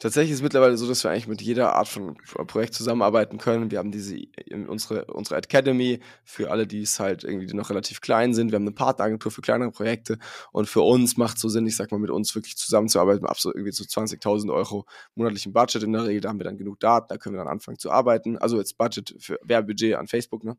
Tatsächlich 0.02 0.32
ist 0.32 0.38
es 0.38 0.42
mittlerweile 0.42 0.76
so, 0.78 0.88
dass 0.88 1.04
wir 1.04 1.12
eigentlich 1.12 1.28
mit 1.28 1.44
jeder 1.44 1.76
Art 1.76 1.88
von 1.88 2.16
Projekt 2.48 2.74
zusammenarbeiten 2.74 3.38
können. 3.38 3.70
Wir 3.70 3.78
haben 3.78 3.92
diese 3.92 4.20
unsere 4.68 5.06
unsere 5.06 5.36
Academy 5.36 6.00
für 6.24 6.50
alle, 6.50 6.66
die 6.66 6.82
es 6.82 7.00
halt 7.00 7.24
irgendwie 7.24 7.54
noch 7.54 7.70
relativ 7.70 8.02
klein 8.02 8.34
sind. 8.34 8.52
Wir 8.52 8.56
haben 8.56 8.64
eine 8.64 8.72
Partneragentur 8.72 9.32
für 9.32 9.42
kleinere 9.42 9.70
Projekte 9.70 10.18
und 10.54 10.68
für 10.68 10.82
uns 10.82 11.18
macht 11.18 11.38
so 11.38 11.50
Sinn, 11.50 11.68
ich 11.68 11.76
sag 11.76 11.92
mal, 11.92 12.00
mit 12.00 12.10
uns 12.10 12.34
wirklich 12.34 12.58
zusammenzuarbeiten, 12.58 13.28
ab 13.28 13.40
so 13.40 13.54
irgendwie 13.54 13.74
zu 13.74 13.84
so 13.84 14.02
20.000 14.02 14.52
Euro 14.52 14.88
monatlichen 15.14 15.54
Budget 15.54 15.84
in 15.84 15.94
der 15.94 16.08
Regel. 16.08 16.22
Da 16.22 16.30
haben 16.30 16.40
wir 16.40 16.46
dann 16.46 16.58
genug 16.58 16.80
Daten, 16.80 17.06
da 17.10 17.18
können 17.18 17.36
wir 17.36 17.44
dann 17.44 17.54
anfangen 17.54 17.78
zu 17.78 17.92
arbeiten. 17.92 18.40
Also 18.40 18.58
jetzt 18.58 18.80
Budget 18.80 19.16
für 19.20 19.38
Werbebudget 19.44 19.98
an 19.98 20.08
Facebook, 20.08 20.44
ne? 20.44 20.58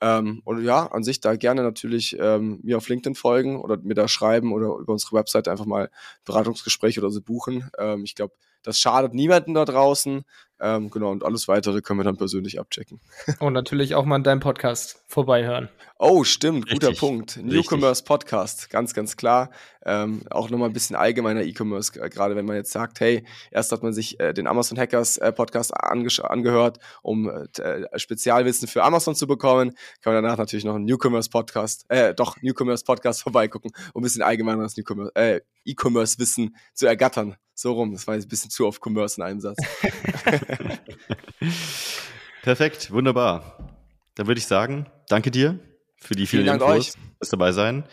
Ähm, 0.00 0.42
und 0.44 0.62
ja, 0.62 0.86
an 0.86 1.02
sich 1.02 1.20
da 1.20 1.36
gerne 1.36 1.62
natürlich 1.62 2.16
ähm, 2.20 2.60
mir 2.62 2.76
auf 2.76 2.88
LinkedIn 2.88 3.14
folgen 3.14 3.58
oder 3.60 3.78
mir 3.78 3.94
da 3.94 4.06
schreiben 4.08 4.52
oder 4.52 4.76
über 4.76 4.92
unsere 4.92 5.16
Website 5.16 5.48
einfach 5.48 5.64
mal 5.64 5.90
Beratungsgespräche 6.24 7.00
oder 7.00 7.10
so 7.10 7.22
buchen. 7.22 7.70
Ähm, 7.78 8.04
ich 8.04 8.14
glaube, 8.14 8.34
das 8.66 8.78
schadet 8.80 9.14
niemanden 9.14 9.54
da 9.54 9.64
draußen. 9.64 10.24
Ähm, 10.60 10.90
genau, 10.90 11.10
und 11.10 11.24
alles 11.24 11.48
weitere 11.48 11.82
können 11.82 12.00
wir 12.00 12.04
dann 12.04 12.16
persönlich 12.16 12.58
abchecken. 12.58 13.00
Und 13.40 13.52
natürlich 13.52 13.94
auch 13.94 14.06
mal 14.06 14.16
in 14.16 14.22
deinem 14.22 14.40
Podcast 14.40 15.04
vorbeihören. 15.06 15.68
Oh, 15.98 16.24
stimmt, 16.24 16.68
guter 16.68 16.88
Richtig. 16.88 17.00
Punkt. 17.00 17.36
Newcomers 17.42 18.02
Podcast, 18.02 18.70
ganz, 18.70 18.94
ganz 18.94 19.16
klar. 19.16 19.50
Ähm, 19.84 20.22
auch 20.30 20.50
nochmal 20.50 20.68
ein 20.68 20.72
bisschen 20.72 20.96
allgemeiner 20.96 21.42
E-Commerce, 21.42 21.92
gerade 21.92 22.36
wenn 22.36 22.44
man 22.44 22.56
jetzt 22.56 22.72
sagt, 22.72 23.00
hey, 23.00 23.24
erst 23.50 23.72
hat 23.72 23.82
man 23.82 23.92
sich 23.92 24.18
äh, 24.20 24.34
den 24.34 24.46
Amazon 24.46 24.78
Hackers 24.78 25.16
äh, 25.16 25.32
Podcast 25.32 25.74
angehört, 25.74 26.80
um 27.02 27.30
äh, 27.30 27.98
Spezialwissen 27.98 28.68
für 28.68 28.82
Amazon 28.82 29.14
zu 29.14 29.26
bekommen, 29.26 29.74
kann 30.02 30.12
man 30.12 30.22
danach 30.22 30.38
natürlich 30.38 30.64
noch 30.64 30.74
einen 30.74 30.84
Newcomers 30.84 31.28
Podcast, 31.28 31.84
äh, 31.88 32.14
doch, 32.14 32.36
Newcomers 32.42 32.84
Podcast 32.84 33.22
vorbeigucken, 33.24 33.70
um 33.94 34.00
ein 34.00 34.04
bisschen 34.04 34.22
allgemeineres 34.22 34.76
äh, 35.14 35.40
E-Commerce-Wissen 35.64 36.56
zu 36.74 36.86
ergattern. 36.86 37.36
So 37.58 37.72
rum, 37.72 37.92
das 37.92 38.06
war 38.06 38.14
jetzt 38.16 38.26
ein 38.26 38.28
bisschen 38.28 38.50
zu 38.50 38.66
auf 38.66 38.80
Commerce 38.84 39.18
in 39.18 39.22
einem 39.22 39.40
Satz. 39.40 39.56
Perfekt, 42.42 42.90
wunderbar. 42.90 43.76
Dann 44.14 44.26
würde 44.26 44.38
ich 44.38 44.46
sagen, 44.46 44.86
danke 45.08 45.30
dir 45.30 45.58
für 45.96 46.14
die 46.14 46.26
vielen, 46.26 46.44
vielen 46.44 46.60
Infos, 46.60 46.96
fürs 47.18 47.30
dabei 47.30 47.52
sein. 47.52 47.84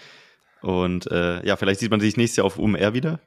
Und 0.62 1.08
äh, 1.12 1.46
ja, 1.46 1.56
vielleicht 1.58 1.80
sieht 1.80 1.92
man 1.92 2.00
sich 2.00 2.18
nächstes 2.18 2.38
Jahr 2.38 2.46
auf 2.46 2.58
UMR 2.58 2.94
wieder. 2.94 3.20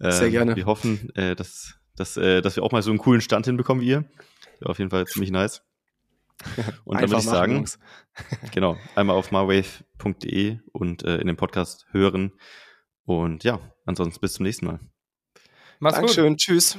Äh, 0.00 0.10
Sehr 0.10 0.30
gerne. 0.30 0.56
Wir 0.56 0.66
hoffen, 0.66 1.14
äh, 1.14 1.36
dass, 1.36 1.74
dass, 1.96 2.16
äh, 2.16 2.42
dass 2.42 2.56
wir 2.56 2.62
auch 2.62 2.72
mal 2.72 2.82
so 2.82 2.90
einen 2.90 2.98
coolen 2.98 3.20
Stand 3.20 3.46
hinbekommen 3.46 3.82
wie 3.82 3.88
ihr. 3.88 4.04
Ja, 4.60 4.66
auf 4.66 4.78
jeden 4.78 4.90
Fall 4.90 5.06
ziemlich 5.06 5.30
nice. 5.30 5.62
Und 6.84 7.00
dann 7.00 7.10
würde 7.10 7.20
ich 7.20 7.28
sagen, 7.28 7.64
genau, 8.52 8.76
einmal 8.96 9.16
auf 9.16 9.30
marwave.de 9.30 10.58
und 10.72 11.04
äh, 11.04 11.18
in 11.18 11.28
dem 11.28 11.36
Podcast 11.36 11.86
hören. 11.92 12.32
Und 13.04 13.44
ja, 13.44 13.60
ansonsten 13.86 14.20
bis 14.20 14.34
zum 14.34 14.44
nächsten 14.44 14.66
Mal. 14.66 14.80
Mach's 15.78 15.94
Dankeschön, 15.94 16.30
gut. 16.30 16.38
tschüss. 16.38 16.78